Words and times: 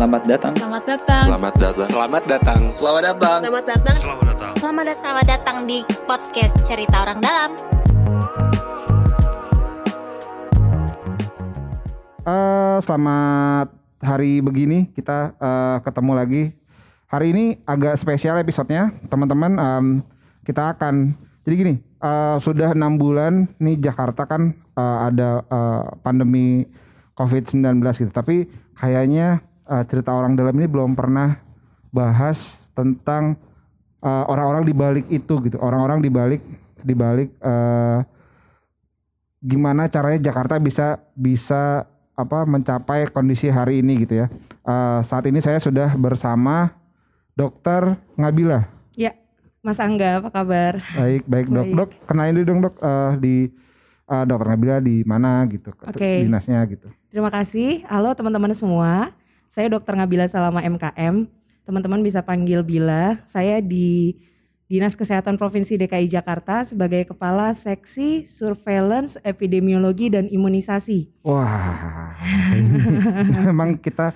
Selamat 0.00 0.24
datang. 0.24 0.54
Selamat 0.56 0.84
datang. 0.88 1.24
Selamat 1.28 1.54
datang. 1.60 1.76
Selamat 1.84 2.24
datang. 2.24 2.60
Selamat 2.72 3.04
datang. 3.04 3.40
Selamat 3.44 3.64
datang. 3.68 3.96
Selamat 4.00 4.24
datang. 4.32 4.52
Selamat 4.56 4.84
datang. 4.88 4.96
Selamat 4.96 5.26
datang 5.28 5.56
di 5.68 5.78
podcast 6.08 6.54
Cerita 6.64 7.04
Orang 7.04 7.20
Dalam. 7.20 7.50
Eh, 12.24 12.78
selamat 12.80 13.76
hari 14.00 14.40
begini 14.40 14.88
kita 14.88 15.36
eh, 15.36 15.76
ketemu 15.84 16.12
lagi. 16.16 16.44
Hari 17.12 17.26
ini 17.36 17.44
agak 17.68 18.00
spesial 18.00 18.40
episodenya, 18.40 18.96
teman-teman. 19.12 19.52
Em, 19.60 19.86
kita 20.48 20.80
akan 20.80 21.12
jadi 21.44 21.54
gini, 21.60 21.74
eh, 21.76 22.36
sudah 22.40 22.72
enam 22.72 22.96
bulan 22.96 23.52
nih 23.60 23.76
Jakarta 23.76 24.24
kan 24.24 24.56
eh, 24.56 24.98
ada 25.12 25.44
eh, 25.44 25.84
pandemi 26.00 26.64
COVID-19 27.20 27.84
gitu. 28.00 28.12
Tapi 28.16 28.48
kayaknya 28.80 29.44
eh, 29.70 29.84
cerita 29.86 30.10
orang 30.10 30.34
dalam 30.34 30.52
ini 30.58 30.66
belum 30.66 30.98
pernah 30.98 31.38
bahas 31.94 32.66
tentang 32.74 33.38
eh, 34.02 34.24
orang-orang 34.26 34.66
di 34.66 34.74
balik 34.74 35.06
itu 35.08 35.38
gitu. 35.46 35.56
Orang-orang 35.62 36.02
di 36.02 36.10
balik 36.10 36.42
di 36.82 36.94
balik 36.96 37.30
eh, 37.38 37.98
gimana 39.40 39.88
caranya 39.88 40.20
Jakarta 40.20 40.60
bisa 40.60 41.00
bisa 41.16 41.88
apa 42.18 42.44
mencapai 42.44 43.08
kondisi 43.08 43.48
hari 43.48 43.80
ini 43.80 44.04
gitu 44.04 44.20
ya. 44.20 44.26
Eh, 44.66 45.00
saat 45.06 45.24
ini 45.30 45.40
saya 45.40 45.56
sudah 45.62 45.94
bersama 45.96 46.74
Dokter 47.32 47.96
Ngabila. 48.20 48.68
Ya, 48.98 49.16
Mas 49.64 49.80
Angga 49.80 50.20
apa 50.20 50.28
kabar? 50.28 50.84
Baik, 50.92 51.24
baik 51.24 51.46
dok. 51.48 51.64
Baik. 51.64 51.76
Dok, 51.78 51.90
kenalin 52.04 52.34
dulu 52.36 52.44
dong 52.44 52.60
dok 52.68 52.74
eh, 52.76 53.12
di 53.16 53.34
eh, 54.10 54.24
Dokter 54.28 54.46
Ngabila 54.52 54.76
di 54.84 54.96
mana 55.08 55.40
gitu, 55.48 55.72
Oke. 55.72 56.28
dinasnya 56.28 56.60
gitu. 56.68 56.92
Terima 57.08 57.32
kasih. 57.32 57.88
Halo 57.88 58.12
teman-teman 58.12 58.52
semua. 58.52 59.08
Saya 59.50 59.66
Dr. 59.66 59.98
Ngabila 59.98 60.30
Salama 60.30 60.62
MKM. 60.62 61.26
Teman-teman 61.66 62.06
bisa 62.06 62.22
panggil 62.22 62.62
Bila. 62.62 63.18
Saya 63.26 63.58
di 63.58 64.14
Dinas 64.70 64.94
Kesehatan 64.94 65.34
Provinsi 65.34 65.74
DKI 65.74 66.06
Jakarta 66.06 66.62
sebagai 66.62 67.02
Kepala 67.02 67.50
Seksi 67.50 68.22
Surveillance 68.22 69.18
Epidemiologi 69.26 70.06
dan 70.06 70.30
Imunisasi. 70.30 71.10
Wah, 71.26 72.14
memang 73.50 73.74
kita 73.74 74.14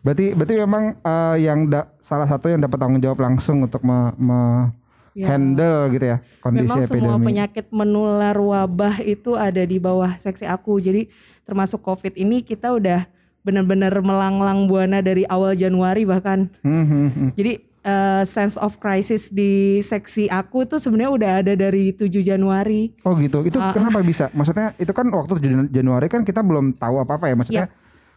berarti 0.00 0.32
berarti 0.32 0.54
memang 0.56 0.96
eh, 0.96 1.36
yang 1.44 1.68
da- 1.68 1.92
salah 2.00 2.24
satu 2.24 2.48
yang 2.48 2.64
dapat 2.64 2.80
tanggung 2.80 3.04
jawab 3.04 3.20
langsung 3.20 3.60
untuk 3.60 3.84
me- 3.84 4.16
me- 4.16 4.80
Ya. 5.10 5.26
handle 5.34 5.90
gitu 5.90 6.06
ya 6.06 6.22
kondisi 6.38 6.70
Memang 6.70 6.86
semua 6.86 7.18
epidemi. 7.18 7.26
penyakit 7.34 7.66
menular 7.74 8.38
wabah 8.38 9.02
itu 9.02 9.34
ada 9.34 9.58
di 9.66 9.82
bawah 9.82 10.14
seksi 10.14 10.46
aku. 10.46 10.78
Jadi 10.78 11.10
termasuk 11.42 11.82
COVID 11.82 12.14
ini 12.14 12.46
kita 12.46 12.70
udah 12.70 13.10
benar-benar 13.40 13.96
melanglang 13.98 14.64
buana 14.64 15.00
dari 15.00 15.24
awal 15.24 15.52
Januari 15.54 16.04
bahkan. 16.04 16.52
Hmm, 16.60 16.84
hmm, 16.84 17.08
hmm. 17.08 17.28
Jadi 17.32 17.52
eh, 17.80 18.22
sense 18.22 18.54
of 18.54 18.76
crisis 18.76 19.28
di 19.28 19.52
seksi 19.80 20.28
aku 20.28 20.64
tuh 20.66 20.76
sebenarnya 20.76 21.10
udah 21.10 21.30
ada 21.40 21.52
dari 21.54 21.90
7 21.90 22.20
Januari. 22.20 22.92
Oh 23.02 23.16
gitu. 23.16 23.40
Itu 23.42 23.56
Ah, 23.56 23.72
kenapa 23.72 24.00
bisa? 24.00 24.28
Maksudnya 24.30 24.76
itu 24.76 24.90
kan 24.90 25.08
waktu 25.08 25.40
Jan- 25.40 25.70
Januari 25.70 26.06
kan 26.06 26.20
kita 26.20 26.40
belum 26.40 26.74
tahu 26.74 27.00
apa-apa 27.00 27.26
ya. 27.26 27.34
Maksudnya 27.34 27.66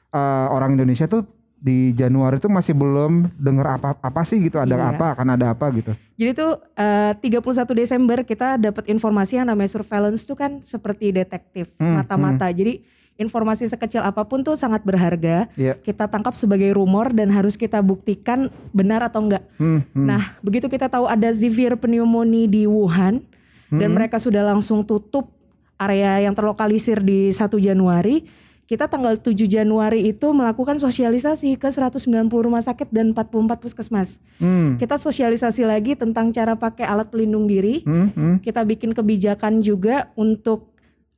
eh, 0.09 0.47
orang 0.49 0.73
Indonesia 0.73 1.07
tuh 1.07 1.23
di 1.55 1.95
Januari 1.95 2.38
tuh 2.38 2.51
masih 2.51 2.75
belum 2.75 3.31
dengar 3.33 3.79
apa 3.79 3.95
apa 3.95 4.21
sih 4.21 4.35
gitu. 4.41 4.59
Ada 4.59 4.75
Iya. 4.75 4.88
apa? 4.91 5.05
Akan 5.16 5.27
ada 5.29 5.45
apa 5.49 5.71
gitu. 5.71 5.95
Jadi 6.13 6.31
tuh 6.33 6.51
eh, 6.75 7.16
31 7.16 7.39
Desember 7.73 8.19
kita 8.21 8.59
dapat 8.59 8.83
informasi 8.85 9.39
yang 9.39 9.47
namanya 9.47 9.71
surveillance 9.71 10.23
tuh 10.23 10.35
kan 10.35 10.59
seperti 10.59 11.09
detektif 11.09 11.71
Hmm, 11.79 11.95
mata-mata. 11.95 12.51
Jadi 12.51 12.83
informasi 13.14 13.69
sekecil 13.69 14.02
apa 14.02 14.25
pun 14.25 14.42
tuh 14.42 14.58
sangat 14.58 14.81
berharga. 14.81 15.45
Iya. 15.53 15.78
Kita 15.78 16.09
tangkap 16.09 16.33
sebagai 16.33 16.73
rumor 16.73 17.14
dan 17.14 17.30
harus 17.30 17.53
kita 17.53 17.80
buktikan 17.80 18.50
benar 18.73 19.06
atau 19.06 19.22
enggak. 19.22 19.44
Hmm, 19.61 19.86
hmm. 19.94 20.06
Nah, 20.09 20.22
begitu 20.42 20.66
kita 20.66 20.90
tahu 20.90 21.06
ada 21.06 21.29
severe 21.29 21.78
pneumonia 21.78 22.50
di 22.50 22.66
Wuhan 22.66 23.22
dan 23.69 23.90
Hmm. 23.90 23.96
mereka 23.97 24.18
sudah 24.18 24.41
langsung 24.41 24.81
tutup 24.81 25.29
area 25.78 26.25
yang 26.25 26.34
terlokalisir 26.34 27.02
di 27.02 27.34
1 27.34 27.57
Januari, 27.57 28.25
kita 28.63 28.88
tanggal 28.88 29.19
7 29.19 29.46
Januari 29.46 30.07
itu 30.07 30.31
melakukan 30.31 30.79
sosialisasi 30.79 31.59
ke 31.59 31.69
190 31.69 32.41
rumah 32.41 32.63
sakit 32.63 32.90
dan 32.90 33.12
44 33.12 33.59
puskesmas. 33.62 34.18
Hmm, 34.41 34.79
Kita 34.79 34.97
sosialisasi 34.97 35.68
lagi 35.68 35.94
tentang 35.94 36.34
cara 36.34 36.57
pakai 36.57 36.88
alat 36.88 37.13
pelindung 37.13 37.46
diri. 37.46 37.85
hmm, 37.85 38.07
hmm. 38.16 38.35
Kita 38.41 38.66
bikin 38.66 38.94
kebijakan 38.97 39.62
juga 39.62 40.09
untuk 40.18 40.72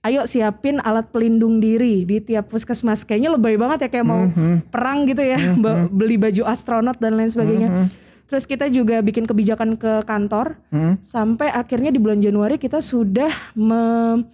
ayo 0.05 0.23
siapin 0.23 0.77
alat 0.79 1.09
pelindung 1.09 1.57
diri 1.57 2.05
di 2.05 2.21
tiap 2.21 2.47
puskesmas. 2.47 3.01
Kayaknya 3.01 3.29
lebay 3.31 3.55
banget 3.55 3.77
ya 3.83 3.89
kayak 3.89 4.05
mau 4.05 4.29
perang 4.69 5.03
gitu 5.03 5.19
ya, 5.19 5.35
ba- 5.57 5.89
beli 5.89 6.15
baju 6.15 6.45
astronot 6.45 6.95
dan 6.95 7.17
lain 7.17 7.27
sebagainya. 7.27 7.89
Terus 8.25 8.45
kita 8.45 8.65
juga 8.67 9.01
bikin 9.01 9.25
kebijakan 9.25 9.73
ke 9.75 10.01
kantor 10.03 10.57
sampai 10.99 11.49
akhirnya 11.49 11.89
di 11.89 11.97
bulan 11.97 12.17
Januari 12.17 12.55
kita 12.55 12.79
sudah 12.79 13.29
me- 13.53 14.25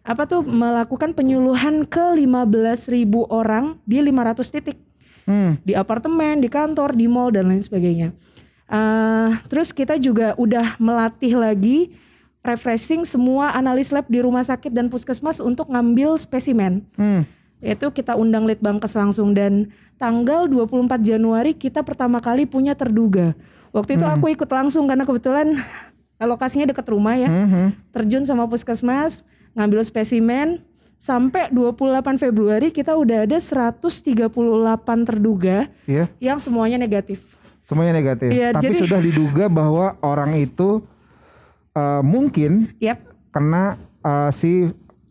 apa 0.00 0.24
tuh 0.24 0.40
melakukan 0.40 1.12
penyuluhan 1.12 1.84
ke 1.84 2.16
15.000 2.16 2.96
orang 3.28 3.76
di 3.84 4.00
500 4.00 4.48
titik 4.48 4.78
Hmm. 5.20 5.60
di 5.62 5.76
apartemen, 5.76 6.40
di 6.40 6.48
kantor, 6.48 6.96
di 6.96 7.06
mall 7.06 7.30
dan 7.30 7.46
lain 7.46 7.60
sebagainya. 7.60 8.10
Eh, 8.66 9.30
terus 9.46 9.70
kita 9.70 9.94
juga 9.94 10.34
udah 10.34 10.74
melatih 10.76 11.34
lagi 11.34 11.92
refreshing 12.40 13.04
semua 13.04 13.52
analis 13.52 13.92
lab 13.92 14.08
di 14.08 14.18
rumah 14.18 14.40
sakit 14.40 14.72
dan 14.72 14.88
puskesmas 14.88 15.38
untuk 15.38 15.68
ngambil 15.68 16.16
spesimen. 16.16 16.84
Hmm. 16.96 17.28
Itu 17.60 17.92
kita 17.92 18.16
undang 18.16 18.48
Litbangkes 18.48 18.96
langsung 18.96 19.36
dan 19.36 19.68
tanggal 20.00 20.48
24 20.48 20.96
Januari 21.04 21.52
kita 21.52 21.84
pertama 21.84 22.16
kali 22.18 22.48
punya 22.48 22.72
terduga. 22.72 23.36
Waktu 23.70 24.00
itu 24.00 24.06
aku 24.08 24.32
ikut 24.32 24.48
langsung 24.48 24.88
karena 24.88 25.04
kebetulan 25.04 25.60
lokasinya 26.20 26.72
dekat 26.72 26.88
rumah 26.88 27.20
ya. 27.20 27.28
Terjun 27.92 28.24
sama 28.24 28.48
puskesmas, 28.48 29.28
ngambil 29.52 29.84
spesimen 29.84 30.64
sampai 30.96 31.48
28 31.48 32.16
Februari 32.16 32.72
kita 32.72 32.92
udah 32.92 33.24
ada 33.28 33.36
138 33.36 34.28
terduga 35.04 35.68
Iya. 35.84 36.08
yang 36.20 36.40
semuanya 36.40 36.76
negatif. 36.76 37.36
Semuanya 37.60 37.92
negatif. 37.92 38.32
Iya, 38.32 38.56
Tapi 38.56 38.72
jadi- 38.72 38.80
sudah 38.80 39.00
diduga 39.00 39.48
bahwa 39.48 39.96
orang 40.00 40.32
itu 40.36 40.80
eh, 41.74 42.02
mungkin 42.02 42.72
Yap. 42.82 42.98
kena 43.30 43.78
eh, 44.02 44.30
si 44.34 44.70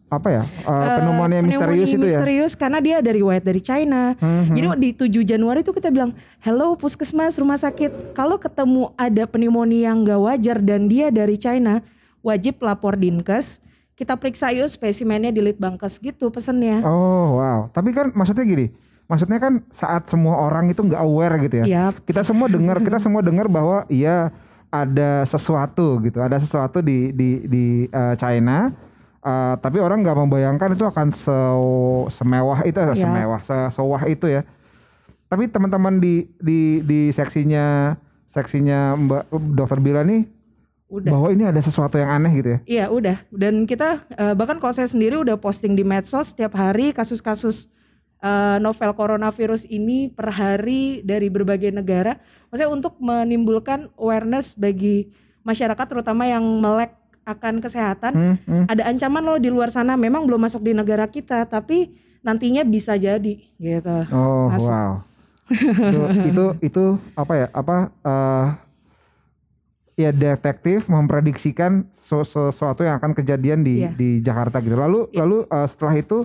apa 0.10 0.26
ya 0.34 0.44
eh, 0.66 0.98
pneumonia 1.06 1.46
misterius 1.46 1.94
Pneumonia 1.94 2.02
itu 2.02 2.06
ya. 2.10 2.18
Misterius 2.18 2.54
karena 2.58 2.80
dia 2.82 2.98
dari 2.98 3.22
white 3.22 3.46
dari 3.46 3.62
China. 3.62 4.18
Jadi 4.50 4.68
di 4.82 4.90
7 4.98 5.22
Januari 5.22 5.62
itu 5.62 5.70
kita 5.70 5.94
bilang, 5.94 6.18
"Hello 6.42 6.74
puskesmas 6.74 7.38
rumah 7.38 7.62
sakit, 7.62 8.18
kalau 8.18 8.42
ketemu 8.42 8.90
ada 8.98 9.30
pneumonia 9.30 9.94
yang 9.94 10.02
gak 10.02 10.18
wajar 10.18 10.58
dan 10.66 10.90
dia 10.90 11.14
dari 11.14 11.38
China, 11.38 11.86
wajib 12.26 12.58
lapor 12.66 12.98
Dinkes. 12.98 13.62
Kita 13.94 14.18
periksa 14.18 14.50
yuk 14.50 14.66
spesimennya 14.66 15.30
di 15.30 15.46
Litbangkes 15.46 16.02
gitu 16.02 16.34
pesennya." 16.34 16.82
Oh 16.82 17.38
wow. 17.38 17.70
Tapi 17.70 17.94
kan 17.94 18.10
maksudnya 18.18 18.50
gini. 18.50 18.74
Maksudnya 19.10 19.38
kan 19.42 19.66
saat 19.70 20.06
semua 20.10 20.42
orang 20.42 20.74
itu 20.74 20.82
nggak 20.86 21.02
aware 21.02 21.38
gitu 21.46 21.56
ya. 21.62 21.66
Yap. 21.66 22.02
Kita 22.06 22.26
semua 22.26 22.50
dengar, 22.50 22.82
kita 22.82 22.98
semua 22.98 23.22
dengar 23.22 23.46
bahwa 23.46 23.86
iya 23.90 24.34
ada 24.70 25.26
sesuatu 25.26 25.98
gitu, 26.06 26.22
ada 26.22 26.38
sesuatu 26.38 26.80
di 26.80 27.10
di 27.14 27.30
di 27.46 27.66
eh, 27.90 28.16
China. 28.18 28.70
Eh, 29.20 29.56
tapi 29.60 29.84
orang 29.84 30.00
nggak 30.00 30.18
membayangkan 30.18 30.74
itu 30.78 30.86
akan 30.88 31.08
se 31.12 31.38
semewah 32.14 32.64
itu, 32.64 32.78
Yap. 32.80 32.96
semewah, 32.96 33.40
se- 33.44 33.72
sewah 33.76 34.02
itu 34.08 34.30
ya. 34.32 34.42
Tapi 35.30 35.46
teman-teman 35.46 36.02
di 36.02 36.26
di 36.42 36.82
di 36.82 37.12
seksinya 37.14 37.94
seksinya 38.30 38.94
Mbak 38.98 39.24
Dokter 39.58 39.82
Bila 39.82 40.02
nih 40.06 40.26
Udah. 40.90 41.10
bahwa 41.14 41.28
ini 41.34 41.46
ada 41.46 41.62
sesuatu 41.62 41.98
yang 41.98 42.10
aneh 42.10 42.32
gitu 42.38 42.50
ya. 42.50 42.60
Iya 42.66 42.86
udah 42.90 43.18
dan 43.30 43.66
kita 43.66 44.06
eh, 44.14 44.34
bahkan 44.34 44.58
kalau 44.62 44.74
saya 44.74 44.90
sendiri 44.90 45.18
udah 45.18 45.38
posting 45.38 45.74
di 45.78 45.86
medsos 45.86 46.34
setiap 46.34 46.58
hari 46.58 46.94
kasus-kasus 46.94 47.70
eh, 48.20 48.58
novel 48.58 48.92
coronavirus 48.94 49.66
ini 49.66 50.08
per 50.08 50.30
hari 50.30 51.00
dari 51.02 51.28
berbagai 51.28 51.70
negara. 51.70 52.20
Maksudnya 52.48 52.70
untuk 52.70 52.98
menimbulkan 52.98 53.88
awareness 53.96 54.54
bagi 54.54 55.12
masyarakat 55.42 55.86
terutama 55.86 56.24
yang 56.24 56.44
melek 56.60 56.94
akan 57.24 57.62
kesehatan. 57.62 58.12
Hmm, 58.12 58.36
hmm. 58.42 58.66
Ada 58.68 58.90
ancaman 58.90 59.22
loh 59.22 59.38
di 59.38 59.48
luar 59.48 59.70
sana 59.70 59.94
memang 59.94 60.26
belum 60.26 60.42
masuk 60.42 60.62
di 60.62 60.74
negara 60.74 61.06
kita 61.06 61.46
tapi 61.46 61.94
nantinya 62.20 62.64
bisa 62.64 62.94
jadi 62.94 63.38
gitu. 63.56 63.98
Oh 64.10 64.50
Masuk. 64.50 64.74
wow. 64.74 64.92
itu, 65.50 66.02
itu 66.34 66.46
itu 66.62 66.84
apa 67.14 67.34
ya? 67.36 67.48
Apa 67.52 67.76
eh 68.02 68.48
ya 70.00 70.10
detektif 70.10 70.88
memprediksikan 70.88 71.84
su- 71.92 72.24
sesuatu 72.24 72.82
yang 72.82 72.98
akan 72.98 73.12
kejadian 73.12 73.62
di 73.62 73.84
Iya. 73.84 73.92
di 73.94 74.10
Jakarta 74.20 74.58
gitu. 74.60 74.74
Lalu 74.74 75.12
Iya. 75.12 75.18
lalu 75.22 75.38
eh, 75.46 75.68
setelah 75.68 75.96
itu 75.96 76.24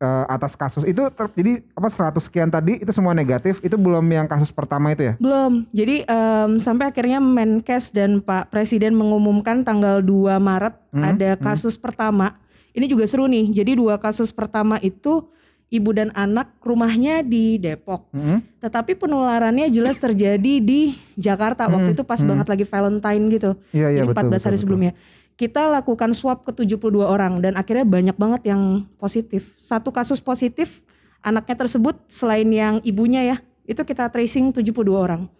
eh, 0.00 0.24
atas 0.32 0.56
kasus 0.56 0.82
itu 0.88 1.04
ter- 1.12 1.32
jadi 1.36 1.60
apa 1.76 1.88
100 1.92 2.16
sekian 2.24 2.48
tadi 2.48 2.80
itu 2.80 2.90
semua 2.90 3.12
negatif. 3.12 3.60
Itu 3.60 3.76
belum 3.76 4.02
yang 4.08 4.26
kasus 4.26 4.48
pertama 4.48 4.90
itu 4.96 5.12
ya? 5.12 5.14
Belum. 5.20 5.68
Jadi 5.70 6.08
em, 6.08 6.50
sampai 6.56 6.88
akhirnya 6.88 7.20
Menkes 7.20 7.92
dan 7.92 8.24
Pak 8.24 8.48
Presiden 8.48 8.96
mengumumkan 8.96 9.62
tanggal 9.62 10.00
2 10.00 10.40
Maret 10.40 10.74
ada 10.96 11.30
kasus 11.36 11.76
pertama. 11.76 12.34
Ini 12.72 12.86
juga 12.88 13.04
seru 13.04 13.26
nih. 13.26 13.50
Jadi 13.50 13.74
dua 13.74 13.98
kasus 13.98 14.30
pertama 14.30 14.78
itu 14.78 15.26
ibu 15.70 15.90
dan 15.94 16.10
anak 16.18 16.50
rumahnya 16.62 17.22
di 17.22 17.58
Depok. 17.58 18.10
Hmm. 18.10 18.42
Tetapi 18.58 18.98
penularannya 18.98 19.70
jelas 19.70 20.02
terjadi 20.02 20.58
di 20.58 20.94
Jakarta 21.14 21.70
waktu 21.70 21.94
itu 21.94 22.02
pas 22.02 22.18
banget 22.22 22.46
lagi 22.50 22.64
Valentine 22.66 23.24
gitu. 23.30 23.50
Hmm. 23.54 23.74
Iya, 23.74 23.88
iya, 23.94 24.00
Jadi 24.02 24.10
14 24.10 24.18
betul, 24.18 24.46
hari 24.46 24.56
betul, 24.58 24.68
betul. 24.70 25.18
Kita 25.40 25.72
lakukan 25.72 26.12
swab 26.12 26.44
ke 26.44 26.52
72 26.52 27.00
orang 27.00 27.40
dan 27.40 27.56
akhirnya 27.56 27.88
banyak 27.88 28.16
banget 28.20 28.52
yang 28.52 28.84
positif. 29.00 29.56
Satu 29.56 29.88
kasus 29.88 30.20
positif 30.20 30.84
anaknya 31.24 31.64
tersebut 31.64 31.96
selain 32.12 32.44
yang 32.52 32.84
ibunya 32.84 33.24
ya, 33.24 33.36
itu 33.64 33.80
kita 33.80 34.12
tracing 34.12 34.52
72 34.52 34.92
orang. 34.92 35.32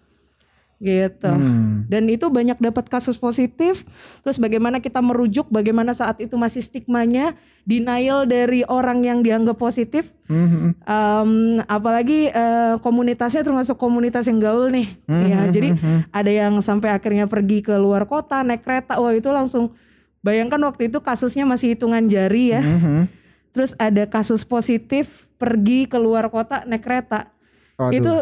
Gitu. 0.80 1.28
Hmm. 1.28 1.84
Dan 1.92 2.08
itu 2.08 2.32
banyak 2.32 2.56
dapat 2.56 2.88
kasus 2.88 3.20
positif. 3.20 3.84
Terus 4.24 4.40
bagaimana 4.40 4.80
kita 4.80 5.04
merujuk, 5.04 5.52
bagaimana 5.52 5.92
saat 5.92 6.16
itu 6.24 6.40
masih 6.40 6.64
stigmanya, 6.64 7.36
denial 7.68 8.24
dari 8.24 8.64
orang 8.64 9.04
yang 9.04 9.20
dianggap 9.20 9.60
positif. 9.60 10.16
Hmm. 10.32 10.72
Em, 10.80 11.60
apalagi 11.68 12.32
eh, 12.32 12.80
komunitasnya 12.80 13.44
termasuk 13.44 13.76
komunitas 13.76 14.24
yang 14.32 14.40
gaul 14.40 14.72
nih. 14.72 14.88
Hmm, 15.04 15.28
ya, 15.28 15.40
jadi 15.52 15.76
ada 16.08 16.32
yang 16.32 16.56
sampai 16.64 16.96
akhirnya 16.96 17.28
pergi 17.28 17.60
ke 17.60 17.76
luar 17.76 18.08
kota 18.08 18.40
naik 18.40 18.64
kereta. 18.64 18.96
Wah, 18.96 19.12
itu 19.12 19.28
langsung 19.28 19.76
bayangkan 20.20 20.60
waktu 20.64 20.92
itu 20.92 21.00
kasusnya 21.00 21.44
masih 21.48 21.76
hitungan 21.76 22.06
jari 22.08 22.56
ya. 22.56 22.62
Hmm. 22.62 23.04
Terus 23.50 23.74
ada 23.80 24.06
kasus 24.06 24.46
positif 24.46 25.26
pergi 25.40 25.90
ke 25.90 25.98
luar 25.98 26.30
kota 26.30 26.62
naik 26.68 26.84
kereta. 26.84 27.32
Waduh. 27.80 27.96
Itu 27.96 28.12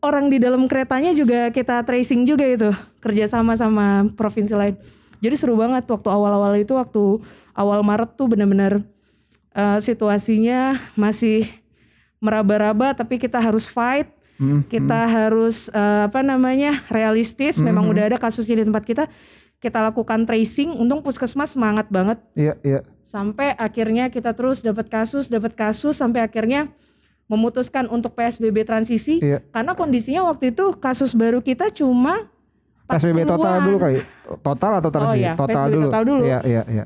orang 0.00 0.30
di 0.30 0.38
dalam 0.38 0.64
keretanya 0.70 1.10
juga 1.12 1.50
kita 1.50 1.82
tracing 1.82 2.22
juga 2.24 2.46
itu 2.46 2.70
kerjasama 3.02 3.58
sama 3.58 4.06
provinsi 4.14 4.54
lain. 4.54 4.74
Jadi 5.18 5.34
seru 5.34 5.58
banget 5.58 5.84
waktu 5.90 6.08
awal-awal 6.08 6.54
itu 6.54 6.78
waktu 6.78 7.18
awal 7.58 7.82
Maret 7.82 8.14
tuh 8.14 8.30
benar-benar 8.30 8.86
eh, 9.52 9.78
situasinya 9.82 10.78
masih 10.94 11.46
meraba-raba 12.22 12.94
tapi 12.94 13.18
kita 13.18 13.42
harus 13.42 13.66
fight. 13.66 14.08
Kita 14.70 15.10
harus 15.10 15.66
eh, 15.74 16.06
apa 16.06 16.22
namanya 16.22 16.70
realistis. 16.94 17.58
Memang 17.58 17.90
udah 17.90 18.14
ada 18.14 18.16
kasusnya 18.22 18.62
di 18.62 18.70
tempat 18.70 18.86
kita. 18.86 19.04
Kita 19.58 19.82
lakukan 19.82 20.22
tracing. 20.22 20.70
Untung 20.72 21.02
puskesmas 21.02 21.58
semangat 21.58 21.90
banget 21.90 22.22
Iya, 22.32 22.54
iya. 22.62 22.80
sampai 23.02 23.58
akhirnya 23.58 24.06
kita 24.06 24.30
terus 24.30 24.62
dapat 24.62 24.86
kasus 24.86 25.26
dapat 25.26 25.52
kasus 25.52 25.98
sampai 25.98 26.22
akhirnya 26.22 26.70
memutuskan 27.26 27.90
untuk 27.90 28.14
PSBB 28.14 28.62
transisi 28.62 29.18
Iya. 29.18 29.42
karena 29.50 29.74
kondisinya 29.74 30.24
waktu 30.24 30.52
itu 30.52 30.78
kasus 30.78 31.12
baru 31.12 31.42
kita 31.42 31.68
cuma 31.70 32.30
PSBB 32.86 33.26
total 33.26 33.58
40-an. 33.58 33.66
dulu 33.66 33.76
kali. 33.78 33.98
Total 34.38 34.72
atau 34.78 34.90
transisi? 34.90 35.12
Oh 35.12 35.20
iya, 35.20 35.32
PSBB 35.34 35.74
total 35.84 36.02
dulu. 36.04 36.22
Iya, 36.24 36.40
iya, 36.42 36.62
iya. 36.66 36.84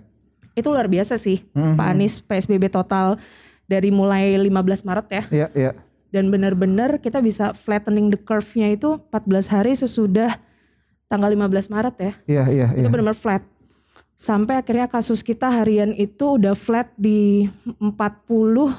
itu 0.53 0.69
luar 0.69 0.85
biasa 0.85 1.17
sih 1.17 1.45
Mhm. 1.53 1.77
Pak 1.77 1.87
Anies 1.87 2.15
PSBB 2.21 2.69
total 2.69 3.17
dari 3.65 3.89
mulai 3.89 4.37
15 4.37 4.81
Maret 4.83 5.07
ya 5.09 5.23
Iya, 5.31 5.49
iya. 5.55 5.71
dan 6.09 6.29
benar-benar 6.29 7.01
kita 7.01 7.21
bisa 7.21 7.53
flattening 7.53 8.09
the 8.09 8.19
curve-nya 8.19 8.69
itu 8.71 9.01
14 9.09 9.49
hari 9.49 9.73
sesudah 9.73 10.37
tanggal 11.13 11.29
15 11.29 11.45
Maret 11.69 11.95
ya 11.99 12.13
Iya, 12.25 12.45
iya, 12.49 12.67
iya. 12.73 12.81
itu 12.81 12.89
benar-benar 12.89 13.13
flat 13.15 13.45
sampai 14.15 14.57
akhirnya 14.57 14.87
kasus 14.87 15.21
kita 15.21 15.51
harian 15.51 15.93
itu 15.93 16.39
udah 16.39 16.55
flat 16.55 16.89
di 16.97 17.51
40 17.77 18.01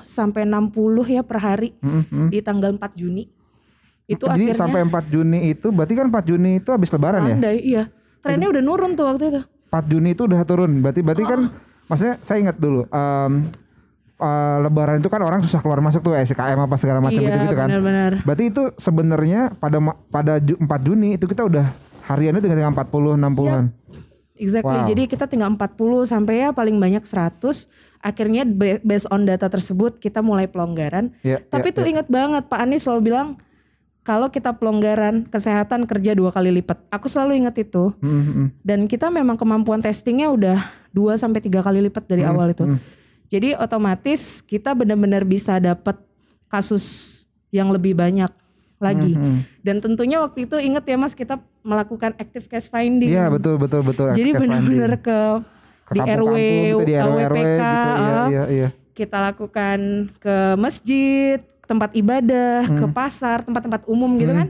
sampai 0.01 0.41
60 0.43 0.73
ya 1.05 1.21
per 1.21 1.37
hari 1.37 1.69
Mhm. 1.77 2.27
di 2.27 2.39
tanggal 2.39 2.71
4 2.71 2.93
Juni 2.93 3.27
itu 4.05 4.19
Jadi 4.19 4.33
akhirnya 4.49 4.55
sampai 4.55 4.81
4 4.81 5.05
Juni 5.05 5.39
itu 5.47 5.67
berarti 5.69 5.93
kan 5.93 6.07
4 6.07 6.25
Juni 6.25 6.57
itu 6.57 6.69
habis 6.69 6.89
lebaran 6.89 7.21
ya? 7.21 7.35
landai 7.35 7.59
iya 7.59 7.83
trennya 8.19 8.49
udah 8.49 8.61
nurun 8.61 8.91
tuh 8.93 9.05
waktu 9.05 9.23
itu 9.29 9.41
4 9.67 9.85
Juni 9.87 10.09
itu 10.11 10.23
udah 10.23 10.41
turun. 10.43 10.71
Berarti 10.79 11.01
berarti 11.01 11.23
kan 11.23 11.39
Oh. 11.43 11.51
maksudnya 11.87 12.15
saya 12.19 12.37
ingat 12.39 12.55
dulu 12.55 12.85
em, 12.85 13.31
eh, 14.15 14.57
lebaran 14.61 14.97
itu 14.97 15.09
kan 15.09 15.19
orang 15.19 15.41
susah 15.41 15.59
keluar 15.59 15.79
masuk 15.79 15.99
tuh 16.01 16.13
SKM 16.13 16.55
apa 16.57 16.75
segala 16.75 16.99
macam 16.99 17.17
iya 17.17 17.27
gitu-gitu 17.27 17.55
kan. 17.57 17.67
benar-benar 17.67 18.11
Berarti 18.21 18.43
itu 18.45 18.63
sebenarnya 18.77 19.41
pada 19.53 19.81
pada 20.07 20.33
Ju- 20.37 20.55
4 20.57 20.79
Juni 20.79 21.15
itu 21.15 21.25
kita 21.25 21.43
udah 21.43 21.67
hariannya 22.03 22.41
dengan 22.43 22.75
40 22.75 23.15
60-an. 23.19 23.65
Exactly. 24.33 24.79
Wow. 24.83 24.87
Jadi 24.89 25.03
kita 25.07 25.25
tinggal 25.29 25.53
40 25.55 26.03
sampai 26.09 26.43
ya 26.43 26.49
paling 26.51 26.75
banyak 26.75 27.05
100. 27.05 27.69
Akhirnya 28.03 28.43
ba- 28.43 28.81
based 28.83 29.07
on 29.07 29.23
data 29.23 29.47
tersebut 29.47 30.01
kita 30.01 30.19
mulai 30.19 30.49
pelonggaran. 30.49 31.15
Iya, 31.23 31.39
Tapi 31.47 31.71
iya, 31.71 31.77
tuh 31.77 31.85
inget 31.87 32.07
banget 32.11 32.43
Pak 32.51 32.59
Anies 32.59 32.83
selalu 32.83 33.13
bilang 33.13 33.39
kalau 34.03 34.27
kita 34.27 34.51
pelonggaran 34.59 35.23
kesehatan 35.31 35.87
kerja 35.87 36.11
dua 36.11 36.27
kali 36.35 36.51
lipat. 36.59 36.75
Aku 36.91 37.07
selalu 37.07 37.39
ingat 37.39 37.55
itu. 37.63 37.95
Mhm, 38.03 38.11
mhm. 38.11 38.47
Dan 38.59 38.79
kita 38.91 39.07
memang 39.07 39.39
kemampuan 39.39 39.79
testingnya 39.79 40.27
udah 40.27 40.59
2 40.91 41.15
sampai 41.15 41.39
tiga 41.39 41.63
kali 41.63 41.79
lipat 41.87 42.03
dari 42.05 42.27
awal 42.27 42.51
itu. 42.51 42.67
Jadi 43.31 43.55
otomatis 43.55 44.43
kita 44.43 44.75
benar-benar 44.75 45.23
bisa 45.23 45.57
dapat 45.57 45.97
kasus 46.51 47.25
yang 47.49 47.71
lebih 47.71 47.95
banyak 47.95 48.29
lagi. 48.83 49.15
Dan 49.63 49.79
tentunya 49.79 50.19
waktu 50.19 50.45
itu 50.45 50.59
inget 50.59 50.83
ya 50.83 50.99
Mas 50.99 51.15
kita 51.15 51.39
melakukan 51.63 52.11
active 52.19 52.45
case 52.45 52.67
finding. 52.67 53.09
Iya, 53.09 53.31
betul 53.31 53.55
betul 53.55 53.81
betul. 53.81 54.11
Jadi 54.11 54.29
benar-benar 54.35 54.99
ke, 54.99 55.19
Ke 55.83 55.93
di 55.95 55.99
RW, 56.03 56.35
gitu, 56.35 56.77
di 56.83 56.93
RW, 56.95 57.17
LWPK, 57.23 57.63
gitu. 57.63 57.91
Iya, 58.03 58.21
iya, 58.29 58.43
iya. 58.51 58.69
kita 58.93 59.17
lakukan 59.19 59.79
ke 60.21 60.35
masjid, 60.55 61.39
tempat 61.65 61.95
ibadah, 61.97 62.67
ke 62.67 62.85
Hmm. 62.85 62.93
pasar, 62.93 63.41
tempat-tempat 63.41 63.87
umum 63.87 64.11
gitu 64.19 64.31
kan. 64.31 64.47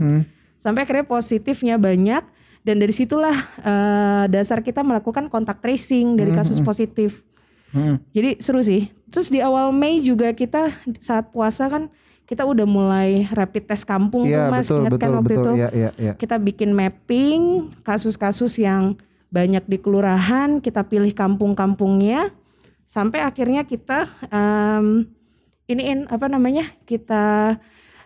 Sampai 0.58 0.84
akhirnya 0.84 1.06
positifnya 1.06 1.78
banyak 1.78 2.24
dan 2.64 2.76
dari 2.76 2.92
situlah 2.92 3.36
eh, 3.62 4.26
dasar 4.28 4.60
kita 4.60 4.82
melakukan 4.82 5.30
kontak 5.30 5.62
tracing 5.62 6.18
dari 6.18 6.32
kasus 6.34 6.60
positif. 6.60 7.24
Mhm. 7.72 7.96
Jadi 8.12 8.30
seru 8.38 8.62
sih. 8.62 8.90
Terus 9.10 9.30
di 9.30 9.40
awal 9.40 9.70
Mei 9.70 10.02
juga 10.02 10.34
kita 10.34 10.74
saat 10.98 11.30
puasa 11.30 11.70
kan 11.70 11.90
kita 12.24 12.48
udah 12.48 12.64
mulai 12.64 13.28
rapid 13.36 13.68
test 13.68 13.84
kampung 13.84 14.24
Iya, 14.24 14.48
tuh 14.48 14.52
Mas, 14.52 14.66
betul 14.66 14.78
ingat 14.80 14.92
kan 14.92 14.98
betul 14.98 15.14
waktu 15.20 15.28
betul. 15.28 15.44
itu? 15.44 15.52
Iya, 15.60 15.70
iya, 15.76 15.90
iya. 16.00 16.14
kita 16.16 16.36
bikin 16.40 16.72
mapping 16.72 17.42
kasus-kasus 17.84 18.56
yang 18.60 18.96
banyak 19.34 19.66
di 19.66 19.78
kelurahan, 19.82 20.62
kita 20.62 20.86
pilih 20.86 21.10
kampung-kampungnya, 21.12 22.30
sampai 22.86 23.26
akhirnya 23.26 23.66
kita 23.66 24.06
um, 24.30 25.10
iniin 25.66 26.06
apa 26.06 26.30
namanya 26.30 26.70
kita 26.86 27.58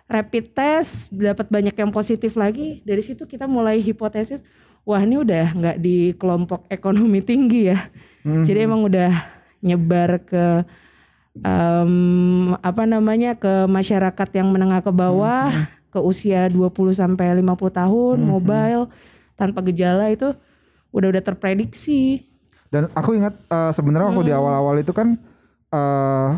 rapid 0.08 0.56
test 0.56 1.12
dapat 1.12 1.52
banyak 1.52 1.76
yang 1.76 1.92
positif 1.92 2.40
lagi. 2.40 2.80
Dari 2.88 3.04
situ 3.04 3.28
kita 3.28 3.44
mulai 3.44 3.84
hipotesis, 3.84 4.40
wah 4.88 5.04
ini 5.04 5.20
udah 5.20 5.52
nggak 5.52 5.78
di 5.84 6.16
kelompok 6.16 6.64
ekonomi 6.72 7.20
tinggi 7.20 7.76
ya, 7.76 7.80
jadi 8.24 8.64
emang 8.64 8.88
udah 8.88 9.12
nyebar 9.60 10.24
ke 10.24 10.64
um, 11.42 11.94
apa 12.60 12.84
namanya 12.84 13.36
ke 13.36 13.66
masyarakat 13.66 14.30
yang 14.34 14.50
menengah 14.50 14.82
ke 14.82 14.90
bawah, 14.90 15.50
ke 15.88 16.00
usia 16.00 16.48
20 16.48 16.72
sampai 16.92 17.32
50 17.36 17.44
tahun, 17.74 18.18
mobile 18.20 18.88
tanpa 19.34 19.62
gejala 19.64 20.10
itu 20.10 20.34
udah 20.90 21.08
udah 21.10 21.24
terprediksi. 21.24 22.26
Dan 22.68 22.92
aku 22.92 23.16
ingat 23.16 23.38
eh, 23.48 23.72
sebenarnya 23.72 24.12
waktu 24.12 24.24
di 24.26 24.34
Hmm. 24.34 24.42
awal-awal 24.44 24.76
itu 24.78 24.92
kan 24.92 25.16
eh, 25.68 26.30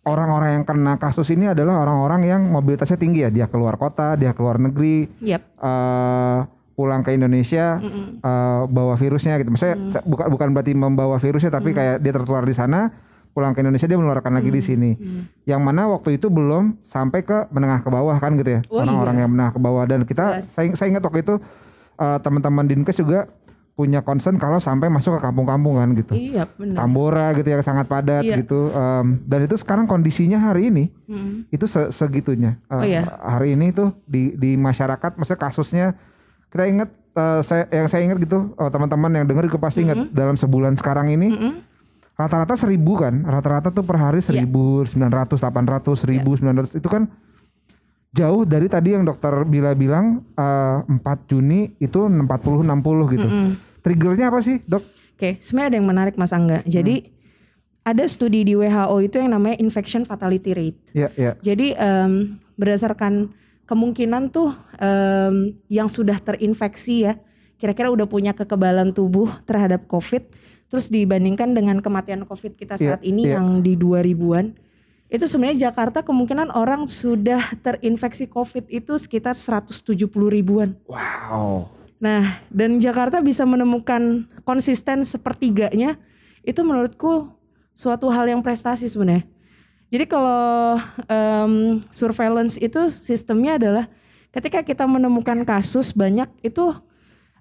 orang-orang 0.00 0.60
yang 0.60 0.64
kena 0.64 0.96
kasus 0.96 1.28
ini 1.28 1.48
adalah 1.48 1.80
orang-orang 1.80 2.24
yang 2.24 2.42
mobilitasnya 2.48 2.96
tinggi 2.96 3.24
ya. 3.24 3.30
Dia 3.30 3.46
keluar 3.46 3.76
kota, 3.76 4.16
dia 4.16 4.32
keluar 4.32 4.56
negeri, 4.56 5.08
Yap. 5.20 5.40
eh, 5.44 6.38
pulang 6.72 7.04
ke 7.04 7.12
Indonesia 7.12 7.76
eh, 7.80 8.62
bawa 8.66 8.96
virusnya 8.96 9.36
gitu. 9.36 9.52
Maksudnya 9.52 9.76
Mm. 9.76 10.08
bukan 10.08 10.26
bukan 10.32 10.48
berarti 10.52 10.72
membawa 10.72 11.16
virusnya 11.16 11.52
tapi 11.52 11.72
kayak 11.72 12.00
dia 12.00 12.12
tertular 12.12 12.44
di 12.44 12.56
sana, 12.56 12.88
pulang 13.30 13.52
ke 13.52 13.60
Indonesia 13.60 13.84
dia 13.84 13.94
menularkan 13.94 14.32
lagi 14.32 14.48
Mm. 14.48 14.54
di 14.54 14.62
sini. 14.62 14.90
Yang 15.44 15.60
mana 15.60 15.86
waktu 15.86 16.16
itu 16.16 16.26
belum 16.26 16.78
sampai 16.82 17.20
ke 17.20 17.46
menengah 17.48 17.78
ke 17.78 17.88
bawah 17.88 18.16
kan 18.16 18.34
gitu 18.34 18.50
ya. 18.50 18.60
Oh, 18.66 18.78
Orang-orang 18.78 19.14
iya. 19.14 19.22
yang 19.22 19.30
menengah 19.30 19.52
ke 19.52 19.60
bawah 19.60 19.84
dan 19.84 20.02
kita 20.02 20.38
Jelas. 20.38 20.46
saya, 20.48 20.66
saya 20.74 20.88
ingat 20.88 21.02
waktu 21.02 21.20
itu 21.20 21.34
eh, 21.96 22.18
teman-teman 22.18 22.64
Dinkes 22.64 22.96
juga 22.96 23.28
punya 23.70 24.00
concern 24.00 24.36
kalau 24.36 24.56
sampai 24.56 24.88
masuk 24.88 25.16
ke 25.16 25.20
kampung-kampung 25.22 25.74
kan 25.74 25.88
gitu. 25.92 26.12
Iya 26.12 26.44
benar. 26.50 26.76
Tambora 26.76 27.26
gitu 27.32 27.48
yang 27.48 27.60
sangat 27.60 27.86
padat 27.86 28.20
Iya. 28.22 28.36
gitu 28.38 28.68
Em, 28.68 29.20
dan 29.22 29.40
itu 29.40 29.56
sekarang 29.56 29.84
kondisinya 29.84 30.36
hari 30.38 30.68
ini 30.68 30.84
Hmm. 31.04 31.48
itu 31.48 31.64
se- 31.64 31.88
segitunya 31.88 32.60
Eh, 32.66 32.74
Oh, 32.74 32.82
iya. 32.82 33.08
hari 33.18 33.52
ini 33.52 33.70
tuh 33.70 33.96
di 34.04 34.32
di 34.34 34.56
masyarakat 34.56 35.14
maksudnya 35.14 35.40
kasusnya 35.40 35.86
kita 36.48 36.66
ingat 36.66 36.88
eh, 37.10 37.40
saya 37.40 37.64
yang 37.70 37.86
saya 37.86 38.04
ingat 38.04 38.18
gitu 38.18 38.38
teman-teman 38.52 39.10
yang 39.14 39.24
dengar 39.24 39.44
juga 39.44 39.58
pasti 39.58 39.82
ingat 39.82 40.08
dalam 40.10 40.34
sebulan 40.34 40.74
sekarang 40.74 41.08
ini 41.10 41.28
rata-rata 42.20 42.54
seribu 42.54 43.00
kan? 43.00 43.24
Rata-rata 43.24 43.72
tuh 43.72 43.80
per 43.80 43.96
hari 43.96 44.20
Iya. 44.20 44.28
seribu 44.44 44.84
sembilan 44.84 45.12
ratus 45.24 45.40
delapan 45.40 45.64
ratus 45.64 45.96
seribu 46.04 46.36
sembilan 46.36 46.56
ratus. 46.60 46.72
Itu 46.76 46.88
kan 46.92 47.08
jauh 48.10 48.42
dari 48.44 48.66
tadi 48.66 48.92
yang 48.92 49.06
dokter 49.06 49.32
Bila 49.46 49.72
bilang 49.72 50.26
4 50.36 51.30
Juni 51.30 51.72
itu 51.78 52.00
40 52.04 52.66
60 52.66 53.14
gitu. 53.16 53.28
Triggernya 53.80 54.28
apa 54.28 54.44
sih 54.44 54.60
dok? 54.68 54.84
Oke, 55.16 55.40
sebenarnya 55.40 55.68
ada 55.68 55.76
yang 55.80 55.88
menarik 55.88 56.14
Mas 56.16 56.32
Angga. 56.32 56.60
Jadi 56.64 57.12
ada 57.80 58.04
studi 58.04 58.44
di 58.44 58.52
WHO 58.52 58.96
itu 59.00 59.16
yang 59.16 59.32
namanya 59.32 59.56
infection 59.56 60.04
fatality 60.04 60.52
rate. 60.52 60.80
ya 60.92 61.08
ya 61.16 61.32
Jadi 61.40 61.72
em, 61.72 62.36
berdasarkan 62.56 63.32
kemungkinan 63.64 64.28
tuh 64.28 64.52
em, 64.76 65.56
yang 65.72 65.88
sudah 65.88 66.20
terinfeksi 66.20 67.08
ya, 67.08 67.16
kira-kira 67.56 67.88
udah 67.88 68.04
punya 68.04 68.36
kekebalan 68.36 68.92
tubuh 68.92 69.32
terhadap 69.44 69.88
COVID, 69.88 70.28
terus 70.70 70.86
dibandingkan 70.86 71.50
dengan 71.52 71.82
kematian 71.82 72.22
COVID 72.22 72.54
kita 72.54 72.78
Iya, 72.78 72.94
saat 72.94 73.02
ini 73.02 73.26
iya. 73.26 73.42
yang 73.42 73.60
di 73.60 73.74
2000-an, 73.74 74.54
itu 75.10 75.24
sebenarnya 75.26 75.68
Jakarta 75.68 76.06
kemungkinan 76.06 76.54
orang 76.54 76.86
sudah 76.86 77.42
terinfeksi 77.58 78.30
COVID 78.30 78.70
itu 78.70 78.94
sekitar 78.94 79.34
170 79.34 79.82
ribuan. 80.30 80.78
Wow. 80.86 81.66
Nah, 81.98 82.40
dan 82.48 82.78
Jakarta 82.78 83.18
bisa 83.18 83.42
menemukan 83.42 84.24
konsisten 84.46 85.02
sepertiganya 85.02 85.98
itu 86.46 86.62
menurutku 86.62 87.28
suatu 87.74 88.08
hal 88.08 88.30
yang 88.30 88.40
prestasi 88.40 88.86
sebenarnya. 88.86 89.26
Jadi 89.90 90.06
kalau 90.06 90.78
em, 91.10 91.82
surveillance 91.90 92.56
itu 92.62 92.86
sistemnya 92.86 93.58
adalah 93.58 93.84
ketika 94.30 94.62
kita 94.62 94.86
menemukan 94.86 95.42
kasus 95.42 95.90
banyak 95.90 96.30
itu 96.46 96.70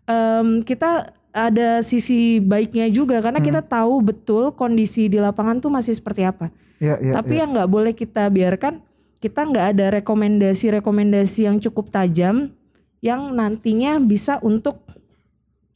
em, 0.09 0.65
kita 0.65 1.13
ada 1.47 1.69
sisi 1.79 2.43
baiknya 2.43 2.91
juga 2.91 3.23
karena 3.23 3.39
kita 3.39 3.63
tahu 3.63 4.03
betul 4.03 4.51
kondisi 4.51 5.07
di 5.07 5.15
lapangan 5.15 5.63
tuh 5.63 5.71
masih 5.71 5.95
seperti 5.95 6.27
apa. 6.27 6.51
Ya, 6.79 6.99
ya, 6.99 7.15
Tapi 7.15 7.39
ya. 7.39 7.45
yang 7.45 7.55
nggak 7.55 7.69
boleh 7.71 7.93
kita 7.95 8.27
biarkan 8.27 8.83
kita 9.19 9.43
nggak 9.47 9.65
ada 9.75 9.85
rekomendasi-rekomendasi 9.99 11.47
yang 11.47 11.59
cukup 11.59 11.91
tajam 11.91 12.55
yang 12.99 13.31
nantinya 13.35 13.99
bisa 13.99 14.39
untuk 14.39 14.79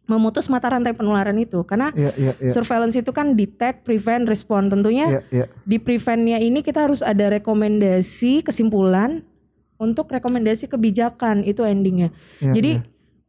memutus 0.04 0.52
mata 0.52 0.68
rantai 0.68 0.92
penularan 0.92 1.36
itu 1.40 1.64
karena 1.64 1.92
Ya, 1.96 2.12
ya, 2.20 2.36
ya. 2.36 2.52
surveillance 2.52 3.00
itu 3.00 3.12
kan 3.16 3.36
detect, 3.40 3.88
prevent, 3.88 4.28
respond. 4.28 4.68
Tentunya 4.68 5.08
Ya, 5.08 5.22
ya. 5.32 5.46
di 5.64 5.80
preventnya 5.80 6.44
ini 6.44 6.60
kita 6.60 6.84
harus 6.88 7.00
ada 7.00 7.32
rekomendasi 7.32 8.44
kesimpulan 8.44 9.24
untuk 9.80 10.12
rekomendasi 10.12 10.68
kebijakan 10.68 11.44
itu 11.44 11.64
endingnya. 11.64 12.12
Ya, 12.40 12.52
Jadi 12.52 12.72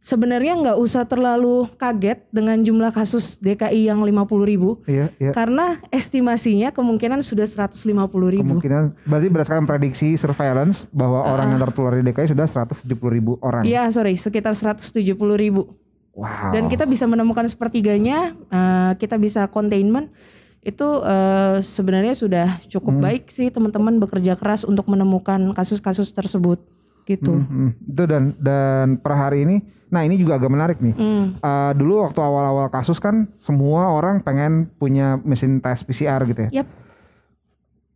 sebenarnya 0.04 0.52
nggak 0.60 0.76
usah 0.76 1.08
terlalu 1.08 1.64
kaget 1.80 2.28
dengan 2.28 2.60
jumlah 2.60 2.92
kasus 2.92 3.40
DKI 3.40 3.88
yang 3.88 4.04
50 4.04 4.44
ribu 4.44 4.84
Iya, 4.84 5.08
iya. 5.16 5.32
karena 5.32 5.80
estimasinya 5.88 6.68
kemungkinan 6.76 7.24
sudah 7.24 7.48
150 7.48 7.88
ribu. 8.28 8.44
Kemungkinan 8.44 9.08
berarti 9.08 9.26
berdasarkan 9.32 9.64
prediksi 9.64 10.12
surveillance 10.20 10.84
bahwa 10.92 11.24
orang 11.24 11.56
yang 11.56 11.60
tertular 11.64 11.96
di 11.96 12.04
DKI 12.04 12.36
sudah 12.36 12.44
170 12.44 12.84
ribu 13.16 13.40
orang. 13.40 13.64
Iya 13.64 13.88
sorry 13.88 14.12
sekitar 14.20 14.52
170 14.52 14.92
ribu. 15.40 15.72
Wow. 16.14 16.52
Dan 16.54 16.70
kita 16.70 16.86
bisa 16.86 17.08
menemukan 17.10 17.48
sepertiganya, 17.48 18.36
eh, 18.52 18.92
kita 19.00 19.16
bisa 19.16 19.48
containment 19.48 20.12
itu 20.60 20.84
eh, 21.00 21.64
sebenarnya 21.64 22.12
sudah 22.12 22.60
cukup 22.68 23.00
baik 23.00 23.32
sih 23.32 23.48
teman-teman 23.48 23.96
bekerja 24.04 24.36
keras 24.36 24.68
untuk 24.68 24.84
menemukan 24.84 25.40
kasus-kasus 25.56 26.12
tersebut 26.12 26.60
gitu. 27.04 27.36
Hmm, 27.36 27.76
itu 27.84 28.02
dan 28.08 28.32
dan 28.40 28.96
per 28.96 29.12
hari 29.12 29.44
ini, 29.44 29.56
nah 29.92 30.02
ini 30.04 30.16
juga 30.16 30.40
agak 30.40 30.50
menarik 30.52 30.78
nih. 30.80 30.96
Hmm. 30.96 31.36
Eh, 31.36 31.72
dulu 31.76 32.00
waktu 32.04 32.20
awal-awal 32.20 32.72
kasus 32.72 32.96
kan 32.96 33.28
semua 33.36 33.92
orang 33.92 34.24
pengen 34.24 34.72
punya 34.80 35.20
mesin 35.20 35.60
tes 35.60 35.84
PCR 35.84 36.24
gitu 36.24 36.48
ya. 36.48 36.64
Yap. 36.64 36.68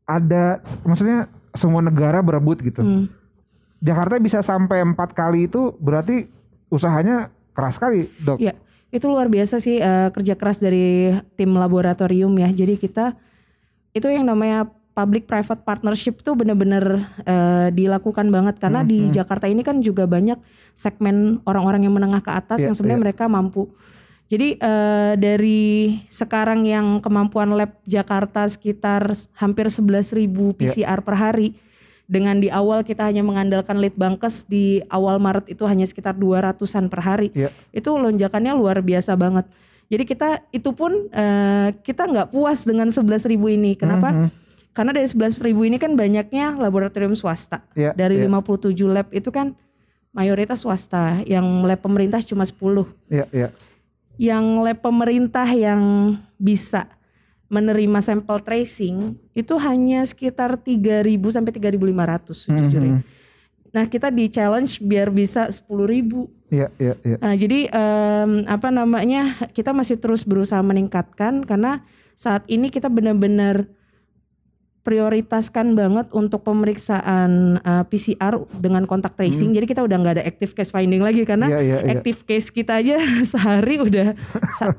Ada, 0.08 0.64
maksudnya 0.88 1.28
semua 1.52 1.84
negara 1.84 2.20
berebut 2.20 2.60
gitu. 2.64 2.80
Hmm. 2.80 3.08
Jakarta 3.80 4.16
bisa 4.20 4.40
sampai 4.40 4.84
empat 4.84 5.12
kali 5.12 5.48
itu 5.48 5.76
berarti 5.80 6.28
usahanya 6.68 7.32
keras 7.56 7.80
sekali 7.80 8.08
dok. 8.20 8.40
Ya, 8.40 8.52
itu 8.92 9.04
luar 9.08 9.28
biasa 9.32 9.60
sih 9.60 9.80
eh, 9.80 10.08
kerja 10.12 10.36
keras 10.36 10.60
dari 10.60 11.16
tim 11.36 11.56
laboratorium 11.56 12.32
ya. 12.36 12.48
Jadi 12.52 12.76
kita 12.76 13.16
itu 13.96 14.06
yang 14.08 14.28
namanya 14.28 14.68
public 14.98 15.30
private 15.30 15.62
partnership 15.62 16.26
tuh 16.26 16.34
bener-bener 16.34 17.06
eh, 17.22 17.70
dilakukan 17.70 18.26
banget 18.34 18.58
karena 18.58 18.82
di 18.82 19.06
Jakarta 19.06 19.46
ini 19.46 19.62
kan 19.62 19.78
juga 19.78 20.10
banyak 20.10 20.34
segmen 20.74 21.38
orang-orang 21.46 21.86
yang 21.86 21.94
menengah 21.94 22.18
ke 22.18 22.34
atas 22.34 22.58
Iya, 22.58 22.66
yang 22.66 22.74
sebenarnya 22.74 23.02
mereka 23.06 23.30
mampu. 23.30 23.70
Jadi 24.26 24.58
eh, 24.58 25.12
dari 25.14 26.02
sekarang 26.10 26.66
yang 26.66 26.98
kemampuan 26.98 27.54
lab 27.54 27.78
Jakarta 27.86 28.42
sekitar 28.44 29.06
hampir 29.38 29.70
11.000 29.70 30.18
PCR 30.58 30.98
per 31.06 31.14
hari 31.14 31.54
dengan 32.10 32.40
di 32.40 32.50
awal 32.50 32.82
kita 32.82 33.06
hanya 33.06 33.20
mengandalkan 33.22 33.78
litbangkes 33.78 34.48
di 34.48 34.80
awal 34.88 35.20
Maret 35.22 35.46
itu 35.52 35.62
hanya 35.68 35.84
sekitar 35.84 36.16
200-an 36.16 36.88
per 36.90 37.00
hari 37.04 37.28
Iya. 37.36 37.54
itu 37.70 37.88
lonjakannya 37.94 38.52
luar 38.52 38.82
biasa 38.82 39.14
banget. 39.14 39.46
Jadi 39.88 40.04
kita 40.04 40.44
itu 40.50 40.74
pun 40.76 41.08
eh, 41.08 41.68
kita 41.80 42.04
nggak 42.04 42.28
puas 42.34 42.66
dengan 42.66 42.90
11.000 42.90 43.32
ini. 43.54 43.72
Kenapa? 43.78 44.28
Karena 44.78 44.94
dari 44.94 45.10
11.000 45.10 45.42
ini 45.58 45.74
kan 45.74 45.98
banyaknya 45.98 46.54
laboratorium 46.54 47.18
swasta. 47.18 47.66
Iya, 47.74 47.98
dari 47.98 48.22
iya. 48.22 48.30
57 48.30 48.78
lab 48.86 49.10
itu 49.10 49.34
kan 49.34 49.58
mayoritas 50.14 50.62
swasta. 50.62 51.18
Yang 51.26 51.66
lab 51.66 51.82
pemerintah 51.82 52.22
cuma 52.22 52.46
10. 52.46 52.86
Iya, 53.10 53.26
iya. 53.34 53.48
Yang 54.22 54.44
lab 54.62 54.78
pemerintah 54.78 55.50
yang 55.50 56.14
bisa 56.38 56.86
menerima 57.50 57.98
sampel 57.98 58.38
tracing 58.38 59.18
itu 59.34 59.58
hanya 59.58 60.06
sekitar 60.06 60.54
3.000 60.54 61.10
sampai 61.26 61.50
3.500 61.58 62.46
sejujurnya. 62.46 63.02
Nah, 63.74 63.84
kita 63.90 64.14
di 64.14 64.30
challenge 64.30 64.78
biar 64.78 65.10
bisa 65.10 65.50
10.000. 65.50 66.54
Iya, 66.54 66.70
iya, 66.78 66.94
iya. 67.02 67.16
Nah, 67.18 67.34
jadi 67.34 67.66
em, 67.66 68.30
apa 68.46 68.70
namanya 68.70 69.42
kita 69.50 69.74
masih 69.74 69.98
terus 69.98 70.22
berusaha 70.22 70.62
meningkatkan 70.62 71.42
karena 71.42 71.82
saat 72.14 72.46
ini 72.46 72.70
kita 72.70 72.86
benar-benar 72.86 73.66
prioritaskan 74.88 75.76
banget 75.76 76.08
untuk 76.16 76.40
pemeriksaan 76.40 77.60
eh, 77.60 77.84
PCR 77.84 78.40
dengan 78.56 78.88
kontak 78.88 79.12
tracing. 79.12 79.52
Jadi 79.52 79.68
kita 79.68 79.84
udah 79.84 79.96
nggak 80.00 80.14
ada 80.16 80.24
active 80.24 80.56
case 80.56 80.72
finding 80.72 81.04
lagi 81.04 81.28
karena 81.28 81.44
Hmm. 81.44 81.60
Iya, 81.60 81.60
iya, 81.60 81.76
iya. 81.84 81.92
active 81.96 82.24
case 82.24 82.48
kita 82.48 82.80
aja 82.80 82.96
sehari 83.36 83.76
udah 83.76 84.16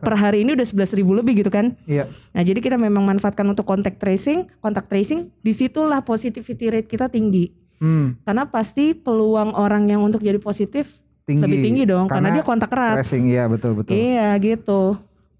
per 0.01 0.15
hari 0.17 0.41
ini 0.41 0.57
udah 0.57 0.65
11.000 0.65 0.97
ribu 0.97 1.13
lebih 1.13 1.45
gitu 1.45 1.53
kan. 1.53 1.77
Iya. 1.85 2.09
Nah, 2.33 2.41
jadi 2.41 2.57
kita 2.57 2.81
memang 2.81 3.05
manfaatkan 3.05 3.45
untuk 3.45 3.69
kontak 3.69 4.01
tracing, 4.01 4.49
kontak 4.57 4.89
tracing, 4.89 5.29
di 5.39 5.53
situlah 5.53 6.01
positivity 6.01 6.73
rate 6.73 6.89
kita 6.89 7.05
tinggi. 7.05 7.53
Hmm, 7.79 8.19
Karena 8.25 8.49
pasti 8.49 8.91
peluang 8.91 9.55
orang 9.55 9.87
yang 9.87 10.03
untuk 10.03 10.19
jadi 10.19 10.35
positif 10.35 10.99
tinggi. 11.23 11.47
lebih 11.47 11.57
tinggi 11.63 11.83
dong 11.87 12.09
karena, 12.09 12.35
dia 12.35 12.43
kontak 12.43 12.73
erat. 12.73 12.99
Tracing, 12.99 13.29
iya 13.29 13.47
betul 13.47 13.77
betul. 13.77 13.93
Iya 13.95 14.35
gitu. 14.41 14.99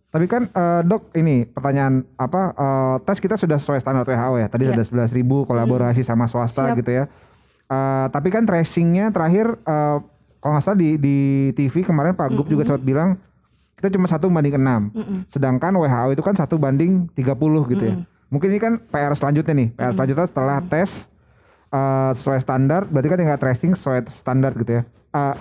Tapi 0.10 0.25
kan 0.25 0.50
eh, 0.50 0.82
dok 0.84 1.13
ini 1.13 1.46
pertanyaan 1.46 2.01
apa 2.18 2.42
eh, 2.51 2.96
tes 3.06 3.22
kita 3.22 3.38
sudah 3.38 3.62
sesuai 3.62 3.78
standar 3.78 4.04
WHO 4.04 4.42
ya. 4.42 4.48
Tadi 4.50 4.63
Iya. 4.66 4.82
sudah 4.82 5.06
11.000 5.06 5.13
ribu 5.13 5.38
kolaborasi 5.46 6.01
sama 6.01 6.25
swasta 6.25 6.74
Siap. 6.74 6.78
gitu 6.82 6.92
ya. 6.92 7.06
Eh, 7.70 8.06
tapi 8.10 8.34
kan 8.34 8.42
tracingnya 8.44 9.13
terakhir 9.13 9.54
eh, 9.54 9.98
kalau 10.39 10.51
nggak 10.56 10.63
salah 10.66 10.80
di 10.80 10.98
di 10.98 11.18
TV 11.54 11.86
kemarin 11.86 12.18
Pak 12.18 12.34
Gup 12.34 12.50
juga 12.50 12.66
sempat 12.66 12.82
bilang 12.82 13.20
kita 13.78 13.94
cuma 13.94 14.10
satu 14.10 14.28
banding 14.28 14.58
enam. 14.58 14.89
Sedangkan 15.30 15.72
WHO 15.72 16.12
itu 16.12 16.24
kan 16.25 16.34
satu 16.34 16.58
banding 16.58 17.08
30 17.13 17.70
gitu 17.70 17.84
ya. 17.86 17.96
Mungkin 18.30 18.50
ini 18.50 18.60
kan 18.60 18.74
PR 18.82 19.13
selanjutnya 19.13 19.54
nih. 19.54 19.70
PR 19.72 19.94
selanjutnya 19.94 20.25
setelah 20.25 20.58
tes 20.66 21.06
eh, 21.70 22.12
sesuai 22.18 22.42
standar 22.42 22.89
berarti 22.89 23.08
kan 23.08 23.18
tinggal 23.22 23.38
tracing 23.38 23.78
sesuai 23.78 24.10
standar 24.10 24.58
gitu 24.58 24.82
ya. 24.82 24.84
Eh, 25.13 25.36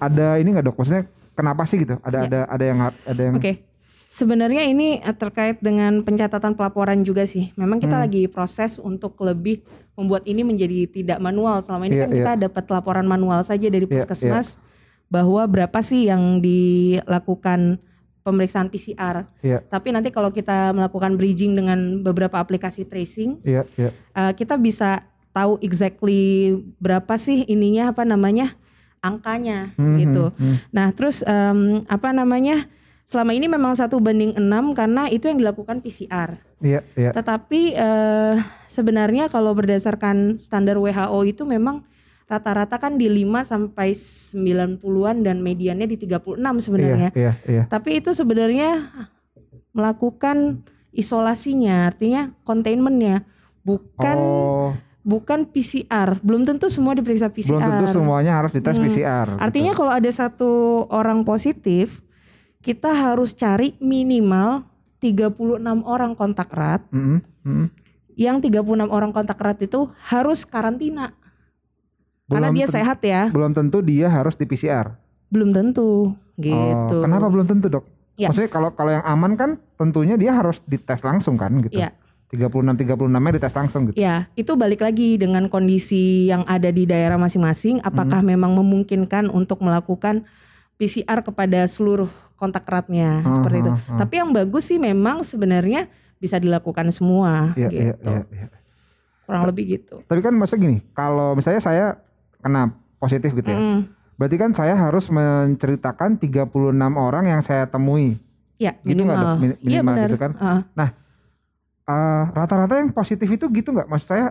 ada 0.00 0.40
ini 0.40 0.56
nggak 0.56 0.72
dok? 0.72 0.76
Maksudnya 0.80 1.04
kenapa 1.36 1.68
sih 1.68 1.84
gitu? 1.84 2.00
Ada 2.00 2.18
ada 2.24 2.40
ada 2.48 2.64
yang 2.64 2.78
ada 2.80 3.20
yang 3.20 3.36
Oke. 3.36 3.69
Sebenarnya 4.10 4.66
ini 4.66 4.98
eh, 4.98 5.14
terkait 5.14 5.62
dengan 5.62 6.02
pencatatan 6.02 6.58
pelaporan 6.58 7.06
juga 7.06 7.22
sih. 7.22 7.54
Memang 7.54 7.78
kita 7.78 7.94
Hmm. 7.94 8.04
lagi 8.10 8.26
proses 8.26 8.82
untuk 8.82 9.14
lebih 9.22 9.62
membuat 9.94 10.26
ini 10.26 10.42
menjadi 10.42 10.90
tidak 10.90 11.22
manual. 11.22 11.62
Selama 11.62 11.86
ini 11.86 11.94
Iya, 11.94 12.02
kan 12.02 12.10
kita 12.10 12.32
dapat 12.50 12.64
laporan 12.74 13.06
manual 13.06 13.46
saja 13.46 13.70
dari 13.70 13.86
Iya, 13.86 14.02
puskesmas 14.02 14.58
bahwa 15.06 15.46
berapa 15.46 15.78
sih 15.78 16.10
yang 16.10 16.42
dilakukan 16.42 17.78
pemeriksaan 18.26 18.66
PCR. 18.66 19.30
Iya. 19.46 19.62
Tapi 19.62 19.94
nanti 19.94 20.10
kalau 20.10 20.34
kita 20.34 20.74
melakukan 20.74 21.14
bridging 21.14 21.54
dengan 21.54 22.02
beberapa 22.02 22.42
aplikasi 22.42 22.90
tracing, 22.90 23.38
Iya, 23.46 23.62
iya. 23.78 23.94
uh, 24.18 24.34
kita 24.34 24.58
bisa 24.58 25.06
tahu 25.30 25.62
exactly 25.62 26.50
berapa 26.82 27.14
sih 27.14 27.46
ininya 27.46 27.94
apa 27.94 28.02
namanya 28.02 28.58
angkanya 28.98 29.70
Hmm, 29.78 30.02
gitu. 30.02 30.34
Nah 30.74 30.90
terus 30.90 31.22
em, 31.22 31.86
apa 31.86 32.10
namanya 32.10 32.66
selama 33.10 33.34
ini 33.34 33.50
memang 33.50 33.74
satu 33.74 33.98
banding 33.98 34.38
enam 34.38 34.70
karena 34.70 35.10
itu 35.10 35.26
yang 35.26 35.42
dilakukan 35.42 35.82
PCR. 35.82 36.38
Iya, 36.62 36.86
iya. 36.94 37.10
Tetapi 37.10 37.74
eh, 37.74 38.38
sebenarnya 38.70 39.26
kalau 39.26 39.50
berdasarkan 39.50 40.38
standar 40.38 40.78
WHO 40.78 41.18
itu 41.26 41.42
memang 41.42 41.82
rata-rata 42.30 42.78
kan 42.78 42.94
di 42.94 43.10
5 43.10 43.42
sampai 43.42 43.90
90-an 43.90 45.26
dan 45.26 45.42
mediannya 45.42 45.90
di 45.90 45.98
36 45.98 46.38
sebenarnya. 46.62 47.10
Iya, 47.10 47.32
iya. 47.50 47.62
Tapi 47.66 47.98
itu 47.98 48.14
sebenarnya 48.14 48.86
melakukan 49.74 50.62
isolasinya, 50.94 51.90
artinya 51.90 52.30
containmentnya, 52.46 53.26
bukan 53.66 54.16
oh, 54.22 54.70
bukan 55.02 55.50
PCR. 55.50 56.22
Belum 56.22 56.46
tentu 56.46 56.70
semua 56.70 56.94
diperiksa 56.94 57.26
PCR. 57.26 57.58
belum 57.58 57.74
tentu 57.74 57.90
semuanya 57.90 58.38
harus 58.38 58.54
dites 58.54 58.78
PCR. 58.78 59.34
Hmm. 59.34 59.42
Artinya 59.42 59.74
kalau 59.74 59.90
ada 59.90 60.10
satu 60.14 60.86
orang 60.94 61.26
positif, 61.26 62.06
kita 62.60 62.92
harus 62.92 63.32
cari 63.32 63.76
minimal 63.80 64.68
36 65.00 65.64
orang 65.84 66.12
kontak 66.12 66.52
erat. 66.52 66.84
Mm, 66.92 67.24
mm. 67.44 67.66
Yang 68.20 68.52
36 68.52 68.92
orang 68.92 69.10
kontak 69.16 69.40
erat 69.40 69.58
itu 69.64 69.88
harus 70.12 70.44
karantina. 70.44 71.16
Karena 72.28 72.52
Belum 72.52 72.58
dia 72.60 72.66
ten- 72.68 72.76
sehat 72.76 72.98
ya. 73.00 73.22
Belum 73.32 73.50
tentu 73.56 73.80
dia 73.80 74.06
harus 74.12 74.36
di 74.36 74.44
PCR. 74.44 74.92
Belum 75.32 75.50
tentu 75.50 76.14
gitu. 76.36 76.96
Oh, 77.00 77.02
kenapa 77.02 77.26
belum 77.32 77.48
tentu 77.48 77.72
dok? 77.72 77.84
Ya. 78.20 78.28
Maksudnya 78.28 78.52
kalau 78.52 78.70
kalau 78.76 78.92
yang 78.92 79.04
aman 79.08 79.32
kan 79.34 79.50
tentunya 79.80 80.20
dia 80.20 80.36
harus 80.36 80.60
dites 80.68 81.00
langsung 81.00 81.40
kan 81.40 81.56
gitu. 81.64 81.80
Ya. 81.80 81.96
36 82.30 82.86
36-nya 82.86 83.30
dites 83.34 83.54
langsung 83.58 83.90
gitu. 83.90 83.98
Ya, 83.98 84.30
itu 84.38 84.54
balik 84.54 84.86
lagi 84.86 85.18
dengan 85.18 85.50
kondisi 85.50 86.30
yang 86.30 86.46
ada 86.46 86.70
di 86.70 86.86
daerah 86.86 87.18
masing-masing. 87.18 87.82
Apakah 87.82 88.22
memang 88.22 88.54
memungkinkan 88.54 89.26
untuk 89.34 89.58
melakukan 89.66 90.22
PCR 90.80 91.20
kepada 91.20 91.60
seluruh 91.62 92.08
kontak 92.34 92.64
eratnya 92.64 93.20
seperti 93.28 93.60
itu. 93.60 93.72
Tapi 93.92 94.14
yang 94.16 94.32
bagus 94.32 94.64
sih 94.64 94.80
memang 94.80 95.20
sebenarnya 95.20 95.92
bisa 96.16 96.36
dilakukan 96.36 96.88
semua 96.88 97.52
Iya, 97.52 97.68
iya, 97.68 97.92
gitu. 97.92 98.08
iya, 98.08 98.22
iya. 98.32 98.46
Kurang 99.22 99.44
lebih 99.44 99.76
gitu. 99.76 100.00
Tapi 100.02 100.20
kan 100.20 100.32
maksudnya 100.32 100.62
gini, 100.64 100.78
kalau 100.90 101.36
misalnya 101.36 101.60
saya 101.60 101.86
kena 102.40 102.72
positif 102.96 103.30
gitu 103.30 103.46
ya. 103.46 103.60
Mm. 103.60 103.80
Berarti 104.16 104.36
kan 104.36 104.50
saya 104.50 104.72
harus 104.74 105.08
menceritakan 105.08 106.16
36 106.16 106.48
orang 106.92 107.24
yang 107.24 107.40
saya 107.40 107.64
temui. 107.64 108.16
Ya, 108.56 108.76
Gitu 108.82 109.00
nggak, 109.00 109.16
Dok? 109.16 109.24
minimal. 109.24 109.36
Min- 109.38 109.60
Iya 109.60 109.80
minimal 109.80 109.94
benar. 109.94 110.08
gitu 110.08 110.18
kan? 110.18 110.32
Heeh. 110.34 110.90
Eh, 111.86 112.24
rata-rata 112.30 112.74
yang 112.78 112.90
positif 112.90 113.26
itu 113.26 113.44
gitu 113.50 113.68
nggak? 113.70 113.88
Maksud 113.88 114.08
saya 114.08 114.26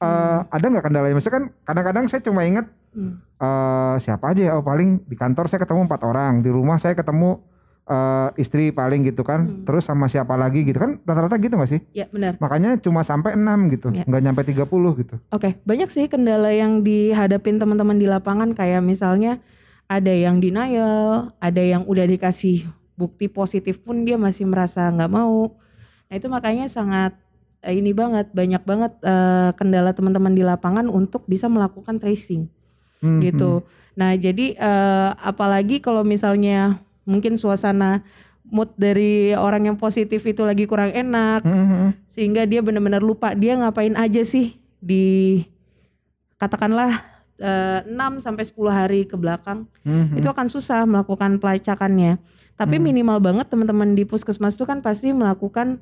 eh, 0.00 0.40
ada 0.46 0.64
nggak 0.64 0.84
kendalanya? 0.86 1.12
Maksudnya 1.12 1.36
kan 1.36 1.44
kadang-kadang 1.62 2.04
saya 2.06 2.20
cuma 2.20 2.40
ingat 2.42 2.68
Hmm. 2.90 3.22
eh, 3.40 3.94
siapa 4.02 4.34
aja 4.34 4.42
ya? 4.42 4.52
Oh 4.58 4.64
paling 4.66 5.06
di 5.06 5.14
kantor 5.14 5.46
saya 5.46 5.62
ketemu 5.62 5.86
empat 5.86 6.02
orang, 6.04 6.42
di 6.42 6.50
rumah 6.50 6.76
saya 6.76 6.92
ketemu 6.98 7.40
eh, 7.86 8.28
istri 8.38 8.70
paling 8.70 9.02
gitu 9.02 9.22
kan. 9.26 9.46
Hmm. 9.46 9.62
Terus 9.66 9.86
sama 9.86 10.06
siapa 10.06 10.38
lagi 10.38 10.62
gitu 10.62 10.78
kan? 10.78 10.98
Rata-rata 11.02 11.38
gitu 11.38 11.54
nggak 11.58 11.70
sih? 11.70 11.80
Ya 11.90 12.06
benar. 12.10 12.38
Makanya 12.38 12.78
cuma 12.78 13.02
sampai 13.02 13.34
6 13.34 13.66
gitu, 13.70 13.90
Ya. 13.90 14.06
nggak 14.06 14.22
nyampe 14.22 14.42
30 14.46 14.94
gitu. 14.98 15.18
Oke, 15.30 15.58
banyak 15.66 15.90
sih 15.90 16.06
kendala 16.06 16.54
yang 16.54 16.82
dihadapin 16.82 17.58
teman-teman 17.58 17.98
di 17.98 18.06
lapangan 18.06 18.54
kayak 18.54 18.82
misalnya 18.82 19.42
ada 19.90 20.14
yang 20.14 20.38
denial, 20.38 21.34
ada 21.42 21.62
yang 21.62 21.82
udah 21.82 22.06
dikasih 22.06 22.62
bukti 22.94 23.26
positif 23.26 23.82
pun 23.82 24.06
dia 24.06 24.14
masih 24.14 24.46
merasa 24.46 24.86
nggak 24.86 25.10
mau. 25.10 25.56
Nah 26.06 26.14
itu 26.14 26.30
makanya 26.30 26.70
sangat 26.70 27.18
eh, 27.62 27.74
ini 27.74 27.90
banget, 27.90 28.30
banyak 28.30 28.62
banget 28.62 28.92
eh, 29.02 29.50
kendala 29.58 29.90
teman-teman 29.90 30.30
di 30.30 30.46
lapangan 30.46 30.86
untuk 30.86 31.26
bisa 31.26 31.50
melakukan 31.50 31.98
tracing 31.98 32.46
Hmm, 33.00 33.20
gitu. 33.20 33.64
Nah 33.96 34.16
jadi 34.16 34.56
eh, 34.56 35.10
apalagi 35.24 35.80
kalau 35.80 36.04
misalnya 36.04 36.80
mungkin 37.08 37.40
suasana 37.40 38.04
mood 38.50 38.72
dari 38.76 39.32
orang 39.34 39.72
yang 39.72 39.76
positif 39.78 40.20
itu 40.26 40.42
lagi 40.42 40.66
kurang 40.66 40.90
enak, 40.92 41.40
hmm, 41.42 41.54
hmm, 41.54 41.66
hmm. 41.68 41.90
sehingga 42.04 42.42
dia 42.44 42.60
benar-benar 42.60 43.00
lupa 43.00 43.32
dia 43.32 43.56
ngapain 43.56 43.94
aja 43.94 44.20
sih 44.26 44.58
di 44.82 45.40
katakanlah 46.40 47.04
eh, 47.40 47.80
6 47.86 48.24
sampai 48.24 48.44
10 48.44 48.56
hari 48.72 49.00
ke 49.08 49.16
belakang 49.16 49.68
Hmm, 49.80 50.12
itu 50.16 50.28
akan 50.28 50.52
susah 50.52 50.84
melakukan 50.84 51.40
pelacakannya. 51.40 52.20
Tapi 52.60 52.76
minimal 52.76 53.24
banget 53.24 53.48
teman-teman 53.48 53.96
di 53.96 54.04
puskesmas 54.04 54.52
itu 54.52 54.68
kan 54.68 54.84
pasti 54.84 55.16
melakukan 55.16 55.80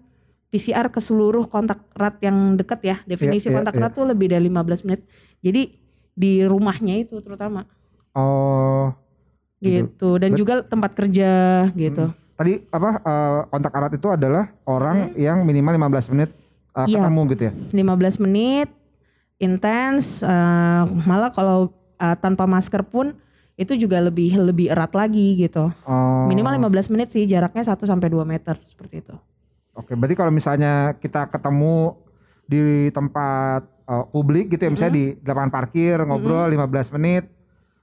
PCR 0.55 0.87
ke 0.95 1.03
seluruh 1.03 1.51
kontak 1.51 1.83
erat 1.99 2.23
yang 2.23 2.55
dekat 2.55 2.81
ya. 2.87 2.97
Definisi 3.03 3.51
Iya, 3.51 3.51
iya, 3.51 3.57
kontak 3.59 3.75
iya. 3.75 3.81
erat 3.83 3.93
tuh 3.99 4.07
lebih 4.07 4.31
dari 4.31 4.47
15 4.47 4.87
menit. 4.87 5.03
Jadi 5.43 5.75
di 6.19 6.43
rumahnya 6.43 6.99
itu 6.99 7.23
terutama 7.23 7.63
Oh, 8.11 8.91
gitu 9.63 10.19
dan 10.19 10.35
juga 10.35 10.67
tempat 10.67 10.91
kerja 10.93 11.31
gitu. 11.73 12.11
tadi 12.35 12.67
apa 12.69 12.91
eh, 12.99 13.41
kontak 13.47 13.73
erat 13.73 13.93
itu 13.95 14.09
adalah 14.11 14.51
orang 14.65 15.15
yang 15.15 15.43
minimal 15.43 15.79
15 15.79 16.11
menit 16.11 16.31
Iya. 16.79 17.03
ketemu 17.03 17.21
gitu 17.35 17.43
ya. 17.43 17.53
15 17.75 18.23
menit 18.23 18.69
intens 19.39 20.23
eh, 20.23 20.83
malah 21.03 21.31
kalau 21.31 21.71
eh, 21.97 22.17
tanpa 22.19 22.47
masker 22.47 22.83
pun 22.83 23.15
itu 23.59 23.75
juga 23.75 23.99
lebih 23.99 24.39
lebih 24.39 24.71
erat 24.71 24.95
lagi 24.95 25.35
gitu. 25.35 25.67
Oh. 25.83 26.27
Minimal 26.31 26.71
15 26.71 26.95
menit 26.95 27.11
sih 27.11 27.27
jaraknya 27.27 27.67
1 27.67 27.75
sampai 27.83 28.07
2 28.07 28.23
meter 28.23 28.55
seperti 28.63 29.03
itu. 29.03 29.15
Oke, 29.75 29.95
berarti 29.95 30.15
kalau 30.15 30.31
misalnya 30.31 30.95
kita 30.95 31.27
ketemu 31.27 31.99
di 32.49 32.89
tempat 32.89 33.61
uh, 33.85 34.09
publik 34.09 34.49
gitu 34.49 34.65
ya, 34.65 34.71
misalnya 34.73 34.95
di 34.97 35.05
lapangan 35.21 35.53
parkir 35.53 36.01
ngobrol 36.01 36.49
15 36.49 36.97
menit 36.97 37.29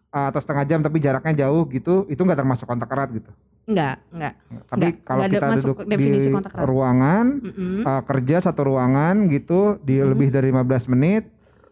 uh, 0.09 0.33
atau 0.33 0.41
setengah 0.41 0.65
jam 0.65 0.79
tapi 0.81 0.97
jaraknya 0.97 1.45
jauh 1.45 1.69
gitu, 1.69 2.09
itu 2.09 2.17
nggak 2.17 2.39
termasuk 2.41 2.65
kontak 2.65 2.89
erat 2.89 3.13
gitu. 3.13 3.29
Enggak, 3.65 3.97
enggak. 4.09 4.33
Tapi 4.65 4.87
Nggak, 4.89 4.95
kalau 5.01 5.19
nggak 5.21 5.29
ada 5.29 5.37
kita 5.37 5.47
duduk 5.57 5.77
di 5.79 5.89
definisi 5.89 6.27
kontak 6.29 6.53
erat. 6.53 6.65
ruangan 6.65 7.25
Mm-mm. 7.41 7.81
uh, 7.81 8.01
kerja 8.03 8.37
satu 8.41 8.61
ruangan 8.65 9.15
gitu 9.25 9.77
di 9.81 10.01
lebih 10.01 10.29
dari 10.29 10.49
15 10.49 10.93
menit 10.93 11.29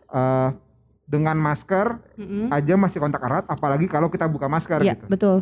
uh, 0.10 0.54
dengan 1.04 1.38
masker 1.38 1.98
Mm-mm. 2.18 2.50
aja 2.50 2.74
masih 2.74 2.98
kontak 2.98 3.22
erat, 3.22 3.46
apalagi 3.46 3.86
kalau 3.86 4.10
kita 4.10 4.26
buka 4.26 4.46
masker 4.46 4.82
Iya, 4.82 4.98
gitu. 4.98 5.06
betul. 5.10 5.38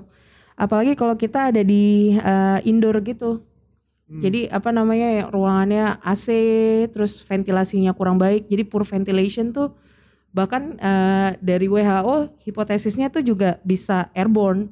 Apalagi 0.51 0.93
kalau 0.93 1.15
kita 1.15 1.49
ada 1.49 1.63
di 1.63 2.13
eh, 2.13 2.59
indoor 2.67 3.01
gitu. 3.01 3.41
Hmm. 4.11 4.19
Jadi 4.19 4.51
apa 4.51 4.75
namanya 4.75 5.07
ya 5.07 5.23
ruangannya 5.31 6.03
AC 6.03 6.27
terus 6.91 7.23
ventilasinya 7.23 7.95
kurang 7.95 8.19
baik. 8.19 8.51
Jadi 8.51 8.67
poor 8.67 8.83
ventilation 8.83 9.55
tuh 9.55 9.71
bahkan 10.35 10.75
eh, 10.75 11.39
dari 11.39 11.71
WHO 11.71 12.43
hipotesisnya 12.43 13.07
tuh 13.07 13.23
juga 13.23 13.63
bisa 13.63 14.11
airborne. 14.11 14.67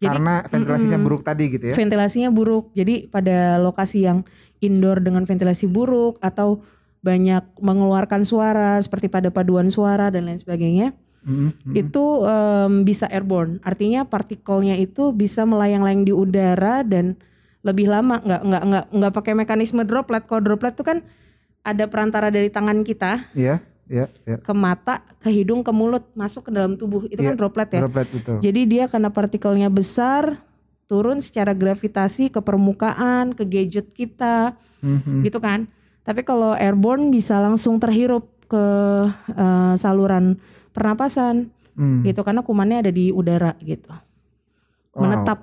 Jadi 0.00 0.16
Karena 0.16 0.40
ventilasinya 0.48 0.98
buruk 1.00 1.20
tadi 1.24 1.44
gitu 1.52 1.64
ya. 1.68 1.74
ventilasinya 1.76 2.32
buruk. 2.32 2.72
Jadi 2.72 3.12
pada 3.12 3.60
lokasi 3.60 4.08
yang 4.08 4.24
indoor 4.64 5.04
dengan 5.04 5.28
ventilasi 5.28 5.68
buruk 5.68 6.16
atau 6.24 6.64
banyak 7.04 7.44
mengeluarkan 7.60 8.24
suara 8.24 8.80
seperti 8.80 9.12
pada 9.12 9.28
paduan 9.28 9.68
suara 9.68 10.08
dan 10.08 10.24
lain 10.24 10.40
sebagainya 10.40 10.96
Mm, 11.26 11.50
mm. 11.50 11.74
itu 11.74 12.04
em, 12.22 12.86
bisa 12.86 13.10
airborne. 13.10 13.58
Artinya 13.66 14.06
partikelnya 14.06 14.78
itu 14.78 15.10
bisa 15.10 15.42
melayang-layang 15.42 16.06
di 16.06 16.14
udara 16.14 16.86
dan 16.86 17.18
lebih 17.66 17.90
lama 17.90 18.22
nggak 18.22 18.42
nggak 18.46 18.62
nggak 18.62 18.84
nggak 18.94 19.12
pakai 19.12 19.32
mekanisme 19.34 19.82
droplet. 19.82 20.22
Kalau 20.22 20.38
droplet 20.38 20.72
itu 20.78 20.86
kan 20.86 21.02
ada 21.66 21.84
perantara 21.90 22.30
dari 22.30 22.46
tangan 22.46 22.86
kita 22.86 23.26
Iya, 23.34 23.58
iya, 23.90 24.06
iya. 24.22 24.38
ke 24.38 24.52
mata, 24.54 25.02
ke 25.18 25.34
hidung, 25.34 25.66
ke 25.66 25.74
mulut 25.74 26.06
masuk 26.14 26.46
ke 26.46 26.50
dalam 26.54 26.78
tubuh. 26.78 27.10
Itu 27.10 27.18
Iya, 27.18 27.34
kan 27.34 27.42
droplet 27.42 27.68
ya. 27.74 27.80
Droplet 27.82 28.08
betul. 28.14 28.36
Jadi 28.38 28.60
dia 28.70 28.84
karena 28.86 29.10
partikelnya 29.10 29.66
besar 29.66 30.38
turun 30.86 31.18
secara 31.18 31.50
gravitasi 31.50 32.30
ke 32.30 32.38
permukaan, 32.38 33.34
ke 33.34 33.42
gadget 33.42 33.90
kita, 33.90 34.54
Mhm. 34.86 35.26
gitu 35.26 35.42
kan. 35.42 35.66
Tapi 36.06 36.22
kalau 36.22 36.54
airborne 36.54 37.10
bisa 37.10 37.42
langsung 37.42 37.82
terhirup 37.82 38.30
ke 38.46 38.64
eh, 39.34 39.74
saluran 39.74 40.38
pernapasan 40.70 41.50
Hmm. 41.74 42.00
gitu 42.06 42.22
karena 42.22 42.40
kumannya 42.40 42.86
ada 42.86 42.92
di 42.94 43.10
udara 43.10 43.58
gitu. 43.60 43.90
Wow. 44.94 45.02
Menetap. 45.02 45.38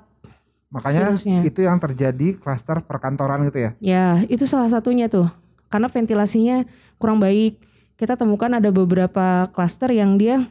Makanya 0.73 1.13
virusnya. 1.13 1.39
itu 1.45 1.61
yang 1.61 1.77
terjadi 1.77 2.33
klaster 2.41 2.81
perkantoran 2.81 3.45
gitu 3.45 3.61
ya. 3.61 3.71
Ya, 3.77 4.05
itu 4.25 4.49
salah 4.49 4.65
satunya 4.67 5.05
tuh. 5.05 5.29
Karena 5.69 5.85
ventilasinya 5.85 6.65
kurang 6.97 7.21
baik. 7.21 7.61
Kita 7.93 8.17
temukan 8.17 8.49
ada 8.49 8.73
beberapa 8.73 9.47
klaster 9.53 9.93
yang 9.93 10.17
dia 10.17 10.49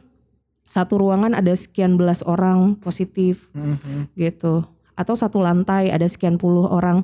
satu 0.63 0.95
ruangan 0.95 1.35
ada 1.35 1.51
sekian 1.51 1.99
belas 1.99 2.23
orang 2.23 2.79
positif 2.79 3.51
Mhm. 3.51 4.15
gitu. 4.15 4.63
Atau 4.95 5.19
satu 5.19 5.43
lantai 5.43 5.91
ada 5.91 6.07
sekian 6.07 6.39
puluh 6.39 6.71
orang. 6.71 7.03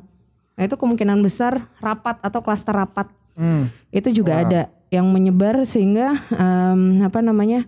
Nah, 0.56 0.64
itu 0.64 0.80
kemungkinan 0.80 1.20
besar 1.20 1.68
rapat 1.84 2.20
atau 2.24 2.40
klaster 2.40 2.72
rapat. 2.72 3.12
Hmm. 3.36 3.68
Itu 3.92 4.12
juga 4.12 4.44
ada 4.44 4.62
yang 4.92 5.08
menyebar 5.12 5.64
sehingga 5.64 6.20
em, 6.32 7.04
apa 7.04 7.20
namanya? 7.20 7.68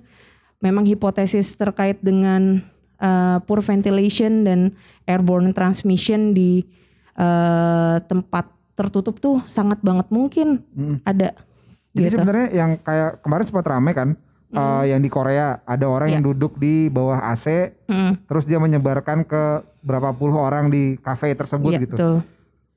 Memang 0.62 0.86
hipotesis 0.86 1.58
terkait 1.58 1.98
dengan 2.00 2.62
eh, 3.02 3.38
poor 3.44 3.60
ventilation 3.60 4.46
dan 4.46 4.72
airborne 5.04 5.52
transmission 5.52 6.32
di 6.32 6.62
eh, 7.12 7.98
tempat 8.02 8.48
tertutup 8.72 9.20
tuh 9.20 9.44
sangat 9.44 9.82
banget 9.82 10.08
mungkin 10.10 10.64
Hmm. 10.72 10.98
ada. 11.04 11.36
Jadi 11.92 12.08
gitu. 12.08 12.16
sebenarnya 12.18 12.48
yang 12.56 12.72
kayak 12.80 13.20
kemarin 13.20 13.44
sempat 13.44 13.68
rame 13.68 13.92
kan, 13.92 14.10
eh, 14.50 14.84
yang 14.88 15.04
di 15.04 15.12
Korea 15.12 15.60
ada 15.62 15.86
orang 15.86 16.08
yang 16.10 16.24
duduk 16.24 16.56
di 16.56 16.88
bawah 16.88 17.20
AC, 17.22 17.76
Mm, 17.86 18.26
terus 18.26 18.48
dia 18.48 18.58
menyebarkan 18.58 19.28
ke 19.28 19.44
berapa 19.82 20.14
puluh 20.14 20.40
orang 20.40 20.72
di 20.72 20.96
kafe 20.98 21.36
tersebut 21.36 21.72
iya, 21.76 21.82
gitu. 21.84 21.96
betul. 22.00 22.16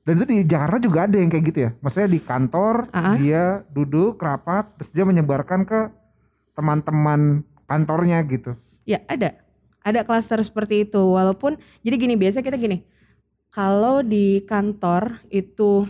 Dan 0.03 0.13
itu 0.19 0.25
di 0.27 0.37
Jakarta 0.43 0.77
juga 0.77 0.99
ada 1.07 1.15
yang 1.15 1.31
kayak 1.31 1.45
gitu 1.47 1.59
ya. 1.61 1.71
Maksudnya 1.79 2.09
di 2.11 2.19
kantor 2.19 2.75
Ah. 2.91 3.15
dia 3.15 3.43
duduk 3.71 4.19
rapat, 4.19 4.67
terus 4.77 4.91
dia 4.91 5.01
menyebarkan 5.01 5.63
ke 5.63 5.89
teman-teman 6.53 7.41
kantornya 7.65 8.21
gitu. 8.23 8.53
Ya 8.83 9.01
ada, 9.07 9.33
ada 9.85 10.01
klaster 10.01 10.41
seperti 10.41 10.89
itu. 10.89 10.97
Walaupun 10.97 11.61
jadi 11.85 11.95
gini 12.01 12.17
biasa 12.17 12.41
kita 12.41 12.57
gini, 12.57 12.81
kalau 13.53 14.01
di 14.01 14.41
kantor 14.49 15.21
itu 15.29 15.85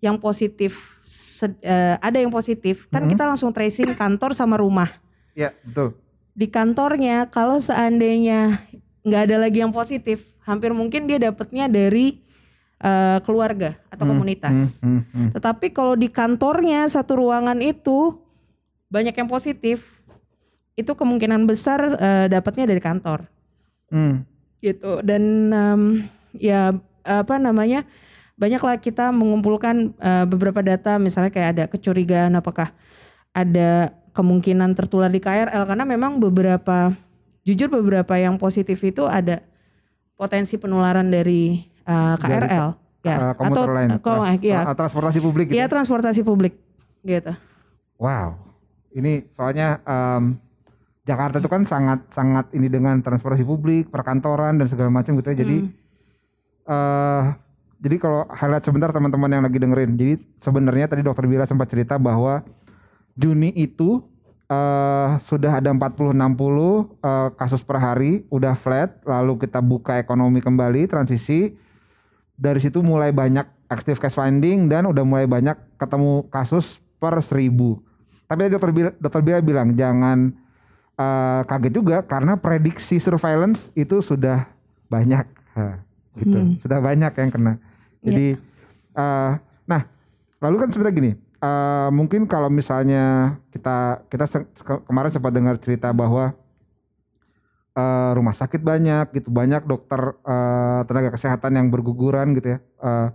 yang 0.00 0.16
positif 0.16 1.02
sed- 1.04 1.60
eh, 1.60 1.98
ada 2.00 2.16
yang 2.16 2.32
positif 2.32 2.88
kan 2.88 3.04
kita 3.04 3.28
langsung 3.28 3.52
tracing 3.52 3.92
kantor 3.92 4.32
sama 4.32 4.56
rumah. 4.56 4.88
Ya 5.36 5.52
betul. 5.66 5.98
Di 6.32 6.48
kantornya 6.48 7.28
kalau 7.28 7.60
seandainya 7.60 8.64
nggak 9.04 9.22
ada 9.28 9.36
lagi 9.36 9.60
yang 9.60 9.74
positif, 9.74 10.24
hampir 10.46 10.72
mungkin 10.72 11.04
dia 11.04 11.20
dapatnya 11.20 11.68
dari 11.68 12.22
eh, 12.80 13.18
keluarga 13.28 13.76
atau 13.92 14.08
komunitas. 14.08 14.80
Hmm, 14.80 15.04
hmm. 15.12 15.36
Tetapi 15.36 15.68
kalau 15.68 15.92
di 15.92 16.08
kantornya 16.08 16.88
satu 16.88 17.20
ruangan 17.20 17.60
itu 17.60 18.16
banyak 18.88 19.12
yang 19.12 19.28
positif, 19.28 19.99
itu 20.80 20.92
kemungkinan 20.96 21.44
besar 21.44 21.80
eh, 22.00 22.26
dapatnya 22.32 22.64
dari 22.72 22.80
kantor 22.80 23.28
Hmm. 23.90 24.22
gitu. 24.62 25.02
Dan 25.02 25.50
em, 25.50 25.82
ya 26.38 26.70
apa 27.02 27.36
namanya 27.42 27.82
banyaklah 28.38 28.78
kita 28.78 29.10
mengumpulkan 29.10 29.92
uh, 30.00 30.24
beberapa 30.24 30.64
data 30.64 30.96
misalnya 30.96 31.28
kayak 31.28 31.48
ada 31.58 31.64
kecurigaan 31.68 32.38
apakah 32.38 32.72
ada 33.34 33.92
kemungkinan 34.16 34.72
tertular 34.72 35.12
di 35.12 35.20
KRL 35.20 35.68
karena 35.68 35.84
memang 35.84 36.16
beberapa 36.22 36.94
jujur 37.44 37.68
beberapa 37.68 38.16
yang 38.16 38.40
positif 38.40 38.80
itu 38.80 39.04
ada 39.04 39.44
potensi 40.16 40.56
penularan 40.56 41.08
dari 41.08 41.60
uh, 41.84 42.16
KRL 42.16 42.68
dari, 42.76 43.08
ya 43.10 43.16
uh, 43.16 43.34
atau 43.36 43.64
lain 43.68 43.90
trans, 44.00 44.40
ya. 44.40 44.60
transportasi 44.72 45.18
publik 45.20 45.46
gitu. 45.50 45.56
Iya, 45.56 45.66
transportasi 45.68 46.20
publik 46.24 46.54
gitu. 47.04 47.32
Wow. 48.00 48.40
Ini 48.90 49.30
soalnya 49.30 49.80
um, 49.86 50.36
Jakarta 51.08 51.40
itu 51.40 51.48
kan 51.48 51.64
sangat 51.64 52.06
sangat 52.12 52.52
ini 52.52 52.68
dengan 52.68 53.00
transportasi 53.00 53.42
publik, 53.42 53.88
perkantoran 53.88 54.60
dan 54.60 54.68
segala 54.68 54.92
macam 54.92 55.16
gitu 55.16 55.32
ya. 55.32 55.36
Jadi 55.40 55.58
hmm. 55.64 55.70
uh, 56.68 57.24
jadi 57.80 57.96
kalau 57.96 58.28
highlight 58.28 58.64
sebentar 58.64 58.92
teman-teman 58.92 59.32
yang 59.32 59.44
lagi 59.44 59.56
dengerin. 59.56 59.96
Jadi 59.96 60.14
sebenarnya 60.36 60.86
tadi 60.92 61.00
dokter 61.00 61.24
Bila 61.24 61.48
sempat 61.48 61.72
cerita 61.72 61.96
bahwa 61.96 62.44
Juni 63.16 63.52
itu 63.56 64.04
uh, 64.52 65.16
sudah 65.16 65.60
ada 65.60 65.72
40 65.72 66.12
60 66.12 66.16
uh, 66.16 66.82
kasus 67.38 67.64
per 67.64 67.80
hari, 67.80 68.28
udah 68.28 68.52
flat, 68.52 69.00
lalu 69.08 69.40
kita 69.40 69.64
buka 69.64 69.96
ekonomi 69.96 70.44
kembali, 70.44 70.84
transisi. 70.90 71.56
Dari 72.40 72.60
situ 72.60 72.80
mulai 72.80 73.12
banyak 73.12 73.44
active 73.68 74.00
case 74.00 74.16
finding 74.16 74.68
dan 74.68 74.88
udah 74.88 75.04
mulai 75.04 75.28
banyak 75.28 75.56
ketemu 75.76 76.28
kasus 76.32 76.80
per 77.00 77.16
seribu. 77.20 77.80
Tapi 78.24 78.48
dokter 78.48 78.72
Bila, 78.72 78.90
dokter 78.96 79.20
Bila 79.20 79.38
bilang 79.44 79.76
jangan 79.76 80.32
uh, 81.00 81.40
kaget 81.48 81.72
juga 81.72 82.04
karena 82.04 82.36
prediksi 82.36 83.00
surveillance 83.00 83.72
itu 83.72 84.04
sudah 84.04 84.44
banyak. 84.92 85.24
Ha, 85.56 85.80
gitu. 86.20 86.36
Hmm. 86.36 86.54
Sudah 86.60 86.78
banyak 86.84 87.12
yang 87.16 87.30
kena. 87.32 87.54
Jadi 88.04 88.36
yeah. 88.36 89.00
uh, 89.00 89.32
nah, 89.64 89.82
lalu 90.44 90.56
kan 90.60 90.68
sebenarnya 90.68 90.96
gini, 90.96 91.12
uh, 91.40 91.88
mungkin 91.92 92.28
kalau 92.28 92.52
misalnya 92.52 93.36
kita 93.48 94.04
kita 94.12 94.24
kemarin 94.84 95.10
sempat 95.12 95.32
dengar 95.32 95.56
cerita 95.56 95.92
bahwa 95.92 96.36
uh, 97.76 98.10
rumah 98.16 98.36
sakit 98.36 98.60
banyak 98.60 99.12
gitu, 99.16 99.28
banyak 99.32 99.64
dokter 99.64 100.16
uh, 100.24 100.80
tenaga 100.84 101.16
kesehatan 101.16 101.56
yang 101.56 101.66
berguguran 101.72 102.36
gitu 102.36 102.56
ya. 102.56 102.58
Uh, 102.80 103.08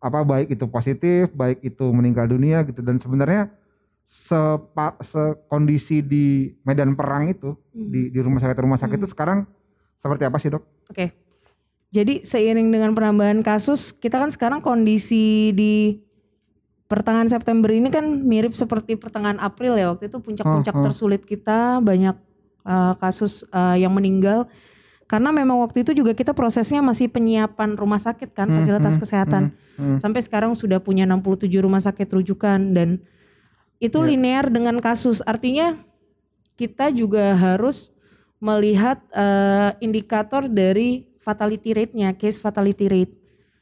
apa 0.00 0.24
baik 0.24 0.48
itu 0.56 0.64
positif, 0.72 1.28
baik 1.36 1.60
itu 1.60 1.84
meninggal 1.92 2.24
dunia 2.24 2.64
gitu 2.64 2.80
dan 2.80 2.96
sebenarnya 2.96 3.52
sepa, 4.06 4.98
sekondisi 5.00 6.02
di 6.02 6.50
medan 6.66 6.98
perang 6.98 7.30
itu 7.30 7.54
hmm. 7.74 7.88
di 7.88 8.00
di 8.10 8.18
rumah 8.18 8.42
sakit 8.42 8.58
rumah 8.58 8.80
sakit 8.80 8.98
hmm. 8.98 9.04
itu 9.04 9.08
sekarang 9.10 9.46
seperti 10.00 10.22
apa 10.24 10.36
sih, 10.40 10.48
Dok? 10.48 10.64
Oke. 10.64 10.96
Okay. 10.96 11.08
Jadi 11.90 12.22
seiring 12.22 12.70
dengan 12.70 12.94
penambahan 12.94 13.42
kasus, 13.42 13.90
kita 13.92 14.16
kan 14.16 14.30
sekarang 14.30 14.62
kondisi 14.62 15.50
di 15.52 15.98
pertengahan 16.86 17.28
September 17.28 17.68
ini 17.70 17.90
kan 17.90 18.02
mirip 18.02 18.54
seperti 18.54 18.94
pertengahan 18.96 19.36
April 19.42 19.76
ya. 19.76 19.92
Waktu 19.92 20.08
itu 20.08 20.22
puncak-puncak 20.22 20.74
oh, 20.74 20.80
oh. 20.80 20.84
tersulit 20.86 21.22
kita, 21.26 21.82
banyak 21.82 22.16
uh, 22.64 22.94
kasus 22.96 23.44
uh, 23.52 23.74
yang 23.74 23.92
meninggal. 23.92 24.46
Karena 25.10 25.34
memang 25.34 25.58
waktu 25.58 25.82
itu 25.82 25.90
juga 25.90 26.14
kita 26.14 26.30
prosesnya 26.30 26.78
masih 26.78 27.10
penyiapan 27.10 27.74
rumah 27.74 27.98
sakit 27.98 28.30
kan, 28.30 28.46
hmm, 28.46 28.56
fasilitas 28.62 28.94
hmm, 28.94 29.02
kesehatan. 29.02 29.42
Hmm, 29.74 29.82
hmm. 29.82 29.98
Sampai 29.98 30.22
sekarang 30.22 30.54
sudah 30.54 30.78
punya 30.78 31.02
67 31.02 31.50
rumah 31.58 31.82
sakit 31.82 32.06
rujukan 32.06 32.70
dan 32.70 33.02
itu 33.80 33.98
yeah. 33.98 34.08
linear 34.12 34.46
dengan 34.52 34.76
kasus. 34.78 35.24
Artinya 35.24 35.80
kita 36.54 36.92
juga 36.92 37.32
harus 37.32 37.90
melihat 38.36 39.00
uh, 39.16 39.72
indikator 39.80 40.46
dari 40.46 41.08
fatality 41.20 41.72
rate-nya, 41.72 42.12
case 42.12 42.36
fatality 42.36 42.86
rate 42.88 43.14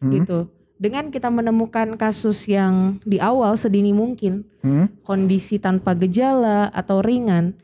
hmm. 0.02 0.10
gitu. 0.18 0.38
Dengan 0.78 1.10
kita 1.10 1.26
menemukan 1.26 1.98
kasus 1.98 2.46
yang 2.46 3.02
di 3.02 3.18
awal 3.18 3.58
sedini 3.58 3.90
mungkin, 3.90 4.46
hmm. 4.62 5.02
kondisi 5.02 5.58
tanpa 5.58 5.94
gejala 5.98 6.70
atau 6.70 7.02
ringan, 7.02 7.54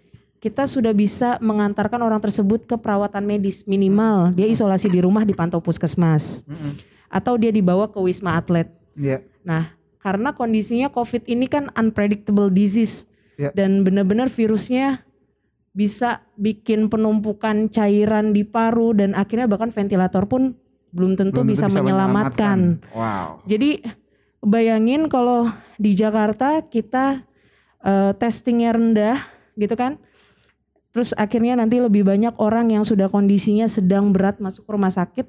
kita 0.42 0.66
sudah 0.66 0.90
bisa 0.90 1.38
mengantarkan 1.38 2.02
orang 2.02 2.18
tersebut 2.18 2.66
ke 2.68 2.76
perawatan 2.76 3.24
medis 3.24 3.64
minimal 3.64 4.28
dia 4.36 4.44
isolasi 4.44 4.92
di 4.92 5.00
rumah 5.00 5.24
dipantau 5.24 5.56
puskesmas 5.56 6.44
hmm. 6.44 6.84
atau 7.08 7.40
dia 7.40 7.48
dibawa 7.48 7.88
ke 7.88 7.96
wisma 7.96 8.36
atlet. 8.36 8.68
Yeah. 8.92 9.24
Nah, 9.40 9.72
karena 10.04 10.36
kondisinya 10.36 10.92
COVID 10.92 11.24
ini 11.32 11.48
kan 11.48 11.72
unpredictable 11.80 12.52
disease 12.52 13.08
yeah. 13.40 13.48
dan 13.56 13.80
benar-benar 13.88 14.28
virusnya 14.28 15.00
bisa 15.72 16.22
bikin 16.36 16.92
penumpukan 16.92 17.72
cairan 17.72 18.36
di 18.36 18.44
paru 18.44 18.92
dan 18.92 19.16
akhirnya 19.16 19.48
bahkan 19.48 19.72
ventilator 19.72 20.28
pun 20.28 20.54
belum 20.94 21.16
tentu 21.16 21.42
belum 21.42 21.50
bisa, 21.50 21.66
bisa 21.66 21.80
menyelamatkan. 21.82 22.78
menyelamatkan. 22.78 22.94
Wow. 22.94 23.42
Jadi 23.48 23.82
bayangin 24.44 25.10
kalau 25.10 25.50
di 25.80 25.96
Jakarta 25.96 26.62
kita 26.68 27.26
uh, 27.82 28.12
testingnya 28.14 28.76
rendah 28.76 29.18
gitu 29.58 29.74
kan. 29.74 29.98
Terus 30.94 31.10
akhirnya 31.18 31.58
nanti 31.58 31.82
lebih 31.82 32.06
banyak 32.06 32.38
orang 32.38 32.70
yang 32.70 32.86
sudah 32.86 33.10
kondisinya 33.10 33.66
sedang 33.66 34.14
berat 34.14 34.38
masuk 34.38 34.62
rumah 34.70 34.94
sakit. 34.94 35.26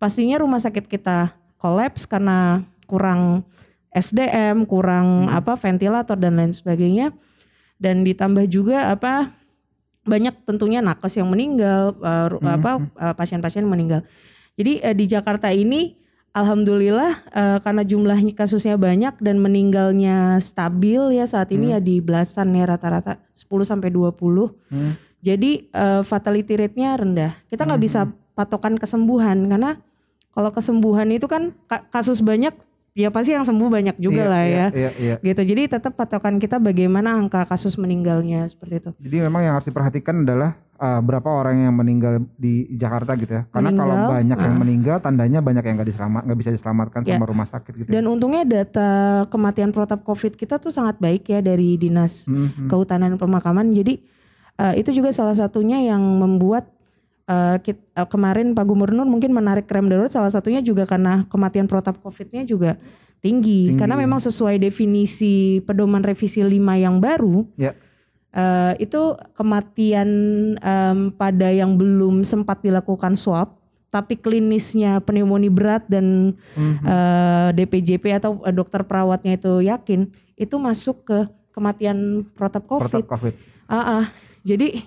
Pastinya 0.00 0.40
rumah 0.40 0.56
sakit 0.56 0.88
kita 0.88 1.36
kolaps 1.60 2.08
karena 2.08 2.64
kurang 2.88 3.44
SDM, 3.92 4.64
kurang 4.64 5.28
hmm. 5.28 5.36
apa 5.36 5.52
ventilator 5.56 6.16
dan 6.16 6.40
lain 6.40 6.52
sebagainya. 6.52 7.12
Dan 7.76 8.06
ditambah 8.06 8.48
juga 8.48 8.88
apa 8.94 9.36
banyak 10.02 10.34
tentunya 10.42 10.82
nakes 10.82 11.18
yang 11.18 11.30
meninggal 11.30 11.94
uh, 12.02 12.32
hmm. 12.32 12.46
apa 12.58 12.72
uh, 12.98 13.14
pasien-pasien 13.14 13.62
meninggal. 13.62 14.02
Jadi 14.58 14.82
uh, 14.82 14.94
di 14.96 15.04
Jakarta 15.06 15.52
ini 15.54 15.94
alhamdulillah 16.32 17.12
uh, 17.30 17.58
karena 17.60 17.84
jumlahnya 17.84 18.32
kasusnya 18.32 18.80
banyak 18.80 19.14
dan 19.20 19.38
meninggalnya 19.38 20.40
stabil 20.40 21.20
ya 21.20 21.28
saat 21.28 21.52
ini 21.52 21.70
hmm. 21.70 21.74
ya 21.76 21.78
di 21.78 21.96
belasan 22.00 22.56
ya 22.56 22.64
rata-rata 22.66 23.20
10 23.36 23.46
sampai 23.68 23.92
20. 23.92 24.16
Hmm. 24.72 24.92
Jadi 25.22 25.70
uh, 25.70 26.02
fatality 26.02 26.58
rate-nya 26.58 26.98
rendah. 26.98 27.32
Kita 27.46 27.62
nggak 27.62 27.78
hmm. 27.78 27.88
bisa 27.88 28.00
patokan 28.32 28.80
kesembuhan 28.80 29.46
karena 29.46 29.78
kalau 30.32 30.50
kesembuhan 30.50 31.12
itu 31.12 31.28
kan 31.28 31.52
kasus 31.92 32.24
banyak 32.24 32.56
ya 32.92 33.08
pasti 33.08 33.32
yang 33.32 33.44
sembuh 33.44 33.68
banyak 33.72 33.96
juga 33.96 34.28
iya, 34.28 34.32
lah 34.32 34.42
iya, 34.44 34.52
ya. 34.52 34.66
Iya, 34.68 34.90
iya. 35.00 35.14
Gitu. 35.24 35.42
Jadi 35.54 35.62
tetap 35.76 35.96
patokan 35.96 36.36
kita 36.36 36.60
bagaimana 36.60 37.16
angka 37.16 37.48
kasus 37.48 37.80
meninggalnya 37.80 38.44
seperti 38.44 38.84
itu. 38.84 38.90
Jadi 39.00 39.16
memang 39.24 39.40
yang 39.44 39.54
harus 39.56 39.68
diperhatikan 39.72 40.28
adalah 40.28 40.60
uh, 40.76 41.00
berapa 41.00 41.24
orang 41.24 41.64
yang 41.64 41.74
meninggal 41.74 42.20
di 42.36 42.68
Jakarta 42.76 43.16
gitu 43.16 43.32
ya. 43.40 43.42
Karena 43.48 43.72
meninggal, 43.72 43.88
kalau 43.88 43.96
banyak 44.12 44.38
uh. 44.38 44.44
yang 44.44 44.56
meninggal 44.60 44.96
tandanya 45.00 45.40
banyak 45.40 45.64
yang 45.64 45.74
nggak 45.80 45.88
diselamat 45.88 46.22
nggak 46.28 46.38
bisa 46.44 46.50
diselamatkan 46.52 47.00
yeah. 47.04 47.16
sama 47.16 47.24
rumah 47.24 47.48
sakit 47.48 47.72
gitu. 47.80 47.88
Ya. 47.88 47.94
Dan 47.96 48.04
untungnya 48.12 48.42
data 48.44 48.90
kematian 49.32 49.72
protap 49.72 50.04
Covid 50.04 50.36
kita 50.36 50.60
tuh 50.60 50.74
sangat 50.74 51.00
baik 51.00 51.24
ya 51.32 51.40
dari 51.40 51.80
Dinas 51.80 52.28
mm 52.28 52.36
-hmm. 52.36 52.68
Kehutanan 52.68 53.16
Pemakaman. 53.16 53.72
Jadi 53.72 54.04
uh, 54.60 54.74
itu 54.76 54.92
juga 54.92 55.14
salah 55.16 55.36
satunya 55.36 55.80
yang 55.80 56.02
membuat 56.20 56.68
uh, 57.28 57.56
kit, 57.60 57.78
uh, 57.94 58.08
kemarin 58.08 58.54
Pak 58.56 58.64
Gubernur 58.66 59.06
mungkin 59.06 59.34
menarik 59.34 59.70
rem 59.70 59.86
darurat 59.86 60.10
salah 60.10 60.30
satunya 60.30 60.62
juga 60.64 60.88
karena 60.88 61.26
kematian 61.28 61.66
protap 61.70 62.00
COVID-nya 62.00 62.46
juga 62.46 62.78
tinggi, 63.22 63.70
tinggi. 63.70 63.78
karena 63.78 63.94
memang 63.94 64.18
sesuai 64.18 64.58
definisi 64.58 65.62
pedoman 65.62 66.02
revisi 66.02 66.42
5 66.42 66.50
yang 66.78 66.98
baru. 66.98 67.46
Ya. 67.54 67.74
Uh, 68.32 68.72
itu 68.80 69.12
kematian 69.36 70.08
um, 70.56 71.12
pada 71.12 71.52
yang 71.52 71.76
belum 71.76 72.24
sempat 72.24 72.64
dilakukan 72.64 73.12
swab 73.12 73.60
tapi 73.92 74.16
klinisnya 74.16 75.04
pneumonia 75.04 75.52
berat 75.52 75.84
dan 75.84 76.32
mm-hmm. 76.56 76.80
uh, 76.80 77.52
DPJP 77.52 78.16
atau 78.16 78.40
uh, 78.40 78.48
dokter 78.48 78.80
perawatnya 78.88 79.36
itu 79.36 79.68
yakin 79.68 80.08
itu 80.32 80.56
masuk 80.56 81.04
ke 81.04 81.18
kematian 81.52 82.24
protap 82.32 82.64
COVID. 82.64 82.88
Protap 82.88 83.04
COVID. 83.12 83.34
Uh, 83.68 83.76
uh, 83.76 84.04
jadi 84.40 84.80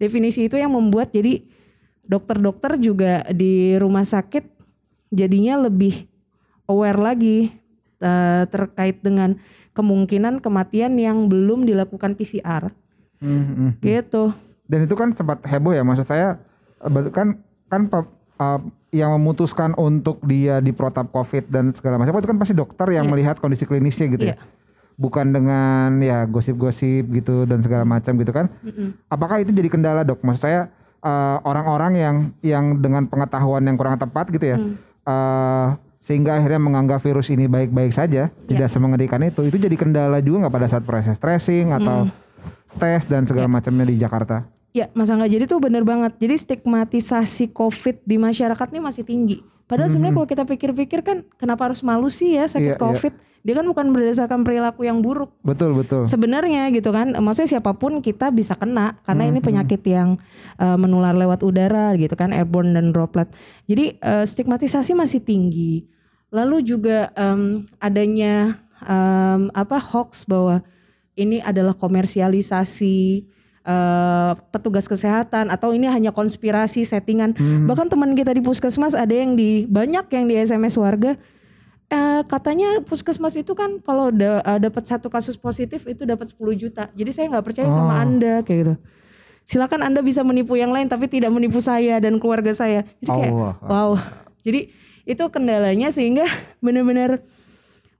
definisi 0.00 0.48
itu 0.48 0.56
yang 0.56 0.72
membuat 0.72 1.12
jadi 1.12 1.44
dokter-dokter 2.06 2.78
juga 2.78 3.26
di 3.34 3.74
rumah 3.78 4.06
sakit 4.06 4.46
jadinya 5.10 5.66
lebih 5.66 6.06
aware 6.66 6.98
lagi 6.98 7.50
uh, 8.02 8.46
terkait 8.50 8.98
dengan 9.02 9.38
kemungkinan 9.76 10.40
kematian 10.40 10.96
yang 10.96 11.28
belum 11.28 11.68
dilakukan 11.68 12.16
PCR. 12.16 12.72
Hmm, 13.20 13.42
hmm, 13.44 13.56
hmm. 13.56 13.70
Gitu. 13.84 14.24
Dan 14.66 14.78
itu 14.88 14.94
kan 14.98 15.12
sempat 15.12 15.44
heboh 15.46 15.76
ya 15.76 15.86
maksud 15.86 16.08
saya 16.08 16.42
eh, 16.82 17.12
kan 17.14 17.38
kan 17.70 17.86
uh, 17.92 18.60
yang 18.90 19.12
memutuskan 19.20 19.76
untuk 19.76 20.22
dia 20.24 20.58
di 20.64 20.72
protap 20.72 21.12
COVID 21.12 21.52
dan 21.52 21.70
segala 21.70 22.00
macam 22.00 22.16
itu 22.16 22.30
kan 22.30 22.38
pasti 22.40 22.54
dokter 22.56 22.88
yang 22.90 23.06
yeah. 23.06 23.12
melihat 23.12 23.36
kondisi 23.38 23.68
klinisnya 23.68 24.08
gitu 24.10 24.32
yeah. 24.32 24.38
ya. 24.38 24.40
Iya. 24.40 24.54
Bukan 24.96 25.28
dengan 25.28 26.00
ya 26.00 26.24
gosip-gosip 26.24 27.12
gitu 27.12 27.44
dan 27.44 27.60
segala 27.60 27.84
macam 27.84 28.16
gitu 28.16 28.32
kan. 28.32 28.48
Mm 28.64 28.72
-mm. 28.72 28.88
Apakah 29.12 29.44
itu 29.44 29.52
jadi 29.52 29.68
kendala 29.68 30.08
dok? 30.08 30.24
Maksud 30.24 30.40
saya 30.40 30.72
orang 31.06 31.38
eh, 31.38 31.38
orang-orang 31.46 31.92
yang 31.94 32.16
yang 32.42 32.64
dengan 32.82 33.06
pengetahuan 33.06 33.62
yang 33.62 33.78
kurang 33.78 33.96
tepat 33.96 34.26
gitu 34.34 34.46
ya. 34.54 34.58
Hmm. 34.58 34.74
Uh, 35.06 35.68
sehingga 36.02 36.38
akhirnya 36.38 36.62
menganggap 36.62 37.02
virus 37.02 37.34
ini 37.34 37.50
baik-baik 37.50 37.90
saja, 37.90 38.30
yeah. 38.30 38.46
tidak 38.46 38.70
semengerikan 38.70 39.22
itu. 39.26 39.42
Itu 39.46 39.58
jadi 39.58 39.74
kendala 39.74 40.22
juga 40.22 40.46
nggak 40.46 40.54
pada 40.54 40.68
saat 40.70 40.86
proses 40.86 41.18
tracing 41.18 41.74
atau 41.74 42.06
hmm. 42.06 42.78
tes 42.78 43.06
dan 43.10 43.26
segala 43.26 43.50
yeah. 43.50 43.54
macamnya 43.58 43.86
di 43.86 43.98
Jakarta. 43.98 44.46
Ya, 44.76 44.92
masa 44.92 45.16
nggak 45.16 45.32
jadi 45.32 45.44
tuh 45.48 45.56
bener 45.56 45.88
banget. 45.88 46.20
Jadi 46.20 46.36
stigmatisasi 46.36 47.48
COVID 47.56 48.04
di 48.04 48.20
masyarakat 48.20 48.68
ini 48.76 48.80
masih 48.84 49.08
tinggi. 49.08 49.40
Padahal 49.64 49.88
sebenarnya 49.88 50.20
kalau 50.20 50.28
kita 50.28 50.44
pikir-pikir 50.44 51.00
kan 51.00 51.24
kenapa 51.40 51.72
harus 51.72 51.80
malu 51.80 52.12
sih 52.12 52.36
ya 52.36 52.44
sakit 52.44 52.76
Iya, 52.76 52.78
iya. 52.78 52.84
COVID? 52.84 53.12
Dia 53.46 53.54
kan 53.56 53.66
bukan 53.72 53.86
berdasarkan 53.94 54.44
perilaku 54.44 54.84
yang 54.84 55.00
buruk. 55.00 55.32
Betul 55.40 55.72
betul. 55.72 56.04
Sebenarnya 56.04 56.68
gitu 56.76 56.92
kan, 56.92 57.14
maksudnya 57.24 57.56
siapa 57.56 57.72
pun 57.78 58.04
kita 58.04 58.28
bisa 58.34 58.52
kena 58.58 58.98
karena 59.06 59.24
ini 59.30 59.38
penyakit 59.40 59.80
yang 59.86 60.20
uh, 60.60 60.76
menular 60.76 61.16
lewat 61.16 61.40
udara 61.46 61.96
gitu 61.96 62.12
kan, 62.12 62.36
airborne 62.36 62.76
dan 62.76 62.92
droplet. 62.92 63.32
Jadi 63.64 63.96
uh, 64.02 64.28
stigmatisasi 64.28 64.92
masih 64.92 65.24
tinggi. 65.24 65.86
Lalu 66.34 66.58
juga 66.66 67.14
em, 67.14 67.64
adanya 67.78 68.58
em, 68.82 69.46
apa 69.54 69.78
hoax 69.78 70.26
bahwa 70.26 70.58
ini 71.14 71.38
adalah 71.38 71.72
komersialisasi 71.78 73.24
eh, 73.66 74.32
petugas 74.54 74.86
kesehatan 74.86 75.50
atau 75.50 75.74
ini 75.74 75.90
hanya 75.90 76.14
konspirasi 76.14 76.86
settingan. 76.86 77.34
Bahkan 77.66 77.90
teman 77.90 78.14
kita 78.14 78.30
di 78.30 78.40
puskesmas 78.40 78.94
ada 78.94 79.12
yang 79.12 79.34
di 79.34 79.66
banyak 79.66 80.06
yang 80.14 80.24
di 80.30 80.38
SMS 80.38 80.78
warga 80.78 81.18
eh, 81.90 82.22
katanya 82.26 82.82
puskesmas 82.82 83.38
itu 83.38 83.54
kan 83.54 83.78
kalau 83.82 84.10
da, 84.10 84.42
eh, 84.42 84.58
dapat 84.58 84.86
satu 84.86 85.06
kasus 85.06 85.38
positif 85.38 85.86
itu 85.86 86.02
dapat 86.02 86.30
10 86.30 86.54
juta. 86.58 86.90
Jadi 86.94 87.10
saya 87.14 87.26
nggak 87.30 87.46
percaya 87.46 87.68
sama 87.70 88.02
Anda 88.02 88.42
kayak 88.42 88.58
gitu. 88.62 88.74
Silakan 89.46 89.86
Anda 89.86 90.02
bisa 90.02 90.26
menipu 90.26 90.58
yang 90.58 90.74
lain 90.74 90.90
tapi 90.90 91.06
tidak 91.06 91.30
menipu 91.30 91.62
saya 91.62 92.02
dan 92.02 92.18
keluarga 92.18 92.50
saya. 92.50 92.82
Jadi 92.98 93.10
kayak 93.10 93.32
Allah. 93.34 93.54
wow. 93.62 93.90
Jadi 94.42 94.74
itu 95.06 95.24
kendalanya 95.30 95.94
sehingga 95.94 96.26
benar-benar 96.64 97.22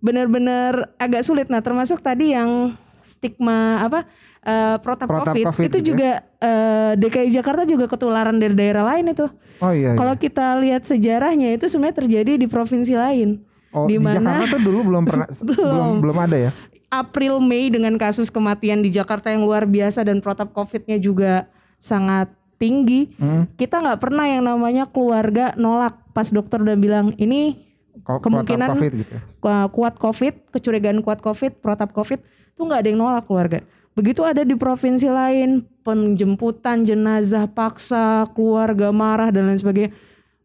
benar-benar 0.02 0.90
agak 0.98 1.22
sulit. 1.22 1.46
Nah, 1.46 1.62
termasuk 1.62 2.02
tadi 2.02 2.34
yang 2.34 2.74
stigma 2.98 3.86
apa 3.86 4.02
eh, 4.46 4.76
protap, 4.78 5.10
Protap 5.10 5.34
COVID, 5.34 5.46
COVID 5.50 5.64
itu 5.64 5.68
gitu 5.68 5.78
ya. 5.78 5.84
juga 5.84 6.10
eh, 6.38 6.92
DKI 6.96 7.30
Jakarta 7.32 7.62
juga 7.62 7.84
ketularan 7.86 8.38
dari 8.38 8.54
daerah 8.54 8.86
lain 8.86 9.10
itu. 9.10 9.26
Oh 9.58 9.70
iya. 9.70 9.92
iya. 9.92 9.98
Kalau 9.98 10.14
kita 10.14 10.54
lihat 10.56 10.82
sejarahnya 10.82 11.52
itu 11.52 11.66
sebenarnya 11.66 11.98
terjadi 12.00 12.32
di 12.36 12.46
provinsi 12.46 12.94
lain. 12.94 13.42
Oh, 13.70 13.84
di 13.84 13.98
di 13.98 14.00
mana 14.00 14.22
Jakarta 14.40 14.56
tuh 14.56 14.60
dulu 14.62 14.78
belum 14.86 15.02
pernah 15.04 15.26
belum 15.48 15.88
belum 16.00 16.16
ada 16.16 16.36
ya. 16.38 16.50
April 16.86 17.42
Mei 17.42 17.66
dengan 17.66 17.98
kasus 17.98 18.30
kematian 18.30 18.78
di 18.78 18.88
Jakarta 18.88 19.28
yang 19.28 19.42
luar 19.42 19.66
biasa 19.66 20.06
dan 20.06 20.22
protap 20.22 20.54
COVID-nya 20.54 20.96
juga 20.96 21.50
sangat 21.76 22.30
tinggi. 22.56 23.12
Hmm. 23.18 23.44
Kita 23.52 23.82
nggak 23.82 24.00
pernah 24.00 24.24
yang 24.24 24.46
namanya 24.46 24.86
keluarga 24.86 25.52
nolak 25.56 25.98
pas 26.14 26.30
dokter 26.30 26.56
udah 26.56 26.78
bilang 26.78 27.12
ini 27.18 27.58
Ko- 28.00 28.22
Kemungkinan- 28.22 28.70
COVID 28.72 28.92
gitu. 28.96 29.12
ya. 29.12 29.20
uh, 29.42 29.68
kuat 29.68 29.98
COVID, 29.98 30.54
kecurigaan 30.54 31.02
kuat 31.02 31.18
COVID, 31.18 31.58
protap 31.58 31.90
COVID, 31.90 32.22
itu 32.22 32.60
nggak 32.60 32.80
ada 32.80 32.88
yang 32.88 33.00
nolak 33.02 33.26
keluarga. 33.26 33.60
Begitu 33.96 34.20
ada 34.20 34.44
di 34.44 34.52
provinsi 34.52 35.08
lain, 35.08 35.64
penjemputan 35.80 36.84
jenazah 36.84 37.48
paksa, 37.48 38.28
keluarga 38.36 38.92
marah 38.92 39.32
dan 39.32 39.48
lain 39.48 39.56
sebagainya, 39.56 39.96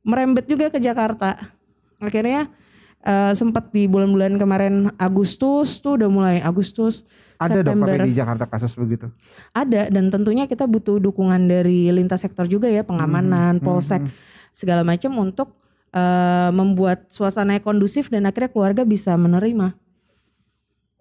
merembet 0.07 0.47
juga 0.47 0.71
ke 0.71 0.79
Jakarta. 0.79 1.35
Akhirnya 1.99 2.47
uh, 3.03 3.35
sempat 3.35 3.67
di 3.75 3.91
bulan-bulan 3.91 4.39
kemarin 4.39 4.87
Agustus 4.95 5.83
tuh 5.83 5.99
udah 5.99 6.07
mulai 6.07 6.35
Agustus, 6.39 7.03
Ada 7.35 7.59
September. 7.59 7.91
tapi 7.91 8.07
di 8.07 8.15
Jakarta 8.15 8.47
kasus 8.47 8.71
begitu. 8.79 9.11
Ada 9.51 9.91
dan 9.91 10.07
tentunya 10.07 10.47
kita 10.47 10.63
butuh 10.63 11.03
dukungan 11.03 11.43
dari 11.43 11.91
lintas 11.91 12.23
sektor 12.23 12.47
juga 12.47 12.71
ya, 12.71 12.87
pengamanan, 12.87 13.59
polsek, 13.59 14.07
segala 14.55 14.87
macam 14.87 15.11
untuk 15.19 15.59
uh, 15.91 16.55
membuat 16.55 17.11
suasana 17.11 17.59
kondusif 17.59 18.07
dan 18.07 18.31
akhirnya 18.31 18.47
keluarga 18.47 18.87
bisa 18.87 19.11
menerima. 19.19 19.75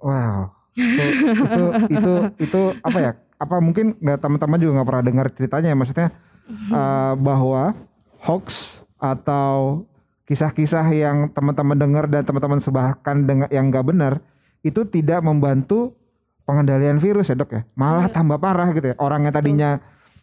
Wow. 0.03 0.60
Itu 0.81 1.05
itu 1.45 1.65
itu, 1.93 2.15
itu 2.41 2.61
apa 2.81 2.99
ya? 2.99 3.13
Apa 3.41 3.57
mungkin 3.61 3.97
nggak 3.97 4.19
teman-teman 4.21 4.59
juga 4.61 4.73
nggak 4.81 4.89
pernah 4.89 5.05
dengar 5.05 5.27
ceritanya 5.33 5.69
ya? 5.73 5.77
Maksudnya 5.77 6.09
eh, 6.51 7.13
bahwa 7.21 7.73
hoax 8.25 8.81
atau 9.01 9.85
kisah-kisah 10.29 10.87
yang 10.93 11.33
teman-teman 11.33 11.75
dengar 11.75 12.05
dan 12.07 12.23
teman-teman 12.23 12.61
sebarkan 12.63 13.27
dengan 13.27 13.49
yang 13.51 13.67
nggak 13.73 13.83
benar 13.83 14.23
itu 14.61 14.85
tidak 14.87 15.25
membantu 15.25 15.97
pengendalian 16.45 17.01
virus 17.01 17.33
ya 17.33 17.37
dok 17.37 17.51
ya? 17.57 17.63
Malah 17.75 18.13
tambah 18.13 18.39
parah 18.39 18.71
gitu 18.77 18.93
ya? 18.93 18.97
Orang 19.01 19.25
yang 19.27 19.35
tadinya 19.35 19.81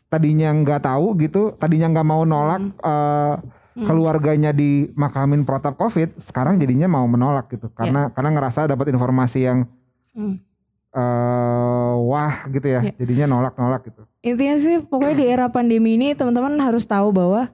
tadinya 0.07 0.49
nggak 0.55 0.87
tahu 0.87 1.19
gitu 1.19 1.51
tadinya 1.59 1.91
nggak 1.91 2.07
mau 2.07 2.23
nolak 2.23 2.63
eh, 2.79 3.35
keluarganya 3.77 4.55
dimakamin 4.55 5.45
protap 5.45 5.77
covid 5.77 6.17
sekarang 6.17 6.57
jadinya 6.57 6.89
mau 6.89 7.05
menolak 7.05 7.49
gitu. 7.53 7.69
Karena 7.73 8.09
karena 8.13 8.29
ngerasa 8.33 8.69
dapat 8.69 8.93
informasi 8.93 9.41
yang 9.45 9.65
Hmm. 10.17 10.41
Eh 10.89 11.93
wah 12.03 12.47
gitu 12.47 12.67
ya 12.67 12.81
Ya. 12.81 12.93
jadinya 12.95 13.25
nolak-nolak 13.29 13.81
gitu 13.85 14.01
Intinya 14.19 14.55
sih 14.57 14.75
pokoknya 14.81 15.15
di 15.15 15.25
era 15.25 15.47
pandemi 15.47 15.95
ini 15.95 16.11
teman-teman 16.11 16.51
harus 16.59 16.83
tahu 16.83 17.11
bahwa 17.11 17.47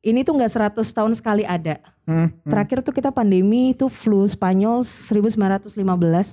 ini 0.00 0.20
tuh 0.20 0.36
nggak 0.36 0.76
100 0.76 0.84
tahun 0.84 1.12
sekali 1.12 1.42
ada. 1.42 1.80
Hmm, 2.04 2.28
hmm. 2.28 2.46
Terakhir 2.46 2.78
tuh 2.80 2.92
kita 2.92 3.08
pandemi 3.08 3.72
itu 3.72 3.88
flu 3.88 4.22
Spanyol 4.22 4.80
1915 4.80 5.74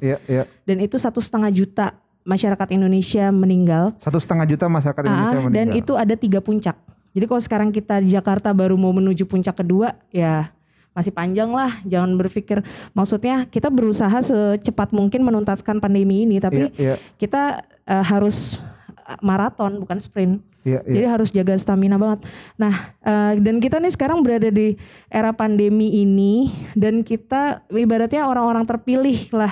Iya, 0.02 0.18
iya. 0.26 0.44
dan 0.64 0.78
itu 0.80 0.96
satu 0.96 1.18
setengah 1.18 1.50
juta 1.50 1.96
masyarakat 2.22 2.68
Indonesia 2.72 3.32
meninggal. 3.32 3.96
Satu 3.98 4.20
setengah 4.20 4.46
juta 4.46 4.66
masyarakat 4.68 5.02
Indonesia 5.04 5.40
Ah, 5.40 5.44
dan 5.46 5.66
meninggal. 5.72 5.80
itu 5.82 5.94
ada 5.96 6.16
tiga 6.16 6.40
puncak. 6.40 6.76
Jadi 7.12 7.26
kalau 7.26 7.42
sekarang 7.42 7.70
kita 7.70 8.00
di 8.00 8.12
Jakarta 8.12 8.52
baru 8.52 8.76
mau 8.76 8.92
menuju 8.92 9.24
puncak 9.24 9.56
kedua, 9.56 9.96
ya 10.10 10.52
masih 10.96 11.12
panjang 11.12 11.52
lah. 11.52 11.84
Jangan 11.84 12.16
berpikir, 12.16 12.64
maksudnya 12.96 13.44
kita 13.46 13.68
berusaha 13.68 14.16
secepat 14.24 14.96
mungkin 14.96 15.22
menuntaskan 15.22 15.84
pandemi 15.84 16.24
ini, 16.24 16.40
tapi 16.40 16.72
Iya, 16.80 16.96
iya, 16.96 16.96
kita 17.20 17.62
eh, 17.84 18.06
harus 18.08 18.64
eh, 19.06 19.20
maraton 19.20 19.84
bukan 19.84 20.00
sprint. 20.00 20.40
iya, 20.64 20.80
iya. 20.88 20.94
Jadi 20.98 21.06
harus 21.06 21.30
jaga 21.30 21.54
stamina 21.60 22.00
banget. 22.00 22.24
Nah, 22.56 22.74
eh, 23.04 23.38
dan 23.44 23.60
kita 23.60 23.78
nih 23.78 23.92
sekarang 23.92 24.24
berada 24.24 24.48
di 24.48 24.80
era 25.12 25.36
pandemi 25.36 26.02
ini 26.02 26.50
dan 26.74 27.04
kita 27.04 27.68
ibaratnya 27.70 28.26
orang-orang 28.26 28.64
terpilih 28.64 29.30
lah 29.36 29.52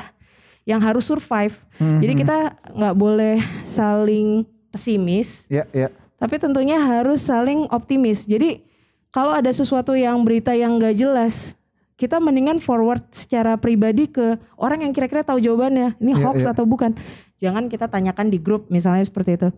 yang 0.63 0.79
harus 0.79 1.03
survive. 1.03 1.59
Jadi 1.75 2.23
kita 2.23 2.55
nggak 2.71 2.95
boleh 2.95 3.35
saling 3.67 4.47
pesimis, 4.71 5.45
Iya, 5.51 5.67
iya. 5.75 5.91
tapi 6.15 6.39
tentunya 6.39 6.79
harus 6.79 7.19
saling 7.19 7.67
optimis. 7.67 8.23
Jadi 8.25 8.63
kalau 9.13 9.29
ada 9.29 9.53
sesuatu 9.53 9.93
yang 9.93 10.25
berita 10.25 10.57
yang 10.57 10.81
nggak 10.81 10.97
jelas, 10.97 11.53
kita 11.93 12.17
mendingan 12.17 12.57
forward 12.57 13.05
secara 13.13 13.53
pribadi 13.61 14.09
ke 14.09 14.41
orang 14.57 14.81
yang 14.81 14.91
kira-kira 14.91 15.21
tahu 15.21 15.37
jawabannya. 15.37 15.93
Ini 16.01 16.17
Iya, 16.17 16.23
hoax 16.25 16.41
iya. 16.43 16.51
atau 16.57 16.65
bukan? 16.65 16.97
Jangan 17.37 17.69
kita 17.69 17.85
tanyakan 17.85 18.33
di 18.33 18.41
grup 18.41 18.73
misalnya 18.73 19.05
seperti 19.05 19.37
itu. 19.37 19.49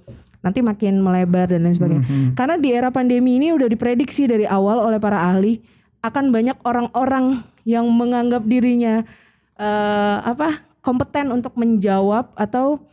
Nanti 0.44 0.60
makin 0.60 1.00
melebar 1.00 1.50
dan 1.50 1.64
lain 1.64 1.74
sebagainya. 1.74 2.04
Mhm. 2.04 2.30
Karena 2.36 2.60
di 2.60 2.70
era 2.76 2.92
pandemi 2.92 3.40
ini 3.40 3.56
udah 3.56 3.72
diprediksi 3.72 4.28
dari 4.28 4.44
awal 4.44 4.84
oleh 4.84 5.00
para 5.00 5.24
ahli 5.24 5.64
akan 6.04 6.30
banyak 6.30 6.60
orang-orang 6.68 7.42
yang 7.64 7.88
menganggap 7.90 8.44
dirinya 8.46 9.08
eh, 9.56 10.18
apa 10.22 10.68
kompeten 10.84 11.32
untuk 11.32 11.56
menjawab 11.56 12.36
atau 12.36 12.84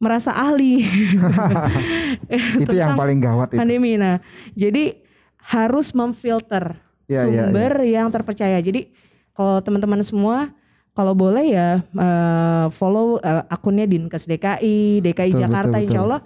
merasa 0.00 0.32
ahli. 0.32 0.82
Itu 2.64 2.74
yang 2.74 2.96
paling 2.96 3.20
gawat 3.20 3.54
itu. 3.54 3.60
pandemi. 3.60 3.94
Nah, 3.96 4.18
jadi 4.56 5.05
harus 5.46 5.94
memfilter 5.94 6.86
Ya, 7.06 7.22
ya, 7.22 7.46
sumber 7.46 7.86
yang 7.86 8.10
terpercaya. 8.10 8.58
Jadi 8.58 8.90
kalau 9.30 9.62
teman-teman 9.62 10.02
semua 10.02 10.50
kalau 10.90 11.14
boleh 11.14 11.54
ya 11.54 11.86
eh, 11.86 12.66
follow 12.74 13.22
eh, 13.22 13.44
akunnya 13.46 13.86
Dinkes 13.86 14.26
DKI, 14.26 15.04
DKI 15.06 15.30
Betul, 15.30 15.42
Jakarta, 15.46 15.76
betul, 15.78 15.84
Insya 15.86 16.00
betul. 16.02 16.06
Allah 16.10 16.20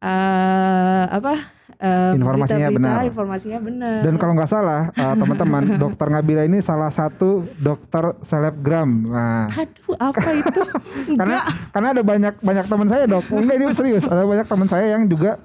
eh, 0.00 1.04
apa 1.12 1.34
eh, 1.76 2.12
Informasinya 2.16 2.68
berita-berita, 2.72 2.88
benar. 2.88 3.04
Informasinya 3.04 3.58
benar. 3.60 4.00
Dan 4.00 4.14
kalau 4.16 4.32
nggak 4.32 4.48
salah 4.48 4.82
eh, 4.96 5.14
teman-teman, 5.20 5.62
Dokter 5.82 6.06
Ngabila 6.08 6.42
ini 6.48 6.58
salah 6.64 6.88
satu 6.88 7.44
dokter 7.60 8.16
selebgram. 8.24 8.88
Nah, 9.12 9.52
Aduh, 9.52 9.92
apa 10.00 10.28
itu? 10.40 10.62
karena 11.20 11.44
karena 11.68 11.88
ada 11.92 12.02
banyak 12.06 12.34
banyak 12.40 12.64
teman 12.64 12.88
saya 12.88 13.04
dok. 13.04 13.28
Enggak 13.28 13.56
ini 13.60 13.66
serius. 13.76 14.08
Ada 14.08 14.24
banyak 14.24 14.46
teman 14.48 14.68
saya 14.72 14.96
yang 14.96 15.04
juga 15.04 15.36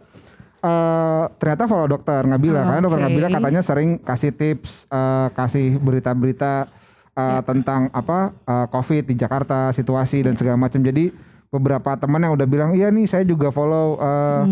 eh 0.59 1.23
ternyata 1.35 1.63
follow 1.65 1.87
dokter 1.87 2.21
Ngabila. 2.21 2.59
Oh, 2.59 2.65
karena 2.65 2.81
dokter. 2.83 3.01
Ngabila 3.05 3.27
katanya 3.31 3.61
sering 3.61 3.89
kasih 3.97 4.31
tips, 4.31 4.85
eh, 4.85 5.27
kasih 5.31 5.77
berita-berita 5.77 6.67
eh, 7.13 7.41
tentang 7.43 7.87
apa 7.89 8.31
eh, 8.33 8.67
COVID 8.67 9.03
di 9.03 9.15
Jakarta, 9.15 9.71
situasi 9.71 10.21
dan 10.21 10.35
segala 10.35 10.55
macam. 10.55 10.79
Jadi 10.79 11.11
beberapa 11.49 11.95
teman 11.95 12.21
yang 12.21 12.37
udah 12.37 12.45
bilang 12.45 12.71
iya 12.71 12.87
nih 12.87 13.05
saya 13.05 13.23
juga 13.23 13.49
follow 13.49 13.97
eh, 13.97 14.43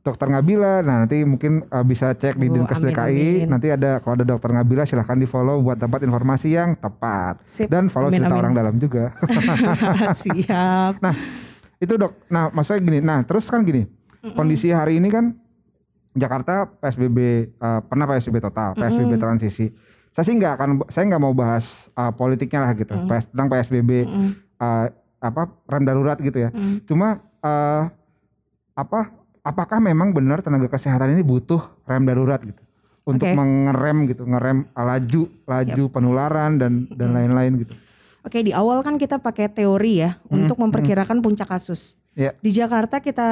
dokter 0.00 0.30
Ngabila. 0.30 0.80
Nah 0.80 1.02
nanti 1.02 1.26
mungkin 1.26 1.66
eh, 1.66 1.84
bisa 1.84 2.14
cek 2.14 2.34
di 2.34 2.46
Hmm. 2.46 2.52
Oh, 2.52 2.56
Dinkes 2.62 2.78
DKI. 2.80 2.94
amin. 3.42 3.50
Nanti 3.50 3.66
ada 3.68 3.98
kalau 3.98 4.14
ada 4.14 4.24
dokter 4.24 4.50
Ngabila 4.50 4.86
silahkan 4.86 5.14
di 5.14 5.26
follow 5.26 5.58
buat 5.60 5.76
dapat 5.76 6.06
informasi 6.06 6.54
yang 6.54 6.78
tepat. 6.78 7.42
Sip. 7.42 7.66
Dan 7.66 7.90
follow 7.90 8.06
Amin, 8.06 8.22
cerita 8.22 8.32
amin. 8.32 8.42
orang 8.42 8.54
dalam 8.54 8.74
juga. 8.78 9.10
Siap. 10.22 11.02
Nah 11.02 11.14
itu 11.76 11.92
dok, 11.92 12.24
nah 12.26 12.48
maksudnya 12.48 12.80
gini, 12.80 12.98
nah 13.04 13.20
terus 13.20 13.44
kan 13.46 13.60
gini, 13.60 13.84
kondisi 14.32 14.72
hari 14.72 14.96
ini 14.96 15.12
kan 15.12 15.36
Jakarta 16.16 16.66
PSBB 16.80 17.18
eh, 17.52 17.80
pernah 17.84 18.08
PSBB 18.08 18.40
total, 18.40 18.72
PSBB 18.72 19.20
transisi. 19.20 19.68
Saya 20.10 20.24
sih 20.24 20.34
nggak 20.40 20.52
akan, 20.56 20.68
saya 20.88 21.04
nggak 21.12 21.22
mau 21.22 21.36
bahas 21.36 21.92
eh, 21.92 22.12
politiknya 22.16 22.64
lah 22.64 22.72
gitu, 22.72 22.96
PS, 23.04 23.30
tentang 23.30 23.52
PSBB 23.52 23.90
eh, 24.58 24.86
apa 25.20 25.42
rem 25.68 25.84
darurat 25.84 26.16
gitu 26.16 26.40
ya. 26.40 26.50
Cuma 26.88 27.20
eh, 27.44 27.82
apa 28.76 29.00
apakah 29.44 29.78
memang 29.78 30.10
benar 30.16 30.40
tenaga 30.40 30.66
kesehatan 30.72 31.12
ini 31.12 31.22
butuh 31.22 31.60
rem 31.84 32.08
darurat 32.08 32.40
gitu 32.40 32.64
untuk 33.06 33.30
Oke. 33.30 33.38
mengerem 33.38 34.10
gitu, 34.10 34.26
ngerem 34.26 34.66
laju 34.74 35.22
laju 35.46 35.84
penularan 35.94 36.58
dan 36.58 36.90
dan 36.90 37.14
lain-lain 37.14 37.62
gitu. 37.62 37.74
Oke, 38.26 38.42
di 38.42 38.50
awal 38.50 38.82
kan 38.82 38.98
kita 38.98 39.22
pakai 39.22 39.46
teori 39.46 40.02
ya 40.02 40.18
untuk 40.26 40.58
memperkirakan 40.58 41.22
puncak 41.22 41.46
kasus. 41.46 41.94
Ya. 42.16 42.32
Di 42.40 42.48
Jakarta 42.48 42.96
kita 42.98 43.28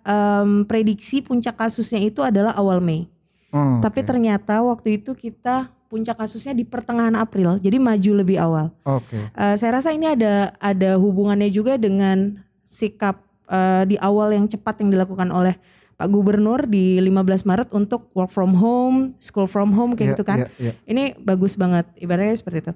em, 0.00 0.64
prediksi 0.64 1.20
puncak 1.20 1.60
kasusnya 1.60 2.00
itu 2.00 2.24
adalah 2.24 2.56
awal 2.56 2.80
Mei. 2.80 3.04
Oh, 3.52 3.78
Tapi 3.78 4.00
oke. 4.00 4.08
ternyata 4.08 4.64
waktu 4.64 4.96
itu 4.98 5.12
kita 5.12 5.68
puncak 5.86 6.18
kasusnya 6.18 6.56
di 6.56 6.66
pertengahan 6.66 7.14
April, 7.14 7.60
jadi 7.60 7.78
maju 7.78 8.12
lebih 8.18 8.40
awal. 8.40 8.72
Oke. 8.82 9.30
Eh, 9.30 9.54
saya 9.54 9.78
rasa 9.78 9.94
ini 9.94 10.10
ada 10.10 10.50
ada 10.58 10.98
hubungannya 10.98 11.46
juga 11.46 11.78
dengan 11.78 12.34
sikap 12.64 13.22
eh, 13.46 13.84
di 13.86 14.00
awal 14.00 14.34
yang 14.34 14.48
cepat 14.48 14.82
yang 14.82 14.90
dilakukan 14.90 15.30
oleh 15.30 15.54
Pak 15.94 16.10
Gubernur 16.10 16.66
di 16.66 16.98
15 16.98 17.46
Maret 17.46 17.68
untuk 17.70 18.10
work 18.10 18.34
from 18.34 18.58
home, 18.58 19.14
school 19.22 19.46
from 19.46 19.70
home 19.70 19.94
kayak 19.94 20.02
Iya, 20.02 20.14
gitu 20.18 20.24
kan. 20.26 20.38
iya, 20.42 20.48
iya. 20.58 20.72
Ini 20.90 21.14
bagus 21.22 21.54
banget 21.54 21.86
ibaratnya 21.94 22.34
seperti 22.34 22.58
itu. 22.66 22.72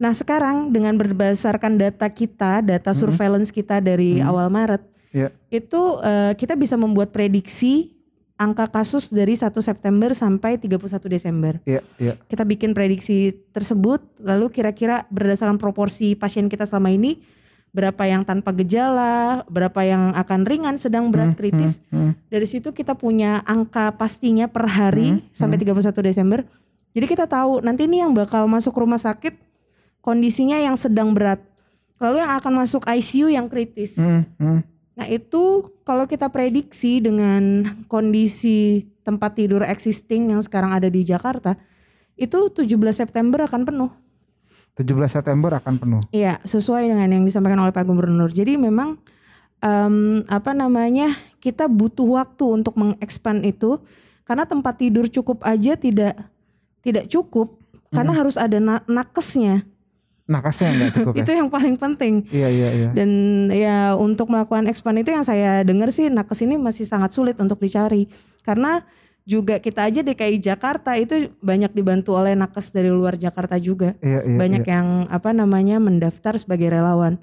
Nah, 0.00 0.16
sekarang 0.16 0.72
dengan 0.72 0.96
berdasarkan 0.96 1.76
data 1.76 2.08
kita, 2.08 2.64
data 2.64 2.96
surveillance 2.96 3.52
kita 3.52 3.84
dari 3.84 4.24
awal 4.24 4.48
Maret, 4.48 4.80
Ya. 5.10 5.28
itu 5.50 5.98
eh, 6.06 6.32
kita 6.38 6.54
bisa 6.54 6.78
membuat 6.78 7.10
prediksi 7.10 7.92
angka 8.40 8.70
kasus 8.72 9.12
dari 9.12 9.36
1 9.36 9.60
September 9.60 10.14
sampai 10.16 10.56
31 10.56 11.10
Desember. 11.12 11.60
Iya, 11.68 11.84
iya. 12.00 12.14
Kita 12.30 12.48
bikin 12.48 12.72
prediksi 12.72 13.36
tersebut, 13.52 14.00
lalu 14.22 14.48
kira-kira 14.48 15.04
berdasarkan 15.12 15.60
proporsi 15.60 16.16
pasien 16.16 16.48
kita 16.48 16.64
selama 16.64 16.88
ini, 16.88 17.20
berapa 17.74 18.00
yang 18.08 18.24
tanpa 18.24 18.56
gejala, 18.56 19.44
berapa 19.50 19.84
yang 19.84 20.16
akan 20.16 20.48
ringan, 20.48 20.80
sedang 20.80 21.12
berat, 21.12 21.36
kritis. 21.36 21.84
hmm. 21.92 22.30
Dari 22.32 22.46
situ 22.48 22.72
kita 22.72 22.96
punya 22.96 23.44
angka 23.44 23.92
pastinya 23.98 24.48
per 24.48 24.64
hari 24.64 25.20
sampai 25.36 25.60
31 25.60 26.00
Desember. 26.00 26.40
Jadi 26.96 27.06
kita 27.06 27.28
tahu 27.28 27.60
nanti 27.60 27.84
ini 27.84 28.00
yang 28.00 28.16
bakal 28.16 28.48
masuk 28.48 28.72
rumah 28.78 28.98
sakit 28.98 29.49
kondisinya 30.00 30.56
yang 30.60 30.76
sedang 30.76 31.12
berat. 31.12 31.40
Lalu 32.00 32.24
yang 32.24 32.32
akan 32.32 32.52
masuk 32.64 32.88
ICU 32.88 33.28
yang 33.28 33.46
kritis. 33.52 34.00
Hmm, 34.00 34.24
hmm. 34.40 34.60
Nah 34.96 35.06
itu 35.08 35.68
kalau 35.84 36.08
kita 36.08 36.32
prediksi 36.32 37.00
dengan 37.00 37.64
kondisi 37.88 38.88
tempat 39.04 39.36
tidur 39.36 39.64
existing 39.64 40.32
yang 40.32 40.40
sekarang 40.40 40.72
ada 40.72 40.88
di 40.88 41.04
Jakarta, 41.04 41.56
itu 42.20 42.52
17 42.52 42.68
September 42.92 43.44
akan 43.44 43.64
penuh. 43.64 43.90
17 44.76 44.86
September 45.08 45.50
akan 45.60 45.74
penuh. 45.76 46.02
Iya, 46.12 46.40
sesuai 46.44 46.88
dengan 46.88 47.08
yang 47.08 47.24
disampaikan 47.24 47.60
oleh 47.60 47.72
Pak 47.72 47.84
Gubernur. 47.84 48.32
Jadi 48.32 48.56
memang 48.56 48.96
em, 49.60 50.24
apa 50.28 50.56
namanya 50.56 51.16
kita 51.40 51.68
butuh 51.68 52.20
waktu 52.20 52.44
untuk 52.60 52.76
mengekspand 52.76 53.44
itu 53.44 53.80
karena 54.24 54.44
tempat 54.44 54.78
tidur 54.78 55.08
cukup 55.08 55.42
aja 55.42 55.74
tidak 55.74 56.16
tidak 56.80 57.08
cukup 57.08 57.60
karena 57.90 58.12
harus 58.14 58.38
ada 58.38 58.62
na- 58.62 58.84
nakesnya. 58.86 59.66
Nakasnya 60.30 60.70
nggak 60.70 60.90
cukup 61.02 61.12
ya? 61.18 61.22
Itu 61.26 61.32
yang 61.34 61.50
paling 61.50 61.74
penting. 61.74 62.14
Iya, 62.30 62.48
iya, 62.48 62.68
iya. 62.70 62.88
Dan 62.94 63.10
ya 63.50 63.98
untuk 63.98 64.30
melakukan 64.30 64.70
expand 64.70 65.02
itu 65.02 65.10
yang 65.10 65.26
saya 65.26 65.66
dengar 65.66 65.90
sih 65.90 66.06
nakes 66.06 66.46
ini 66.46 66.54
masih 66.54 66.86
sangat 66.86 67.10
sulit 67.10 67.34
untuk 67.42 67.58
dicari. 67.58 68.06
Karena 68.46 68.86
juga 69.26 69.58
kita 69.58 69.90
aja 69.90 70.00
DKI 70.06 70.38
Jakarta 70.38 70.94
itu 70.94 71.34
banyak 71.42 71.74
dibantu 71.74 72.14
oleh 72.14 72.38
nakes 72.38 72.70
dari 72.70 72.88
luar 72.88 73.18
Jakarta 73.18 73.58
juga. 73.58 73.98
Iya, 73.98 74.22
iya, 74.22 74.38
banyak 74.38 74.62
iya. 74.62 74.72
yang 74.78 74.86
apa 75.10 75.34
namanya 75.34 75.82
mendaftar 75.82 76.38
sebagai 76.38 76.70
relawan. 76.70 77.18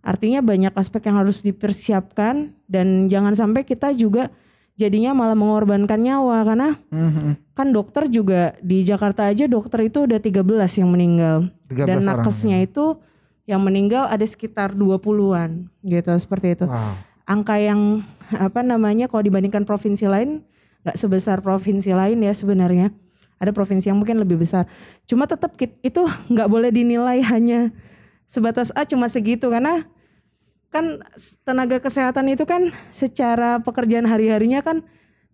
Artinya 0.00 0.40
banyak 0.40 0.72
aspek 0.72 1.04
yang 1.04 1.20
harus 1.20 1.44
dipersiapkan 1.44 2.56
dan 2.64 3.12
jangan 3.12 3.36
sampai 3.36 3.68
kita 3.68 3.92
juga 3.92 4.32
jadinya 4.78 5.10
malah 5.10 5.34
mengorbankan 5.34 5.98
nyawa 5.98 6.46
karena 6.46 6.68
Mhm. 6.94 7.52
kan 7.58 7.74
dokter 7.74 8.06
juga 8.06 8.54
di 8.62 8.86
Jakarta 8.86 9.26
aja 9.26 9.50
dokter 9.50 9.90
itu 9.90 10.06
udah 10.06 10.22
13 10.22 10.78
yang 10.78 10.88
meninggal 10.94 11.50
13 11.66 11.84
dan 11.90 11.98
orang. 12.06 12.22
nakesnya 12.22 12.58
itu 12.62 13.02
yang 13.44 13.58
meninggal 13.58 14.06
ada 14.06 14.22
sekitar 14.22 14.78
20-an 14.78 15.66
gitu 15.82 16.12
seperti 16.14 16.54
itu. 16.54 16.64
Wow. 16.70 16.94
Angka 17.26 17.58
yang 17.58 18.06
apa 18.38 18.62
namanya 18.62 19.10
kalau 19.10 19.26
dibandingkan 19.26 19.66
provinsi 19.66 20.06
lain 20.06 20.46
nggak 20.86 20.96
sebesar 20.96 21.42
provinsi 21.42 21.90
lain 21.92 22.22
ya 22.22 22.30
sebenarnya. 22.30 22.94
Ada 23.42 23.50
provinsi 23.50 23.90
yang 23.90 23.98
mungkin 23.98 24.18
lebih 24.22 24.38
besar. 24.38 24.70
Cuma 25.10 25.26
tetap 25.26 25.58
itu 25.58 26.02
nggak 26.30 26.48
boleh 26.48 26.70
dinilai 26.70 27.18
hanya 27.26 27.74
sebatas 28.28 28.70
ah 28.76 28.84
cuma 28.86 29.08
segitu 29.10 29.48
karena 29.50 29.88
kan 30.68 31.00
tenaga 31.48 31.80
kesehatan 31.80 32.28
itu 32.28 32.44
kan 32.44 32.68
secara 32.92 33.60
pekerjaan 33.64 34.04
hari-harinya 34.04 34.60
kan 34.60 34.84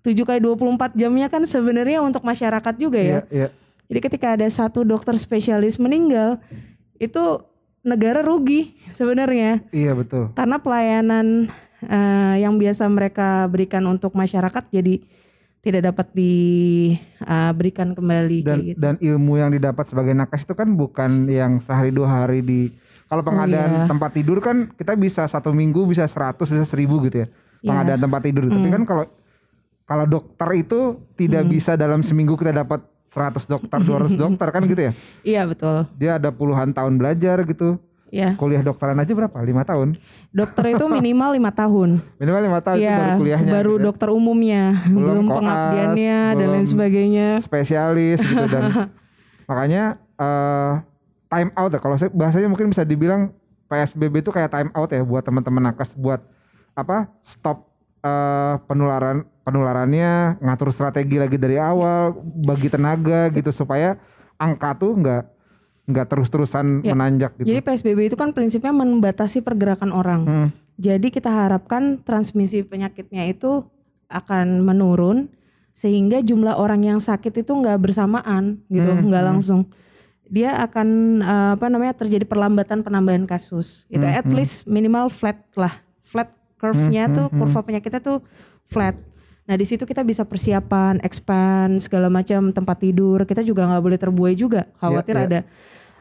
7 0.06 0.14
kali 0.22 0.38
24 0.38 0.94
jamnya 0.94 1.26
kan 1.32 1.42
sebenarnya 1.48 2.04
untuk 2.04 2.22
masyarakat 2.22 2.74
juga 2.76 3.00
ya. 3.00 3.08
Iya, 3.08 3.20
iya. 3.32 3.48
Jadi 3.88 4.00
ketika 4.00 4.36
ada 4.36 4.46
satu 4.48 4.80
dokter 4.84 5.12
spesialis 5.20 5.76
meninggal, 5.76 6.40
itu 6.96 7.20
negara 7.84 8.24
rugi 8.24 8.72
sebenarnya 8.88 9.60
Iya, 9.68 9.92
betul. 9.92 10.32
karena 10.32 10.56
pelayanan 10.56 11.52
eh, 11.84 12.34
yang 12.40 12.56
biasa 12.56 12.88
mereka 12.88 13.44
berikan 13.52 13.84
untuk 13.84 14.16
masyarakat 14.16 14.64
jadi 14.72 15.04
tidak 15.64 15.92
dapat 15.92 16.12
diberikan 16.12 17.96
kembali 17.96 18.38
dan 18.44 18.58
gitu. 18.60 18.76
dan 18.80 18.94
ilmu 19.00 19.40
yang 19.40 19.48
didapat 19.52 19.84
sebagai 19.88 20.12
nakes 20.12 20.44
itu 20.44 20.52
kan 20.56 20.68
bukan 20.76 21.24
yang 21.28 21.56
sehari 21.60 21.88
dua 21.88 22.08
hari 22.24 22.44
di 22.44 22.68
kalau 23.04 23.22
pengadaan 23.22 23.70
iya. 23.74 23.86
tempat 23.86 24.10
tidur 24.12 24.38
kan 24.38 24.68
kita 24.70 24.94
bisa 24.94 25.24
satu 25.24 25.50
minggu 25.50 25.84
bisa 25.84 26.02
100 26.02 26.40
bisa 26.42 26.64
1000 26.66 26.84
gitu 27.04 27.16
ya 27.18 27.26
pengadaan 27.60 28.00
tempat 28.00 28.20
tidur 28.22 28.44
tapi 28.46 28.60
Hmm. 28.62 28.72
kan 28.72 28.82
kalau 28.84 29.04
kalau 29.84 30.04
dokter 30.06 30.48
itu 30.54 30.80
tidak 31.14 31.44
bisa 31.46 31.74
dalam 31.74 32.00
seminggu 32.00 32.34
kita 32.34 32.52
dapat 32.54 32.80
100 33.06 33.44
dokter 33.44 33.78
200 33.78 34.16
dokter 34.22 34.48
kan 34.48 34.62
gitu 34.64 34.82
ya 34.82 34.92
Iya 35.22 35.42
betul. 35.44 35.84
dia 35.94 36.16
ada 36.16 36.30
puluhan 36.30 36.70
tahun 36.70 36.96
belajar 36.96 37.44
gitu 37.44 37.76
Ya 38.08 38.32
kuliah 38.32 38.62
dokteran 38.62 38.94
aja 38.94 39.10
berapa 39.10 39.34
lima 39.42 39.62
tahun 39.62 39.98
dokter 40.30 40.70
itu 40.70 40.86
minimal 40.86 41.34
lima 41.34 41.50
tahun. 41.50 41.98
minimal 42.22 42.42
lima 42.44 42.60
tahun 42.62 42.78
Iya, 42.78 42.94
baru 42.96 43.18
kuliahnya 43.18 43.50
baru 43.50 43.72
gitu 43.72 43.74
ya. 43.74 43.84
dokter 43.84 44.08
umumnya, 44.08 44.64
Belum 44.86 44.94
belum, 44.94 45.24
koas, 45.26 45.36
pengabdiannya 45.36 46.18
dan 46.30 46.38
lain 46.38 46.46
belum 46.54 46.64
sebagainya. 46.64 47.28
spesialis 47.38 48.18
gitu 48.20 48.46
dan 48.46 48.62
makanya 49.50 49.82
eh, 50.14 50.72
time 51.26 51.50
out 51.54 51.70
ya 51.70 51.80
kalau 51.80 51.96
saya 51.96 52.10
bahasanya 52.12 52.48
mungkin 52.48 52.68
bisa 52.68 52.82
dibilang 52.82 53.32
PSBB 53.66 54.20
itu 54.20 54.30
kayak 54.30 54.52
time 54.52 54.70
out 54.72 54.90
ya 54.90 55.02
buat 55.02 55.24
teman-teman 55.24 55.72
nakes 55.72 55.96
buat 55.96 56.20
apa 56.74 57.10
stop 57.22 57.64
eh, 58.00 58.54
penularan 58.66 59.24
penularannya 59.42 60.40
ngatur 60.40 60.72
strategi 60.72 61.20
lagi 61.20 61.36
dari 61.36 61.56
awal 61.56 62.16
bagi 62.20 62.68
tenaga 62.68 63.28
gitu 63.30 63.52
supaya 63.52 63.96
angka 64.36 64.74
tuh 64.74 64.92
nggak 64.96 65.22
nggak 65.84 66.06
terus-terusan 66.08 66.80
Ya. 66.80 66.96
menanjak 66.96 67.36
gitu. 67.36 67.44
Jadi 67.44 67.60
PSBB 67.60 68.08
itu 68.08 68.16
kan 68.16 68.32
prinsipnya 68.32 68.72
membatasi 68.72 69.44
pergerakan 69.44 69.92
orang. 69.92 70.20
Hmm. 70.24 70.48
Jadi 70.80 71.12
kita 71.12 71.28
harapkan 71.28 72.00
transmisi 72.00 72.64
penyakitnya 72.64 73.28
itu 73.28 73.68
akan 74.08 74.64
menurun 74.64 75.28
sehingga 75.76 76.24
jumlah 76.24 76.56
orang 76.56 76.88
yang 76.88 76.98
sakit 77.04 77.44
itu 77.44 77.52
nggak 77.52 77.78
bersamaan 77.84 78.64
gitu, 78.72 78.90
Hmm, 78.90 79.12
nggak 79.12 79.24
langsung. 79.28 79.68
Dia 80.28 80.56
akan 80.64 80.88
eh, 81.20 81.50
apa 81.56 81.66
namanya 81.68 81.94
terjadi 81.94 82.24
perlambatan 82.24 82.80
penambahan 82.80 83.28
kasus. 83.28 83.84
Itu 83.88 84.04
Hmm, 84.04 84.18
at 84.20 84.28
least 84.28 84.64
minimal 84.66 85.08
flat 85.08 85.40
lah. 85.54 85.80
Flat 86.02 86.32
curve-nya 86.56 87.12
tuh 87.12 87.28
kurva 87.28 87.60
penyakitnya 87.60 88.00
tuh 88.00 88.24
flat. 88.64 88.96
Nah 89.44 89.60
di 89.60 89.68
situ 89.68 89.84
kita 89.84 90.00
bisa 90.00 90.24
persiapan, 90.24 91.04
expand 91.04 91.76
segala 91.76 92.08
macam 92.08 92.48
tempat 92.48 92.80
tidur. 92.80 93.28
Kita 93.28 93.44
juga 93.44 93.68
nggak 93.68 93.82
boleh 93.84 93.98
terbuai 94.00 94.32
juga. 94.32 94.64
Khawatir 94.80 95.14
ya. 95.14 95.22
ada 95.28 95.40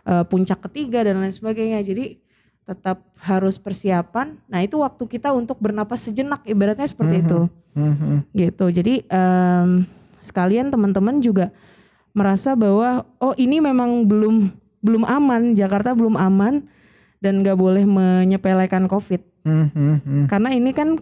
eh, 0.03 0.23
puncak 0.23 0.63
ketiga 0.71 1.03
dan 1.03 1.19
lain 1.19 1.35
sebagainya. 1.35 1.83
Jadi 1.83 2.23
tetap 2.63 3.03
harus 3.19 3.59
persiapan. 3.59 4.39
Nah 4.47 4.63
itu 4.63 4.79
waktu 4.79 5.03
kita 5.03 5.35
untuk 5.35 5.59
bernapas 5.59 5.99
sejenak. 5.99 6.47
Ibaratnya 6.47 6.87
seperti 6.87 7.19
itu, 7.19 7.51
Mhm. 7.75 8.31
gitu. 8.31 8.71
Jadi 8.71 9.03
em, 9.03 9.83
sekalian 10.23 10.71
teman-teman 10.71 11.19
juga 11.19 11.51
merasa 12.13 12.53
bahwa 12.53 13.03
oh 13.17 13.33
ini 13.35 13.59
memang 13.59 14.05
belum 14.05 14.53
belum 14.79 15.03
aman. 15.03 15.57
Jakarta 15.57 15.97
belum 15.97 16.15
aman 16.15 16.63
dan 17.19 17.41
nggak 17.41 17.57
boleh 17.57 17.83
menyepelekan 17.83 18.85
COVID. 18.87 19.21
Mhm, 19.43 19.69
mhm. 19.73 20.23
Karena 20.29 20.53
ini 20.55 20.71
kan 20.71 21.01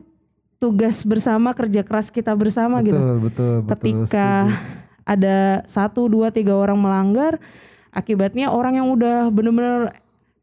tugas 0.62 1.02
bersama 1.04 1.58
kerja 1.58 1.82
keras 1.82 2.14
kita 2.14 2.38
bersama 2.38 2.86
gitu. 2.86 2.94
betul 2.94 3.18
betul 3.18 3.54
betul. 3.66 3.70
Ketika 3.74 4.28
setuju. 4.46 5.10
ada 5.10 5.38
satu 5.66 6.02
dua 6.06 6.30
tiga 6.30 6.54
orang 6.54 6.78
melanggar, 6.78 7.42
akibatnya 7.90 8.54
orang 8.54 8.78
yang 8.78 8.88
udah 8.94 9.34
bener-bener 9.34 9.90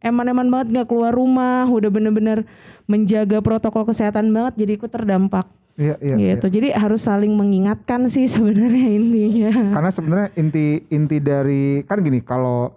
eman-eman 0.03 0.47
banget 0.51 0.67
nggak 0.75 0.89
keluar 0.91 1.15
rumah, 1.15 1.67
udah 1.71 1.91
bener-bener 1.91 2.47
menjaga 2.91 3.39
protokol 3.39 3.87
kesehatan 3.87 4.31
banget, 4.31 4.59
jadi 4.59 4.71
ikut 4.79 4.91
terdampak. 4.91 5.47
Iya 5.79 5.95
iya. 6.03 6.15
iya. 6.19 6.35
gitu. 6.35 6.51
Jadi 6.51 6.75
harus 6.75 7.07
saling 7.07 7.39
mengingatkan 7.39 8.11
sih 8.11 8.27
sebenarnya 8.27 8.99
intinya. 8.99 9.53
Karena 9.79 9.91
sebenarnya 9.95 10.29
inti 10.35 10.83
inti 10.91 11.23
dari 11.23 11.87
kan 11.87 12.03
gini 12.03 12.19
kalau 12.27 12.75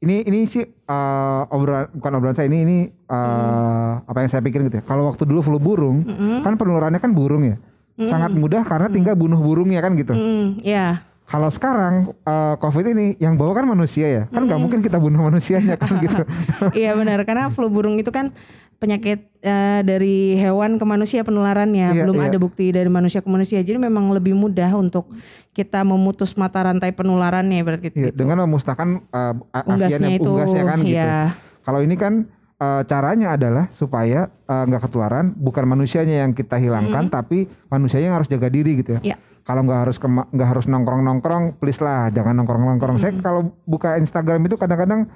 ini 0.00 0.22
ini 0.24 0.46
sih 0.46 0.62
eh, 0.62 1.42
obrolan 1.50 1.90
bukan 1.90 2.12
obrolan 2.16 2.36
saya 2.38 2.46
ini 2.46 2.58
ini 2.62 2.78
eh, 2.86 3.92
apa 4.06 4.18
yang 4.22 4.30
saya 4.30 4.46
pikir 4.46 4.62
gitu 4.70 4.78
ya. 4.78 4.84
Kalau 4.86 5.10
waktu 5.10 5.26
dulu 5.26 5.42
flu 5.42 5.58
burung 5.58 6.06
kan 6.46 6.54
penularannya 6.54 7.02
kan 7.02 7.10
burung 7.10 7.44
ya. 7.44 7.58
sangat 8.00 8.32
mudah 8.32 8.64
karena 8.64 8.88
tinggal 8.88 9.12
bunuh 9.12 9.36
burungnya 9.36 9.84
kan 9.84 9.92
gitu. 9.92 10.16
Hmm, 10.16 10.56
ya. 10.64 11.04
Kalau 11.28 11.52
sekarang 11.52 12.14
eh, 12.14 12.54
COVID 12.56 12.86
ini 12.96 13.06
yang 13.20 13.36
bawa 13.36 13.52
kan 13.60 13.68
manusia 13.68 14.06
ya, 14.08 14.22
kan 14.32 14.48
nggak 14.48 14.56
mungkin 14.56 14.80
kita 14.80 14.96
bunuh 14.96 15.20
manusianya 15.28 15.76
kan 15.76 15.98
gitu. 16.06 16.24
Iya 16.72 16.96
benar 16.96 17.20
karena 17.28 17.52
flu 17.52 17.68
burung 17.68 18.00
itu 18.00 18.08
kan 18.08 18.32
penyakit 18.80 19.28
eh, 19.44 19.80
dari 19.84 20.40
hewan 20.40 20.80
ke 20.80 20.84
manusia 20.88 21.20
penularannya 21.20 21.92
Iya, 21.92 22.02
belum 22.08 22.16
iya. 22.16 22.32
ada 22.32 22.38
bukti 22.40 22.72
dari 22.72 22.88
manusia 22.88 23.20
ke 23.20 23.28
manusia 23.28 23.60
jadi 23.60 23.76
memang 23.76 24.08
lebih 24.16 24.32
mudah 24.32 24.72
untuk 24.72 25.12
kita 25.52 25.84
memutus 25.84 26.32
mata 26.40 26.64
rantai 26.64 26.96
penularannya 26.96 27.60
berarti 27.60 27.92
Iya, 27.92 28.08
gitu. 28.08 28.24
dengan 28.24 28.48
memusnahkan 28.48 29.04
uh, 29.12 29.68
Unggasnya 29.68 30.16
itu, 30.16 30.32
unggasnya 30.32 30.64
kan 30.64 30.78
gitu. 30.80 30.96
iya. 30.96 31.36
Kalau 31.60 31.84
ini 31.84 31.92
kan 32.00 32.24
uh, 32.56 32.82
caranya 32.88 33.36
adalah 33.36 33.68
supaya 33.68 34.32
uh, 34.48 34.64
nggak 34.64 34.88
ketularan, 34.88 35.36
bukan 35.36 35.68
manusianya 35.68 36.24
yang 36.24 36.32
kita 36.32 36.56
hilangkan, 36.56 37.12
tapi 37.12 37.44
manusianya 37.68 38.12
yang 38.12 38.16
harus 38.16 38.32
jaga 38.32 38.48
diri 38.48 38.80
gitu 38.80 38.96
ya. 38.96 39.12
Iya. 39.12 39.16
Kalau 39.44 39.64
nggak 39.64 39.80
harus 39.88 39.96
nggak 40.00 40.48
harus 40.48 40.66
nongkrong 40.68 41.04
nongkrong, 41.04 41.44
please 41.60 41.80
lah 41.84 42.08
jangan 42.12 42.32
nongkrong 42.40 42.64
nongkrong. 42.64 42.96
Saya 42.96 43.12
kalau 43.20 43.52
buka 43.68 43.96
Instagram 44.00 44.40
itu 44.48 44.56
kadang-kadang 44.56 45.08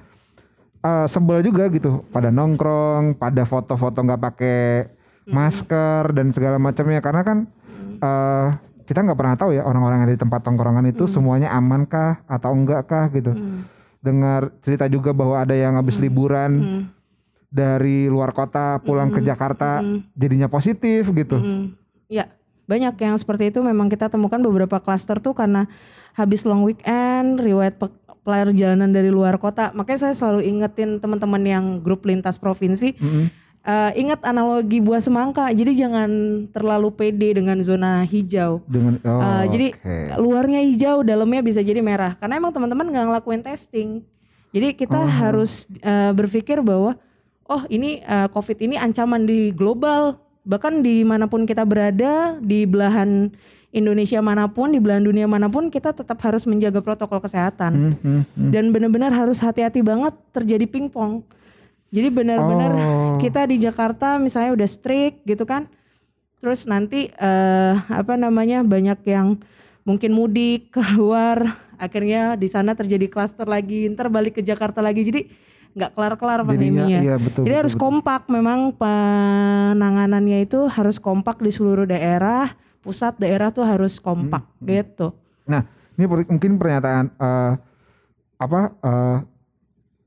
uh, 0.85 1.09
sebel 1.09 1.41
juga 1.41 1.67
gitu, 1.73 2.05
pada 2.13 2.29
nongkrong, 2.29 3.17
pada 3.17 3.49
foto-foto 3.49 4.05
nggak 4.05 4.21
pakai 4.21 4.61
masker 5.25 6.13
dan 6.13 6.29
segala 6.31 6.61
macamnya. 6.61 7.01
Karena 7.01 7.25
kan 7.25 7.39
uh, 8.05 8.47
kita 8.85 9.01
nggak 9.01 9.17
pernah 9.17 9.35
tahu 9.41 9.57
ya 9.57 9.65
orang-orang 9.65 10.05
yang 10.05 10.07
ada 10.13 10.15
di 10.15 10.21
tempat 10.21 10.45
tongkrongan 10.45 10.85
itu 10.93 11.09
semuanya 11.09 11.49
aman 11.57 11.89
kah 11.89 12.21
atau 12.29 12.53
enggak 12.53 12.85
kah 12.85 13.09
gitu. 13.09 13.33
Dengar 14.05 14.53
cerita 14.61 14.85
juga 14.93 15.17
bahwa 15.17 15.41
ada 15.41 15.57
yang 15.57 15.81
habis 15.81 15.97
liburan 15.97 16.85
dari 17.49 18.11
luar 18.13 18.37
kota 18.37 18.83
pulang 18.85 19.09
ke 19.09 19.25
Jakarta 19.25 19.81
jadinya 20.13 20.53
positif 20.53 21.09
gitu. 21.15 21.41
Hmm, 21.41 21.73
Ya, 22.13 22.29
banyak 22.69 23.01
yang 23.01 23.17
seperti 23.17 23.49
itu 23.49 23.65
memang 23.65 23.89
kita 23.89 24.13
temukan 24.13 24.37
beberapa 24.37 24.77
klaster 24.77 25.25
tuh 25.25 25.33
karena 25.33 25.65
habis 26.13 26.45
long 26.45 26.63
weekend, 26.63 27.41
riwayat 27.41 27.81
pe- 27.81 28.04
perjalanan 28.25 28.91
dari 28.91 29.13
luar 29.13 29.37
kota. 29.37 29.71
Makanya 29.77 30.11
saya 30.11 30.15
selalu 30.17 30.49
ingetin 30.49 30.99
teman-teman 30.99 31.43
yang 31.45 31.65
grup 31.85 32.09
lintas 32.09 32.41
provinsi, 32.41 32.97
eh, 33.65 33.91
ingat 34.01 34.25
analogi 34.25 34.81
buah 34.81 35.05
semangka. 35.05 35.53
Jadi 35.53 35.77
jangan 35.77 36.11
terlalu 36.51 36.89
pede 36.97 37.37
dengan 37.37 37.61
zona 37.61 38.01
hijau. 38.03 38.65
Dengan 38.65 38.97
oh, 39.05 39.21
Eh, 39.21 39.45
jadi 39.53 39.67
luarnya 40.17 40.61
hijau, 40.65 41.05
dalamnya 41.05 41.45
bisa 41.45 41.61
jadi 41.61 41.85
merah. 41.85 42.17
Karena 42.17 42.41
emang 42.41 42.51
teman-teman 42.51 42.89
nggak 42.89 43.05
ngelakuin 43.13 43.45
testing. 43.45 44.01
Jadi 44.55 44.73
kita 44.73 45.03
harus 45.03 45.67
eh, 45.83 46.15
berpikir 46.15 46.63
bahwa 46.63 46.95
oh 47.51 47.63
ini 47.69 48.01
eh, 48.01 48.29
COVID 48.33 48.59
ini 48.65 48.81
ancaman 48.81 49.29
di 49.29 49.53
global. 49.53 50.17
Bahkan 50.45 50.85
di 50.85 51.01
mana 51.09 51.25
pun 51.25 51.49
kita 51.49 51.65
berada, 51.65 52.37
di 52.39 52.69
belahan 52.69 53.33
Indonesia 53.75 54.23
mana 54.23 54.47
pun, 54.47 54.71
di 54.71 54.79
belahan 54.79 55.03
dunia 55.03 55.27
mana 55.27 55.51
pun, 55.51 55.67
kita 55.67 55.91
tetap 55.91 56.23
harus 56.23 56.47
menjaga 56.47 56.79
protokol 56.79 57.19
kesehatan. 57.19 57.99
Dan 58.39 58.71
benar-benar 58.71 59.11
harus 59.11 59.43
hati-hati 59.43 59.83
banget 59.83 60.15
terjadi 60.31 60.63
pingpong. 60.71 61.27
Jadi 61.91 62.09
benar-benar 62.11 62.71
Oh. 62.75 63.19
kita 63.19 63.47
di 63.47 63.59
Jakarta 63.59 64.19
misalnya 64.19 64.55
udah 64.55 64.67
strict 64.67 65.23
gitu 65.27 65.43
kan. 65.43 65.67
Terus 66.39 66.67
nanti 66.67 67.07
eh, 67.11 67.75
apa 67.87 68.15
namanya 68.15 68.63
banyak 68.63 68.99
yang 69.07 69.39
mungkin 69.83 70.11
mudik 70.11 70.71
keluar, 70.75 71.59
akhirnya 71.75 72.35
di 72.35 72.47
sana 72.47 72.75
terjadi 72.75 73.07
klaster 73.07 73.47
lagi, 73.47 73.91
ntar 73.91 74.07
balik 74.07 74.39
ke 74.39 74.43
Jakarta 74.43 74.83
lagi. 74.83 75.03
Jadi 75.03 75.23
nggak 75.75 75.91
kelar-kelar 75.95 76.47
pandeminya. 76.47 76.99
iya, 77.03 77.19
betul, 77.19 77.43
Jadi 77.43 77.51
betul, 77.51 77.63
harus 77.67 77.75
betul. 77.75 77.83
kompak 77.83 78.23
memang 78.31 78.71
penanganannya 78.75 80.47
itu 80.47 80.67
harus 80.71 80.99
kompak 80.99 81.43
di 81.43 81.51
seluruh 81.51 81.87
daerah, 81.87 82.55
pusat 82.85 83.17
daerah 83.17 83.49
tuh 83.49 83.65
harus 83.65 83.97
kompak 83.97 84.45
Hmm, 84.61 84.69
gitu. 84.69 85.17
Nah, 85.45 85.65
ini 85.97 86.05
mungkin 86.07 86.61
pernyataan 86.61 87.09
eh, 87.11 87.53
apa 88.37 88.61
eh, 88.77 89.19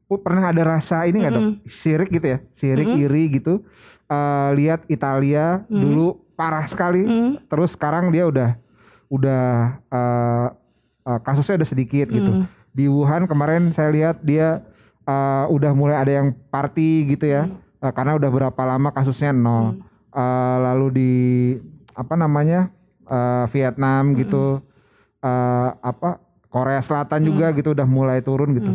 pu- 0.05 0.21
pernah 0.21 0.53
ada 0.53 0.63
rasa 0.63 1.03
ini 1.03 1.19
nggak 1.19 1.33
dok? 1.33 1.45
Sirik 1.65 2.09
gitu 2.13 2.27
ya, 2.27 2.39
sirik 2.53 2.93
iri 2.93 3.23
gitu. 3.33 3.65
Eh, 4.07 4.49
lihat 4.55 4.85
Italia 4.87 5.65
dulu 5.67 6.21
parah 6.37 6.63
sekali, 6.63 7.09
terus 7.49 7.73
sekarang 7.73 8.13
dia 8.13 8.29
udah 8.29 8.55
udah 9.09 9.45
eh, 9.89 10.47
eh, 11.03 11.19
kasusnya 11.25 11.57
udah 11.59 11.69
sedikit 11.69 12.07
gitu. 12.07 12.31
Di 12.71 12.85
Wuhan 12.85 13.25
kemarin 13.25 13.73
saya 13.73 13.89
lihat 13.89 14.21
dia 14.21 14.61
eh, 15.03 15.45
udah 15.49 15.71
mulai 15.73 15.97
ada 15.97 16.11
yang 16.13 16.29
party 16.53 17.17
gitu 17.17 17.25
ya, 17.25 17.49
Eh, 17.77 17.93
karena 17.93 18.17
udah 18.17 18.29
berapa 18.29 18.61
lama 18.63 18.89
kasusnya 18.89 19.29
nol. 19.29 19.77
Eh, 20.09 20.57
lalu 20.61 20.87
di 20.93 21.11
apa 21.97 22.13
namanya 22.13 22.69
eh, 23.09 23.45
Vietnam 23.49 24.13
gitu 24.13 24.61
eh, 25.25 25.69
apa 25.73 26.21
Korea 26.47 26.79
Selatan 26.79 27.25
juga 27.25 27.51
gitu 27.57 27.73
udah 27.73 27.89
mulai 27.89 28.21
turun 28.21 28.53
gitu. 28.55 28.71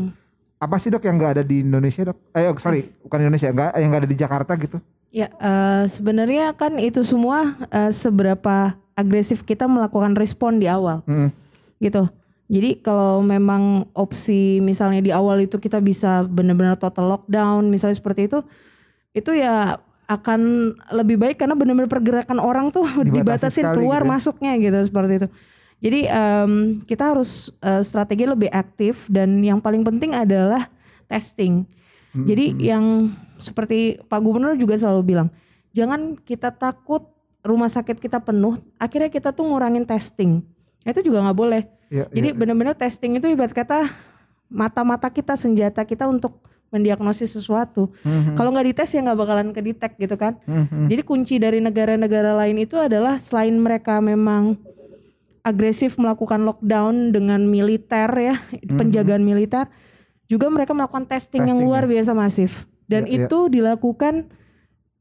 Apa 0.58 0.78
sih 0.78 0.90
dok 0.90 1.02
yang 1.02 1.18
nggak 1.18 1.32
ada 1.38 1.44
di 1.46 1.62
Indonesia 1.62 2.10
dok? 2.10 2.18
Eh 2.34 2.46
oh, 2.50 2.58
sorry 2.58 2.90
bukan 3.02 3.18
Indonesia, 3.26 3.48
nggak 3.50 3.70
yang 3.78 3.88
nggak 3.90 4.02
ada 4.06 4.10
di 4.10 4.18
Jakarta 4.18 4.52
gitu? 4.58 4.78
Ya, 5.12 5.28
eh, 5.28 5.84
sebenarnya 5.88 6.52
kan 6.54 6.76
itu 6.82 7.02
semua 7.06 7.54
eh, 7.70 7.90
seberapa 7.90 8.74
agresif 8.92 9.42
kita 9.42 9.64
melakukan 9.66 10.12
respon 10.14 10.60
di 10.60 10.68
awal, 10.68 11.00
Hmm. 11.08 11.32
gitu. 11.80 12.06
Jadi 12.52 12.84
kalau 12.84 13.24
memang 13.24 13.88
opsi 13.96 14.60
misalnya 14.60 15.00
di 15.00 15.08
awal 15.08 15.40
itu 15.40 15.56
kita 15.56 15.80
bisa 15.80 16.20
benar-benar 16.28 16.76
total 16.76 17.08
lockdown, 17.16 17.72
misalnya 17.72 17.96
seperti 17.96 18.28
itu, 18.28 18.44
itu 19.16 19.32
ya 19.32 19.80
akan 20.10 20.72
lebih 20.92 21.16
baik 21.16 21.38
karena 21.38 21.54
benar-benar 21.54 21.90
pergerakan 21.90 22.38
orang 22.42 22.74
tuh 22.74 22.84
Dibatasi 23.06 23.10
dibatasin 23.10 23.66
keluar 23.72 24.02
gitu 24.02 24.08
ya. 24.08 24.12
masuknya 24.12 24.52
gitu 24.58 24.78
seperti 24.82 25.12
itu. 25.22 25.28
Jadi 25.82 26.00
em, 26.06 26.52
kita 26.86 27.14
harus 27.14 27.50
eh, 27.58 27.82
strategi 27.82 28.22
lebih 28.22 28.50
aktif 28.54 29.10
dan 29.10 29.42
yang 29.42 29.58
paling 29.58 29.82
penting 29.82 30.14
adalah 30.14 30.70
testing. 31.10 31.66
Jadi 32.12 32.60
yang 32.60 33.08
seperti 33.40 33.96
Pak 34.04 34.20
Gubernur 34.20 34.52
juga 34.60 34.76
selalu 34.76 35.16
bilang, 35.16 35.28
jangan 35.72 36.20
kita 36.20 36.52
takut 36.52 37.08
rumah 37.40 37.72
sakit 37.72 37.96
kita 37.96 38.20
penuh, 38.20 38.60
akhirnya 38.76 39.08
kita 39.08 39.32
tuh 39.32 39.48
ngurangin 39.48 39.88
testing. 39.88 40.44
Itu 40.84 41.00
juga 41.00 41.24
nggak 41.24 41.38
boleh. 41.38 41.62
Iya, 41.88 42.04
Jadi 42.12 42.28
benar-benar 42.36 42.76
testing 42.76 43.16
itu 43.16 43.32
ibarat 43.32 43.56
kata 43.56 43.88
mata-mata 44.52 45.08
kita, 45.08 45.40
senjata 45.40 45.88
kita 45.88 46.04
untuk 46.04 46.36
mendiagnosis 46.72 47.36
sesuatu. 47.36 47.92
Kalau 48.34 48.50
nggak 48.50 48.66
dites 48.72 48.90
ya 48.96 49.04
nggak 49.04 49.18
bakalan 49.20 49.48
kedetek 49.52 50.00
gitu 50.00 50.16
kan. 50.16 50.40
Jadi 50.88 51.02
kunci 51.04 51.36
dari 51.36 51.60
negara-negara 51.60 52.32
lain 52.32 52.56
itu 52.64 52.80
adalah 52.80 53.20
selain 53.20 53.54
mereka 53.60 54.00
memang 54.00 54.56
agresif 55.42 55.98
melakukan 55.98 56.42
lockdown 56.46 57.12
dengan 57.12 57.44
militer 57.44 58.08
ya, 58.14 58.40
penjagaan 58.78 59.26
militer, 59.26 59.68
juga 60.30 60.48
mereka 60.48 60.72
melakukan 60.72 61.04
testing, 61.04 61.44
yang 61.44 61.58
Testing, 61.58 61.68
luar 61.68 61.84
biasa 61.84 62.16
masif. 62.16 62.64
Dan 62.86 63.04
Ya, 63.10 63.26
ya. 63.26 63.26
itu 63.26 63.38
dilakukan 63.50 64.30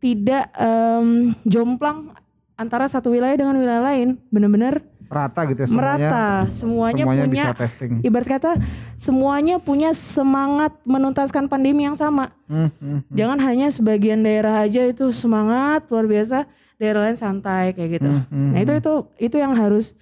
tidak 0.01 0.49
em, 0.57 1.37
jomplang 1.45 2.11
antara 2.57 2.89
satu 2.89 3.13
wilayah 3.13 3.37
dengan 3.37 3.57
wilayah 3.57 3.85
lain, 3.85 4.17
benar-benar 4.33 4.81
Rata 5.11 5.43
gitu 5.43 5.59
ya 5.59 5.67
semuanya. 5.67 5.83
merata. 5.83 6.27
Semuanya, 6.47 7.03
semuanya 7.03 7.03
punya 7.03 7.25
bisa 7.27 7.51
testing. 7.51 7.91
ibarat 7.99 8.27
kata 8.31 8.51
semuanya 8.95 9.55
punya 9.59 9.91
semangat 9.91 10.71
menuntaskan 10.87 11.51
pandemi 11.51 11.83
yang 11.83 11.99
sama. 11.99 12.31
Hmm, 12.47 12.71
hmm. 12.79 13.11
Jangan 13.11 13.37
hanya 13.43 13.67
sebagian 13.67 14.23
daerah 14.23 14.63
aja 14.63 14.87
itu 14.87 15.11
semangat 15.11 15.83
luar 15.91 16.07
biasa, 16.07 16.47
daerah 16.79 17.11
lain 17.11 17.19
santai 17.19 17.75
kayak 17.75 17.99
gitu. 17.99 18.07
Hmm, 18.07 18.55
Nah 18.55 18.59
itu 18.63 18.71
itu 18.79 18.93
itu 19.19 19.35
yang 19.35 19.51
harus 19.51 19.99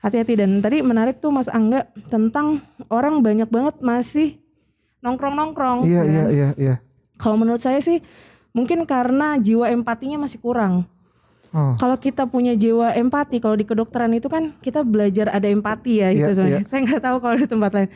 hati-hati 0.00 0.40
dan 0.40 0.64
tadi 0.64 0.80
menarik 0.80 1.20
tuh 1.20 1.28
Mas 1.28 1.52
Angga 1.52 1.84
tentang 2.08 2.64
orang 2.88 3.20
banyak 3.20 3.52
banget 3.52 3.84
masih 3.84 4.40
nongkrong-nongkrong. 5.04 5.84
Iya 5.84 6.00
ya. 6.00 6.08
iya 6.08 6.24
iya 6.32 6.48
iya. 6.56 6.74
Kalau 7.20 7.36
menurut 7.36 7.60
saya 7.60 7.76
sih 7.84 8.00
mungkin 8.56 8.88
karena 8.88 9.36
jiwa 9.36 9.68
empatinya 9.68 10.24
masih 10.24 10.40
kurang. 10.40 10.88
Oh. 11.56 11.72
Kalau 11.80 11.96
kita 11.96 12.28
punya 12.28 12.52
jiwa 12.52 12.92
empati, 12.92 13.40
kalau 13.40 13.56
di 13.56 13.64
kedokteran 13.64 14.12
itu 14.12 14.28
kan 14.28 14.52
kita 14.60 14.84
belajar 14.84 15.32
ada 15.32 15.48
empati 15.48 16.04
ya 16.04 16.12
gitu 16.12 16.28
Iya, 16.28 16.36
sebenarnya. 16.36 16.60
iya. 16.60 16.68
Saya 16.68 16.80
nggak 16.84 17.00
tahu 17.00 17.16
kalau 17.16 17.36
di 17.40 17.46
tempat 17.48 17.70
lain. 17.72 17.88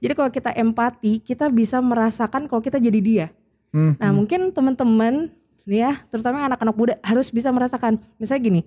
Jadi 0.00 0.12
kalau 0.16 0.30
kita 0.32 0.50
empati, 0.56 1.12
kita 1.20 1.52
bisa 1.52 1.76
merasakan 1.84 2.48
kalau 2.48 2.64
kita 2.64 2.80
jadi 2.80 3.00
dia. 3.04 3.26
Hmm, 3.68 4.00
Nah 4.00 4.16
mungkin 4.16 4.48
teman-teman 4.48 5.28
nih 5.68 5.80
ya, 5.84 5.92
terutama 6.08 6.40
anak-anak 6.48 6.72
muda 6.74 6.94
harus 7.04 7.28
bisa 7.28 7.52
merasakan. 7.52 8.00
Misalnya 8.16 8.42
gini, 8.42 8.60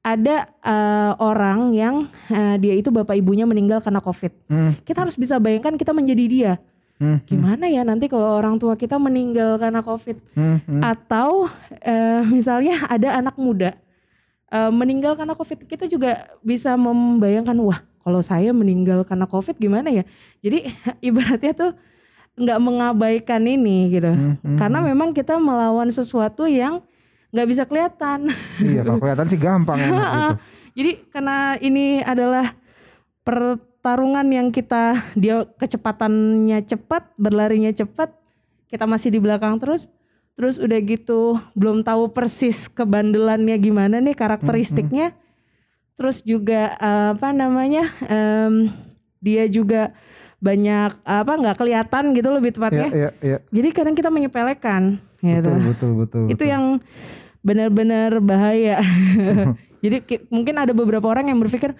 ada 0.00 0.48
eh, 0.62 1.12
orang 1.18 1.74
yang 1.74 2.06
eh, 2.30 2.56
dia 2.62 2.78
itu 2.78 2.88
bapak 2.88 3.18
ibunya 3.18 3.42
meninggal 3.44 3.82
karena 3.82 3.98
covid. 3.98 4.30
Hmm. 4.46 4.72
Kita 4.86 5.02
harus 5.02 5.18
bisa 5.18 5.42
bayangkan 5.42 5.74
kita 5.74 5.90
menjadi 5.90 6.24
dia. 6.30 6.52
Hmm. 7.00 7.16
Gimana 7.24 7.64
ya 7.64 7.80
nanti 7.80 8.12
kalau 8.12 8.36
orang 8.36 8.60
tua 8.60 8.76
kita 8.76 9.00
meninggal 9.00 9.56
karena 9.56 9.80
covid? 9.80 10.20
Hmm, 10.36 10.60
hmm. 10.60 10.84
Atau 10.84 11.48
eh, 11.80 12.20
misalnya 12.28 12.76
ada 12.92 13.16
anak 13.16 13.40
muda 13.40 13.72
eh, 14.52 14.68
meninggal 14.68 15.16
karena 15.16 15.32
covid, 15.32 15.64
kita 15.64 15.88
juga 15.88 16.28
bisa 16.44 16.76
membayangkan 16.76 17.56
wah 17.64 17.80
kalau 18.04 18.20
saya 18.20 18.52
meninggal 18.52 19.00
karena 19.08 19.24
covid 19.24 19.56
gimana 19.56 19.88
ya? 19.88 20.04
Jadi 20.44 20.68
ibaratnya 21.08 21.56
tuh 21.56 21.72
nggak 22.36 22.60
mengabaikan 22.62 23.42
ini 23.44 23.90
gitu, 23.92 24.16
karena 24.56 24.80
memang 24.80 25.12
kita 25.12 25.36
melawan 25.36 25.90
sesuatu 25.92 26.48
yang 26.48 26.80
nggak 27.34 27.48
bisa 27.48 27.62
kelihatan. 27.68 28.32
iya 28.62 28.80
kalau 28.86 28.96
kelihatan 28.96 29.26
sih 29.28 29.36
gampang 29.36 29.76
gitu. 29.82 29.98
Jadi 30.78 30.92
karena 31.10 31.58
ini 31.60 32.00
adalah 32.00 32.54
pertarungan 33.80 34.28
yang 34.28 34.52
kita 34.52 35.08
dia 35.16 35.48
kecepatannya 35.56 36.60
cepat, 36.68 37.16
berlarinya 37.16 37.72
cepat, 37.72 38.12
kita 38.68 38.84
masih 38.84 39.16
di 39.16 39.20
belakang 39.24 39.56
terus. 39.56 39.88
Terus 40.36 40.60
udah 40.60 40.76
gitu 40.84 41.40
belum 41.56 41.80
tahu 41.80 42.12
persis 42.12 42.68
kebandelannya 42.68 43.56
gimana 43.56 44.04
nih 44.04 44.12
karakteristiknya. 44.12 45.16
Terus 45.96 46.20
juga 46.20 46.76
eh, 46.76 47.16
apa 47.16 47.32
namanya? 47.32 47.88
em, 48.04 48.68
dia 49.16 49.48
juga 49.48 49.96
banyak 50.44 51.00
apa 51.04 51.32
nggak 51.40 51.56
kelihatan 51.56 52.12
gitu 52.12 52.28
lebih 52.36 52.52
tepatnya. 52.52 52.88
iya 52.92 53.10
iya. 53.24 53.38
Jadi 53.48 53.68
kadang 53.72 53.96
kita 53.96 54.12
menyepelekan 54.12 55.00
gitu. 55.24 55.50
Betul 55.56 55.60
betul 55.64 55.90
betul. 55.96 56.22
Itu 56.28 56.44
betul. 56.44 56.52
yang 56.52 56.64
benar-benar 57.40 58.20
bahaya. 58.20 58.76
Jadi 59.84 59.96
ki- 60.04 60.24
mungkin 60.28 60.60
ada 60.60 60.76
beberapa 60.76 61.08
orang 61.08 61.32
yang 61.32 61.40
berpikir 61.40 61.72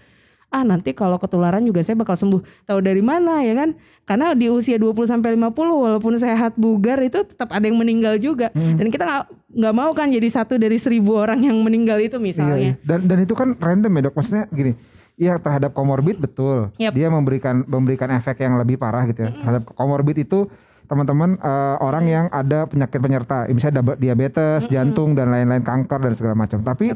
ah 0.50 0.66
nanti 0.66 0.90
kalau 0.92 1.16
ketularan 1.16 1.62
juga 1.62 1.80
saya 1.80 1.94
bakal 1.94 2.18
sembuh. 2.18 2.42
Tahu 2.66 2.78
dari 2.82 3.00
mana 3.00 3.40
ya 3.46 3.54
kan? 3.54 3.78
Karena 4.02 4.34
di 4.34 4.50
usia 4.50 4.74
20 4.76 5.06
sampai 5.06 5.38
50 5.38 5.54
walaupun 5.54 6.18
sehat 6.18 6.58
bugar 6.58 6.98
itu 7.06 7.22
tetap 7.22 7.54
ada 7.54 7.62
yang 7.62 7.78
meninggal 7.78 8.18
juga. 8.18 8.50
Hmm. 8.50 8.74
Dan 8.76 8.90
kita 8.90 9.06
nggak 9.06 9.24
nggak 9.50 9.74
mau 9.74 9.90
kan 9.94 10.10
jadi 10.10 10.26
satu 10.26 10.58
dari 10.58 10.74
seribu 10.78 11.14
orang 11.14 11.42
yang 11.46 11.54
meninggal 11.62 12.02
itu 12.02 12.18
Iya, 12.18 12.22
iya. 12.22 12.26
misalnya. 12.26 12.72
Dan 12.82 13.06
dan 13.06 13.18
itu 13.22 13.34
kan 13.38 13.54
random 13.54 13.92
ya 13.94 14.00
dok. 14.10 14.14
Maksudnya 14.18 14.44
gini. 14.50 14.72
Iya 15.20 15.36
terhadap 15.38 15.70
komorbid 15.76 16.18
betul. 16.18 16.72
Yap. 16.80 16.96
Dia 16.96 17.06
memberikan 17.12 17.62
memberikan 17.68 18.10
efek 18.10 18.42
yang 18.42 18.58
lebih 18.58 18.80
parah 18.80 19.06
gitu 19.06 19.28
ya. 19.28 19.30
Terhadap 19.30 19.70
komorbid 19.70 20.16
itu 20.18 20.50
teman-teman 20.90 21.38
eh, 21.38 21.76
orang 21.78 22.04
yang 22.10 22.26
ada 22.34 22.66
penyakit 22.66 22.98
penyerta, 22.98 23.46
misalnya 23.46 23.94
diabetes, 23.94 24.66
jantung 24.66 25.14
dan 25.14 25.30
lain-lain 25.30 25.62
kanker 25.62 26.02
dan 26.02 26.14
segala 26.18 26.34
macam. 26.34 26.58
Tapi 26.66 26.90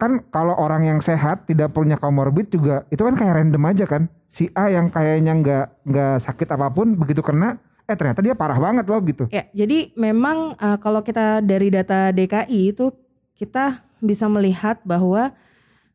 kan 0.00 0.24
kalau 0.32 0.56
orang 0.56 0.88
yang 0.88 0.98
sehat 1.04 1.44
tidak 1.44 1.76
punya 1.76 2.00
komorbid 2.00 2.48
juga 2.48 2.88
itu 2.88 3.04
kan 3.04 3.12
kayak 3.12 3.36
random 3.36 3.62
aja 3.68 3.84
kan. 3.84 4.08
Si 4.24 4.48
A 4.56 4.72
yang 4.72 4.88
kayaknya 4.88 5.36
nggak 5.36 5.66
nggak 5.84 6.14
sakit 6.24 6.48
apa 6.56 6.72
pun 6.72 6.96
begitu 6.96 7.20
kena 7.20 7.60
eh 7.84 7.98
ternyata 7.98 8.24
dia 8.24 8.32
parah 8.32 8.56
banget 8.56 8.88
loh 8.88 9.02
gitu. 9.04 9.26
Ya, 9.28 9.50
jadi 9.52 9.92
memang 9.98 10.54
uh, 10.56 10.78
kalau 10.78 11.02
kita 11.02 11.42
dari 11.42 11.68
data 11.68 12.14
DKI 12.14 12.72
itu 12.72 12.94
kita 13.34 13.82
bisa 14.00 14.30
melihat 14.30 14.78
bahwa 14.86 15.34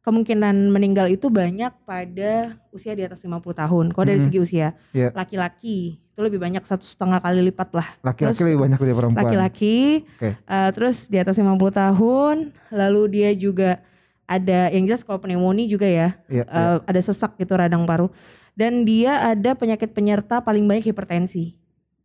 kemungkinan 0.06 0.70
meninggal 0.70 1.10
itu 1.10 1.34
banyak 1.34 1.74
pada 1.82 2.62
usia 2.70 2.94
di 2.94 3.02
atas 3.02 3.26
50 3.26 3.42
tahun. 3.42 3.86
Kalau 3.90 4.06
dari 4.06 4.22
segi 4.22 4.38
usia, 4.38 4.78
Iya. 4.94 5.10
laki-laki 5.18 5.98
itu 5.98 6.20
lebih 6.22 6.38
banyak 6.38 6.62
satu 6.62 6.86
setengah 6.86 7.18
kali 7.18 7.42
lipat 7.50 7.74
lah. 7.74 7.88
Laki-laki 8.06 8.46
lebih 8.46 8.60
banyak 8.70 8.80
dari 8.80 8.94
perempuan. 8.94 9.20
laki-laki, 9.26 10.06
Oke. 10.06 10.30
uh, 10.46 10.70
terus 10.72 11.10
di 11.10 11.18
atas 11.18 11.36
50 11.42 11.58
tahun, 11.74 12.36
lalu 12.70 13.02
dia 13.10 13.32
juga 13.34 13.82
ada 14.26 14.74
yang 14.74 14.86
jelas 14.90 15.06
kalau 15.06 15.22
pneumonia 15.22 15.70
juga 15.70 15.86
ya, 15.86 16.18
Iya, 16.30 16.44
uh, 16.50 16.78
ada 16.86 17.02
sesak 17.02 17.38
gitu 17.38 17.54
radang 17.54 17.86
paru, 17.86 18.10
dan 18.58 18.86
dia 18.86 19.22
ada 19.22 19.54
penyakit 19.54 19.94
penyerta 19.94 20.42
paling 20.42 20.66
banyak 20.66 20.90
hipertensi. 20.90 21.54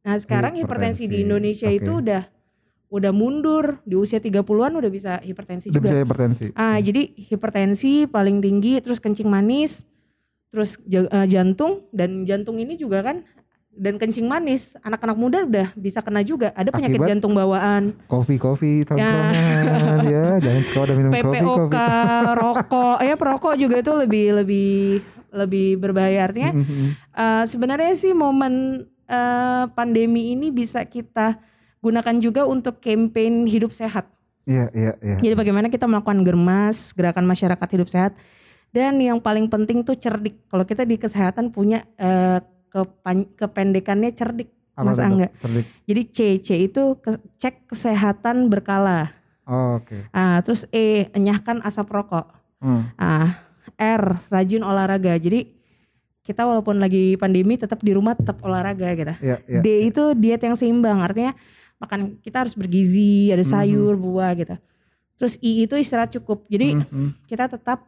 Nah 0.04 0.16
sekarang 0.16 0.56
hipertensi, 0.56 1.04
di 1.08 1.20
Hipertensi, 1.20 1.24
Indonesia 1.24 1.68
oke. 1.68 1.78
itu 1.80 1.92
udah 2.00 2.22
udah 2.90 3.12
mundur 3.14 3.78
di 3.86 3.94
usia 3.94 4.18
30-an 4.18 4.74
udah 4.74 4.90
bisa 4.90 5.22
hipertensi 5.22 5.70
Udah 5.70 5.78
juga. 5.78 5.86
bisa 5.86 5.96
hipertensi. 6.02 6.46
Ah, 6.58 6.76
jadi 6.82 7.06
hipertensi 7.30 8.10
paling 8.10 8.42
tinggi, 8.42 8.82
terus 8.82 8.98
kencing 8.98 9.30
manis, 9.30 9.86
terus 10.50 10.82
eh, 10.90 11.26
jantung 11.30 11.86
dan 11.94 12.26
jantung 12.26 12.58
ini 12.58 12.74
juga 12.74 13.06
kan 13.06 13.22
dan 13.80 13.96
kencing 13.96 14.28
manis 14.28 14.76
anak-anak 14.78 15.16
muda 15.16 15.38
udah 15.42 15.68
bisa 15.72 15.98
kena 15.98 16.20
juga 16.20 16.52
ada 16.52 16.68
penyakit 16.68 17.00
Akibat? 17.00 17.08
jantung 17.08 17.32
bawaan 17.32 17.96
Kopi 18.04 18.36
kopi 18.36 18.84
tongkrongan 18.84 19.64
ya 20.06 20.36
jangan 20.38 20.62
suka 20.62 20.78
udah 20.82 20.94
minum 20.94 21.10
kopi 21.10 21.24
PPOK 21.32 21.56
kopi. 21.64 21.76
rokok 22.36 22.98
ya 23.00 23.14
perokok 23.16 23.54
juga 23.56 23.76
itu 23.78 23.92
lebih 23.96 24.26
lebih 24.36 24.72
lebih 25.32 25.68
berbahaya 25.76 26.20
artinya 26.22 26.52
Mhm. 26.52 26.86
eh, 27.10 27.44
sebenarnya 27.46 27.94
sih 27.94 28.12
momen 28.12 28.84
eh, 29.06 29.64
pandemi 29.72 30.34
ini 30.34 30.52
bisa 30.52 30.84
kita 30.84 31.40
gunakan 31.80 32.16
juga 32.20 32.44
untuk 32.44 32.78
campaign 32.78 33.48
hidup 33.48 33.72
sehat 33.72 34.12
Iya 34.42 34.66
iya 34.72 34.92
iya. 34.98 35.16
Jadi 35.20 35.34
bagaimana 35.36 35.68
kita 35.68 35.84
melakukan 35.84 36.20
germas, 36.20 36.90
gerakan 36.90 37.22
masyarakat 37.22 37.68
hidup 37.70 37.86
sehat. 37.86 38.16
Dan 38.68 38.98
yang 38.98 39.20
paling 39.20 39.46
penting 39.46 39.84
tuh 39.84 39.94
cerdik. 39.94 40.42
Kalau 40.48 40.64
kita 40.64 40.82
di 40.82 40.96
kesehatan 40.96 41.50
punya 41.50 41.86
eh, 41.94 42.40
kepan- 42.70 43.28
kependekannya 43.34 44.10
cerdik, 44.10 44.48
Apa 44.72 44.86
Mas? 44.86 44.98
Angga. 44.98 45.28
Cerdik. 45.36 45.66
Jadi 45.84 46.02
C, 46.06 46.18
C 46.38 46.48
itu 46.62 46.82
ke- 46.96 47.20
cek 47.36 47.66
kesehatan 47.66 48.48
berkala. 48.48 49.12
Oh, 49.44 49.76
Oke. 49.76 50.06
Ah, 50.10 50.38
terus 50.40 50.64
E, 50.70 51.10
enyahkan 51.10 51.58
asap 51.60 51.90
rokok. 51.90 52.30
Hmm. 52.62 52.86
Ah, 52.94 53.42
R, 53.74 54.22
rajin 54.28 54.62
olahraga. 54.62 55.16
Jadi 55.16 55.50
kita 56.20 56.46
walaupun 56.46 56.78
lagi 56.78 57.16
pandemi 57.16 57.58
tetap 57.58 57.80
di 57.80 57.90
rumah 57.90 58.14
tetap 58.14 58.38
olahraga 58.40 58.94
gitu. 58.94 59.14
Iya 59.18 59.36
iya. 59.44 59.60
D 59.60 59.66
itu 59.84 60.14
diet 60.14 60.38
yang 60.38 60.54
seimbang, 60.54 61.02
artinya 61.02 61.34
makan 61.76 62.20
kita 62.20 62.46
harus 62.46 62.54
bergizi, 62.54 63.32
ada 63.32 63.42
sayur, 63.42 63.96
buah 63.96 64.36
gitu. 64.36 64.54
Terus 65.16 65.34
I 65.40 65.64
itu 65.64 65.74
istirahat 65.74 66.12
cukup. 66.12 66.46
Jadi 66.46 66.76
Mhm. 66.76 67.26
kita 67.26 67.48
tetap 67.48 67.82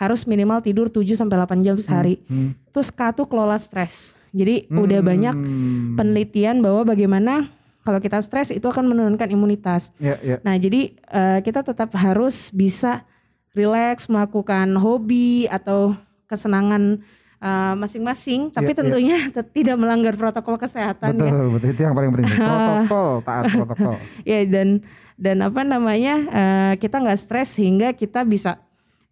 harus 0.00 0.24
minimal 0.24 0.58
tidur 0.58 0.88
7 0.88 1.04
sampai 1.12 1.36
8 1.36 1.60
jam 1.60 1.76
sehari. 1.76 2.24
Hmm. 2.24 2.56
Terus 2.72 2.88
K 2.88 3.12
tuh 3.12 3.28
kelola 3.28 3.60
stres. 3.60 4.16
Jadi 4.32 4.64
udah 4.66 5.00
banyak 5.02 5.34
Hmm. 5.34 5.94
penelitian 5.94 6.64
bahwa 6.64 6.88
bagaimana 6.88 7.52
kalau 7.80 7.98
kita 7.98 8.16
stres 8.18 8.48
itu 8.48 8.64
akan 8.64 8.88
menurunkan 8.88 9.28
imunitas. 9.28 9.92
Iya 9.96 10.16
iya. 10.20 10.36
Nah, 10.40 10.56
jadi 10.56 10.94
eh, 10.94 11.38
kita 11.42 11.60
tetap 11.60 11.92
harus 11.94 12.48
bisa 12.48 13.04
rileks 13.50 14.06
melakukan 14.06 14.72
hobi 14.74 15.44
atau 15.46 15.92
kesenangan 16.24 17.02
eh, 17.36 17.74
masing-masing, 17.74 18.48
tapi 18.48 18.70
Iya, 18.70 18.72
iya. 18.72 18.80
tentunya 18.80 19.18
tet- 19.34 19.50
tidak 19.50 19.76
melanggar 19.76 20.14
protokol 20.14 20.56
kesehatan 20.56 21.16
ya. 21.16 21.28
Betul 21.28 21.46
betul 21.50 21.68
itu 21.72 21.80
yang 21.82 21.92
paling 21.92 22.10
penting. 22.14 22.28
Protokol 22.38 23.08
taat 23.20 23.44
protokol. 23.50 23.94
Ya 24.22 24.40
dan 24.46 24.68
dan 25.16 25.36
apa 25.42 25.60
namanya 25.60 26.14
eh, 26.30 26.72
kita 26.76 26.96
nggak 26.96 27.18
stres 27.18 27.52
sehingga 27.52 27.92
kita 27.92 28.22
bisa 28.22 28.60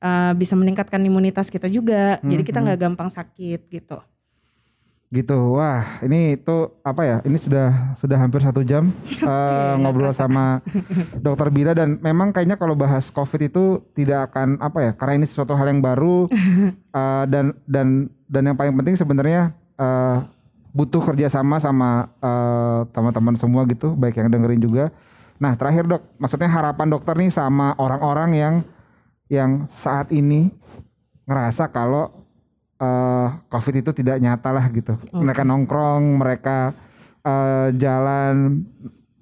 eh, 0.02 0.32
bisa 0.38 0.54
meningkatkan 0.54 1.02
imunitas 1.02 1.50
kita 1.50 1.66
juga. 1.66 2.22
Jadi 2.22 2.42
kita 2.42 2.62
nggak 2.62 2.78
gampang 2.78 3.10
sakit 3.10 3.66
gitu. 3.70 3.98
Gitu. 5.08 5.56
Wah 5.56 6.04
ini 6.04 6.36
itu 6.36 6.68
apa 6.84 7.00
ya? 7.00 7.16
Ini 7.24 7.40
sudah 7.40 7.96
sudah 7.96 8.20
hampir 8.20 8.44
satu 8.44 8.60
jam 8.60 8.92
eh, 9.24 9.74
ngobrol 9.80 10.12
sama 10.12 10.60
Dokter 11.24 11.48
Bila 11.48 11.72
dan 11.72 11.96
memang 12.04 12.28
kayaknya 12.28 12.60
kalau 12.60 12.76
bahas 12.76 13.08
COVID 13.08 13.40
itu 13.48 13.80
tidak 13.96 14.32
akan 14.32 14.60
apa 14.60 14.78
ya? 14.84 14.90
Karena 14.92 15.24
ini 15.24 15.26
sesuatu 15.26 15.56
hal 15.56 15.72
yang 15.72 15.80
baru 15.80 16.28
eh, 17.00 17.24
dan 17.24 17.56
dan 17.64 18.12
dan 18.28 18.42
yang 18.52 18.56
paling 18.60 18.76
penting 18.76 19.00
sebenarnya 19.00 19.56
eh, 19.80 20.16
butuh 20.76 21.00
kerjasama 21.00 21.56
sama 21.56 22.12
eh, 22.20 22.80
teman-teman 22.92 23.32
semua 23.40 23.64
gitu, 23.64 23.96
baik 23.96 24.20
yang 24.20 24.28
dengerin 24.28 24.60
juga. 24.60 24.92
Nah 25.40 25.56
terakhir 25.56 25.88
dok, 25.88 26.04
maksudnya 26.20 26.52
harapan 26.52 26.92
dokter 26.92 27.16
nih 27.16 27.32
sama 27.32 27.72
orang-orang 27.80 28.30
yang 28.36 28.54
yang 29.28 29.68
saat 29.68 30.12
ini 30.12 30.52
ngerasa 31.28 31.68
kalau 31.68 32.10
eh, 32.80 33.28
COVID 33.52 33.74
itu 33.84 33.90
tidak 33.92 34.16
nyata 34.18 34.50
lah 34.52 34.66
gitu. 34.72 34.96
Mereka 35.12 35.44
nongkrong, 35.44 36.20
mereka 36.20 36.72
eh, 37.22 37.68
jalan, 37.76 38.64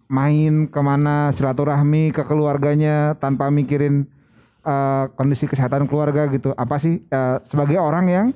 main 0.06 0.70
ke 0.70 0.80
mana, 0.80 1.34
silaturahmi 1.34 2.14
ke 2.14 2.22
keluarganya 2.22 3.18
tanpa 3.18 3.50
mikirin 3.50 4.06
eh, 4.62 5.04
kondisi 5.18 5.50
kesehatan 5.50 5.90
keluarga 5.90 6.30
gitu. 6.30 6.54
Apa 6.54 6.78
sih 6.78 7.02
eh, 7.02 7.36
sebagai 7.42 7.82
orang 7.82 8.06
yang 8.06 8.26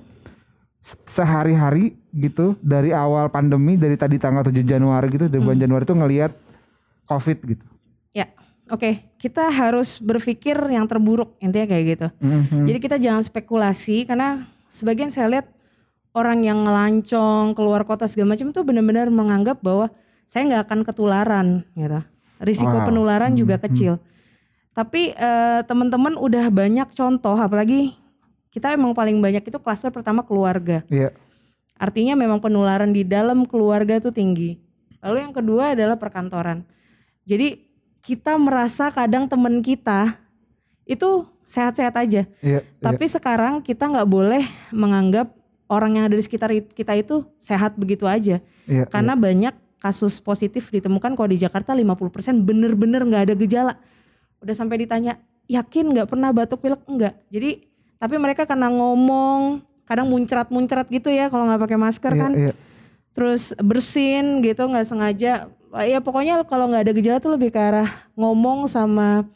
se- 0.83 0.99
sehari-hari 1.07 1.95
gitu 2.11 2.59
dari 2.59 2.91
awal 2.91 3.31
pandemi 3.31 3.79
dari 3.79 3.95
tadi 3.95 4.19
tanggal 4.19 4.43
7 4.43 4.67
Januari 4.67 5.07
gitu 5.15 5.31
dari 5.31 5.39
bulan 5.39 5.61
Januari 5.63 5.87
itu 5.87 5.95
ngelihat 5.95 6.33
COVID 7.07 7.39
gitu. 7.55 7.67
Ya, 8.11 8.27
oke. 8.71 8.91
Kita 9.21 9.53
harus 9.53 10.01
berpikir 10.01 10.57
yang 10.71 10.89
terburuk 10.89 11.37
intinya 11.39 11.67
kayak 11.69 11.85
gitu. 11.85 12.07
Mhm. 12.23 12.65
Jadi 12.67 12.79
kita 12.81 12.97
jangan 12.97 13.23
spekulasi 13.23 14.09
karena 14.09 14.49
sebagian 14.71 15.13
saya 15.13 15.29
lihat 15.29 15.47
orang 16.11 16.43
yang 16.43 16.65
ngelancong 16.65 17.55
keluar 17.55 17.87
kota 17.87 18.11
segala 18.11 18.35
macam 18.35 18.51
tuh 18.51 18.63
benar-benar 18.67 19.13
menganggap 19.13 19.61
bahwa 19.63 19.93
saya 20.25 20.47
nggak 20.47 20.63
akan 20.67 20.81
ketularan 20.87 21.47
gitu. 21.75 22.01
Risiko 22.41 22.81
Wow. 22.81 22.87
penularan 22.89 23.37
juga 23.37 23.61
kecil. 23.61 24.01
Tapi 24.73 25.13
eh, 25.13 25.61
teman-teman 25.67 26.17
udah 26.17 26.49
banyak 26.49 26.89
contoh 26.97 27.37
apalagi 27.37 27.93
kita 28.51 28.75
emang 28.75 28.97
paling 28.97 29.19
banyak 29.21 29.47
itu 29.47 29.59
kluster 29.63 29.93
pertama 29.95 30.25
keluarga. 30.27 30.83
Iya. 30.91 31.15
Artinya 31.79 32.19
memang 32.19 32.43
penularan 32.43 32.91
di 32.91 33.07
dalam 33.07 33.47
keluarga 33.47 34.01
itu 34.01 34.11
tinggi. 34.11 34.59
Lalu 35.01 35.29
yang 35.29 35.35
kedua 35.35 35.73
adalah 35.73 35.97
perkantoran. 35.97 36.67
Jadi 37.25 37.70
kita 38.01 38.37
merasa 38.41 38.89
kadang 38.89 39.29
teman 39.29 39.61
kita 39.61 40.17
itu 40.89 41.25
sehat-sehat 41.45 41.95
aja. 41.97 42.23
Iya. 42.41 42.61
Tapi 42.79 43.05
sekarang 43.07 43.61
kita 43.61 43.87
nggak 43.91 44.09
boleh 44.09 44.43
menganggap 44.71 45.31
orang 45.71 45.99
yang 45.99 46.05
ada 46.11 46.17
di 46.19 46.25
sekitar 46.25 46.51
kita 46.75 46.99
itu 46.99 47.23
sehat 47.39 47.79
begitu 47.79 48.07
aja. 48.07 48.43
Iya. 48.67 48.87
Karena 48.91 49.15
banyak 49.15 49.55
kasus 49.81 50.21
positif 50.21 50.69
ditemukan 50.69 51.17
kalau 51.17 51.29
di 51.31 51.41
Jakarta 51.41 51.73
50% 51.73 52.45
bener-bener 52.45 53.01
nggak 53.03 53.23
ada 53.33 53.35
gejala. 53.35 53.75
udah 54.41 54.57
sampai 54.57 54.81
ditanya 54.81 55.21
yakin 55.53 55.93
nggak 55.93 56.09
pernah 56.09 56.33
batuk 56.33 56.65
pilek 56.65 56.81
enggak 56.89 57.13
jadi 57.29 57.61
tapi 58.01 58.17
mereka 58.17 58.49
karena 58.49 58.73
ngomong 58.73 59.61
kadang 59.85 60.09
muncrat-muncrat 60.09 60.89
gitu 60.89 61.13
ya 61.13 61.29
kalau 61.29 61.45
nggak 61.45 61.61
pakai 61.61 61.77
masker 61.77 62.13
Iya, 62.17 62.21
kan 62.25 62.33
iya. 62.33 62.53
terus 63.13 63.53
bersin 63.61 64.41
gitu 64.41 64.65
nggak 64.65 64.87
sengaja 64.89 65.53
ya 65.87 65.99
pokoknya 66.03 66.43
kalau 66.47 66.67
nggak 66.71 66.83
ada 66.89 66.93
gejala 66.93 67.19
tuh 67.23 67.35
lebih 67.39 67.55
ke 67.55 67.61
arah 67.61 67.89
ngomong 68.19 68.67
sama 68.67 69.27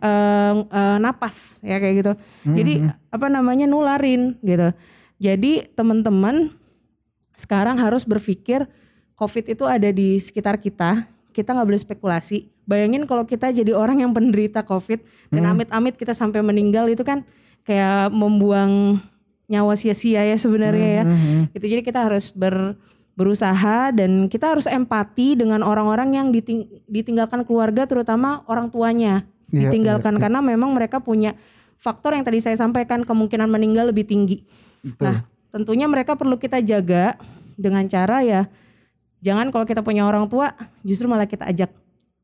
eh, 0.00 0.54
eh, 0.64 0.96
napas 0.98 1.60
ya 1.60 1.76
kayak 1.76 1.94
gitu. 2.00 2.12
Jadi 2.48 2.74
apa 3.12 3.26
namanya 3.28 3.68
nularin 3.68 4.36
gitu. 4.40 4.72
Jadi 5.22 5.68
teman-teman 5.76 6.50
sekarang 7.36 7.78
harus 7.80 8.04
berpikir 8.04 8.68
covid 9.16 9.44
itu 9.52 9.64
ada 9.64 9.88
di 9.88 10.18
sekitar 10.18 10.58
kita 10.58 11.06
kita 11.32 11.56
nggak 11.56 11.68
boleh 11.68 11.80
spekulasi. 11.80 12.52
Bayangin 12.68 13.08
kalau 13.08 13.24
kita 13.24 13.50
jadi 13.50 13.72
orang 13.74 14.04
yang 14.04 14.12
penderita 14.14 14.62
covid 14.62 15.02
dan 15.32 15.48
amit-amit 15.48 15.96
kita 15.96 16.14
sampai 16.14 16.44
meninggal 16.44 16.86
itu 16.86 17.02
kan 17.02 17.24
kayak 17.66 18.12
membuang 18.12 19.00
nyawa 19.50 19.74
sia-sia 19.74 20.22
ya 20.24 20.36
sebenarnya 20.38 21.02
ya. 21.02 21.04
itu 21.52 21.64
jadi 21.66 21.82
kita 21.82 22.08
harus 22.08 22.30
ber 22.32 22.78
berusaha 23.12 23.92
dan 23.92 24.26
kita 24.26 24.56
harus 24.56 24.64
empati 24.64 25.36
dengan 25.36 25.60
orang-orang 25.60 26.16
yang 26.16 26.26
diting- 26.32 26.68
ditinggalkan 26.88 27.44
keluarga 27.44 27.84
terutama 27.84 28.44
orang 28.48 28.72
tuanya. 28.72 29.28
Iya, 29.52 29.68
ditinggalkan 29.68 30.16
karena 30.16 30.40
memang 30.40 30.72
mereka 30.72 30.96
punya 30.96 31.36
faktor 31.76 32.16
yang 32.16 32.24
tadi 32.24 32.40
saya 32.40 32.56
sampaikan 32.56 33.04
kemungkinan 33.04 33.52
meninggal 33.52 33.92
lebih 33.92 34.08
tinggi. 34.08 34.48
Nah, 34.96 35.28
tentunya 35.52 35.84
mereka 35.84 36.16
perlu 36.16 36.40
kita 36.40 36.64
jaga 36.64 37.20
dengan 37.60 37.84
cara 37.84 38.24
ya 38.24 38.48
jangan 39.22 39.54
kalau 39.54 39.64
kita 39.68 39.80
punya 39.86 40.02
orang 40.08 40.26
tua 40.26 40.50
justru 40.82 41.06
malah 41.06 41.30
kita 41.30 41.46
ajak 41.46 41.70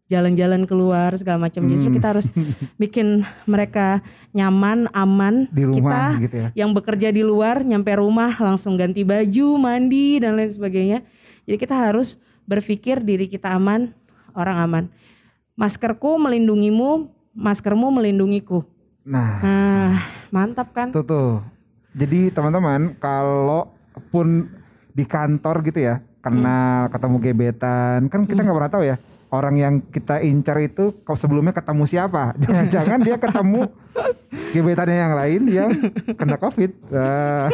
jalan-jalan 0.09 0.65
keluar 0.65 1.13
segala 1.15 1.47
macam. 1.47 1.69
Justru 1.69 1.93
kita 2.01 2.17
harus 2.17 2.33
bikin 2.83 3.23
mereka 3.45 4.01
nyaman, 4.33 4.89
aman. 4.97 5.47
Di 5.53 5.69
rumah 5.69 6.17
kita 6.17 6.25
gitu 6.25 6.37
ya. 6.37 6.49
yang 6.57 6.73
bekerja 6.73 7.09
di 7.13 7.21
luar 7.21 7.63
nyampe 7.63 7.93
rumah 7.95 8.33
langsung 8.41 8.75
ganti 8.81 9.05
baju, 9.05 9.61
mandi 9.61 10.19
dan 10.19 10.35
lain 10.35 10.51
sebagainya. 10.51 10.99
Jadi 11.45 11.57
kita 11.61 11.77
harus 11.77 12.19
berpikir 12.49 13.05
diri 13.05 13.29
kita 13.29 13.53
aman, 13.53 13.93
orang 14.33 14.57
aman. 14.65 14.85
Maskerku 15.55 16.17
melindungimu, 16.17 17.13
maskermu 17.37 17.93
melindungiku. 17.93 18.65
Nah, 19.05 19.41
Nah, 19.45 19.93
mantap 20.33 20.73
kan? 20.73 20.89
Tuh 20.93 21.05
tuh. 21.05 21.45
Jadi 21.93 22.33
teman-teman 22.33 22.97
kalau 22.97 23.73
pun 24.09 24.49
di 24.93 25.05
kantor 25.05 25.61
gitu 25.69 25.85
ya, 25.85 26.01
kenal 26.21 26.89
ketemu 26.93 27.17
gebetan, 27.21 28.01
kan 28.09 28.25
kita 28.25 28.45
nggak 28.45 28.57
pernah 28.57 28.73
tahu 28.73 28.85
ya 28.87 28.97
orang 29.29 29.55
yang 29.61 29.75
kita 29.85 30.25
incar 30.25 30.57
itu 30.61 30.97
kalau 31.05 31.19
sebelumnya 31.19 31.53
ketemu 31.53 31.85
siapa. 31.85 32.33
Jangan-jangan 32.43 32.99
dia 33.05 33.17
ketemu 33.21 33.69
gebetannya 34.55 34.97
yang 34.97 35.15
lain 35.17 35.43
yang 35.51 35.71
kena 36.17 36.37
covid. 36.41 36.71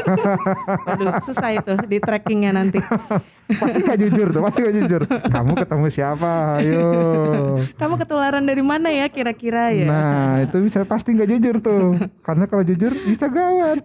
Aduh, 0.95 1.11
susah 1.19 1.51
itu 1.57 1.73
di 1.89 1.99
trackingnya 1.99 2.55
nanti. 2.55 2.79
pasti 3.61 3.79
nggak 3.85 3.99
jujur 4.01 4.27
tuh, 4.33 4.41
pasti 4.41 4.59
nggak 4.65 4.77
jujur. 4.85 5.03
Kamu 5.09 5.53
ketemu 5.59 5.87
siapa? 5.91 6.63
Ayo. 6.63 6.87
Kamu 7.77 7.95
ketularan 8.01 8.45
dari 8.47 8.65
mana 8.65 8.89
ya 8.89 9.11
kira-kira 9.11 9.75
ya? 9.75 9.87
Nah 9.89 10.33
itu 10.47 10.57
bisa 10.65 10.81
pasti 10.87 11.13
nggak 11.13 11.29
jujur 11.29 11.57
tuh, 11.61 12.01
karena 12.25 12.49
kalau 12.49 12.65
jujur 12.65 12.93
bisa 13.05 13.29
gawat. 13.29 13.85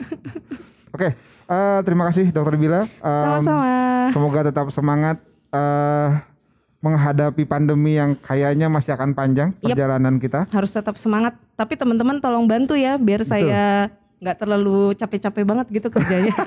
Oke, 0.96 1.12
eh, 1.52 1.80
terima 1.84 2.08
kasih 2.08 2.32
Dokter 2.32 2.56
Bila. 2.56 2.88
Em, 2.88 3.24
Sama-sama. 3.26 3.72
Semoga 4.16 4.40
tetap 4.48 4.68
semangat 4.72 5.20
eh 5.50 6.29
menghadapi 6.80 7.44
pandemi 7.44 7.96
yang 7.96 8.16
kayaknya 8.16 8.68
masih 8.68 8.96
akan 8.96 9.12
panjang 9.12 9.52
Yap. 9.60 9.76
perjalanan 9.76 10.16
kita. 10.16 10.48
Harus 10.50 10.72
tetap 10.72 10.96
semangat. 10.96 11.36
Tapi 11.54 11.76
teman-teman 11.76 12.18
tolong 12.18 12.48
bantu 12.48 12.74
ya 12.74 12.96
biar 12.96 13.22
saya 13.22 13.92
nggak 14.20 14.38
terlalu 14.38 14.96
capek-capek 14.96 15.44
banget 15.44 15.66
gitu 15.70 15.88
kerjanya. 15.88 16.36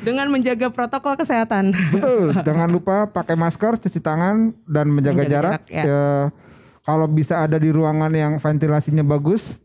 Dengan 0.00 0.28
menjaga 0.28 0.68
protokol 0.68 1.16
kesehatan. 1.16 1.72
Betul. 1.90 2.36
Jangan 2.38 2.68
lupa 2.68 2.96
pakai 3.06 3.32
masker, 3.34 3.80
cuci 3.80 3.96
tangan 3.98 4.52
dan 4.64 4.86
menjaga, 4.88 5.24
Menjaga 5.24 5.32
jarak. 5.32 5.52
jarak, 5.64 5.64
ya. 5.70 5.82
Ya, 5.82 6.04
kalau 6.82 7.06
bisa 7.08 7.40
ada 7.40 7.56
di 7.56 7.72
ruangan 7.72 8.12
yang 8.12 8.36
ventilasinya 8.36 9.00
bagus, 9.00 9.56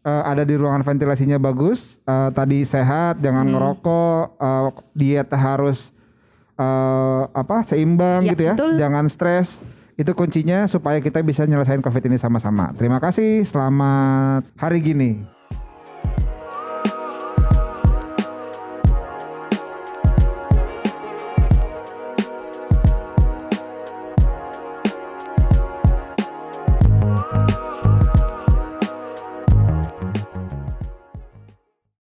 eh, 0.00 0.22
ada 0.24 0.42
di 0.42 0.54
ruangan 0.54 0.82
ventilasinya 0.82 1.36
bagus. 1.36 1.98
eh, 2.00 2.30
tadi 2.32 2.62
sehat, 2.62 3.18
jangan 3.18 3.44
Hmm. 3.44 3.52
ngerokok, 3.52 4.22
eh, 4.38 4.68
diet 4.94 5.28
harus 5.28 5.90
eh, 6.58 7.22
apa 7.30 7.62
seimbang 7.62 8.26
Ya, 8.26 8.34
gitu 8.34 8.42
ya. 8.44 8.54
betul. 8.54 8.72
Jangan 8.76 9.06
stres. 9.06 9.62
Itu 9.94 10.14
kuncinya 10.14 10.66
supaya 10.66 10.98
kita 10.98 11.22
bisa 11.22 11.42
nyelesain 11.42 11.82
COVID 11.82 12.06
ini 12.06 12.18
sama-sama. 12.18 12.70
Terima 12.74 12.98
kasih. 12.98 13.42
Selamat 13.42 14.46
hari 14.54 14.78
gini. 14.78 15.37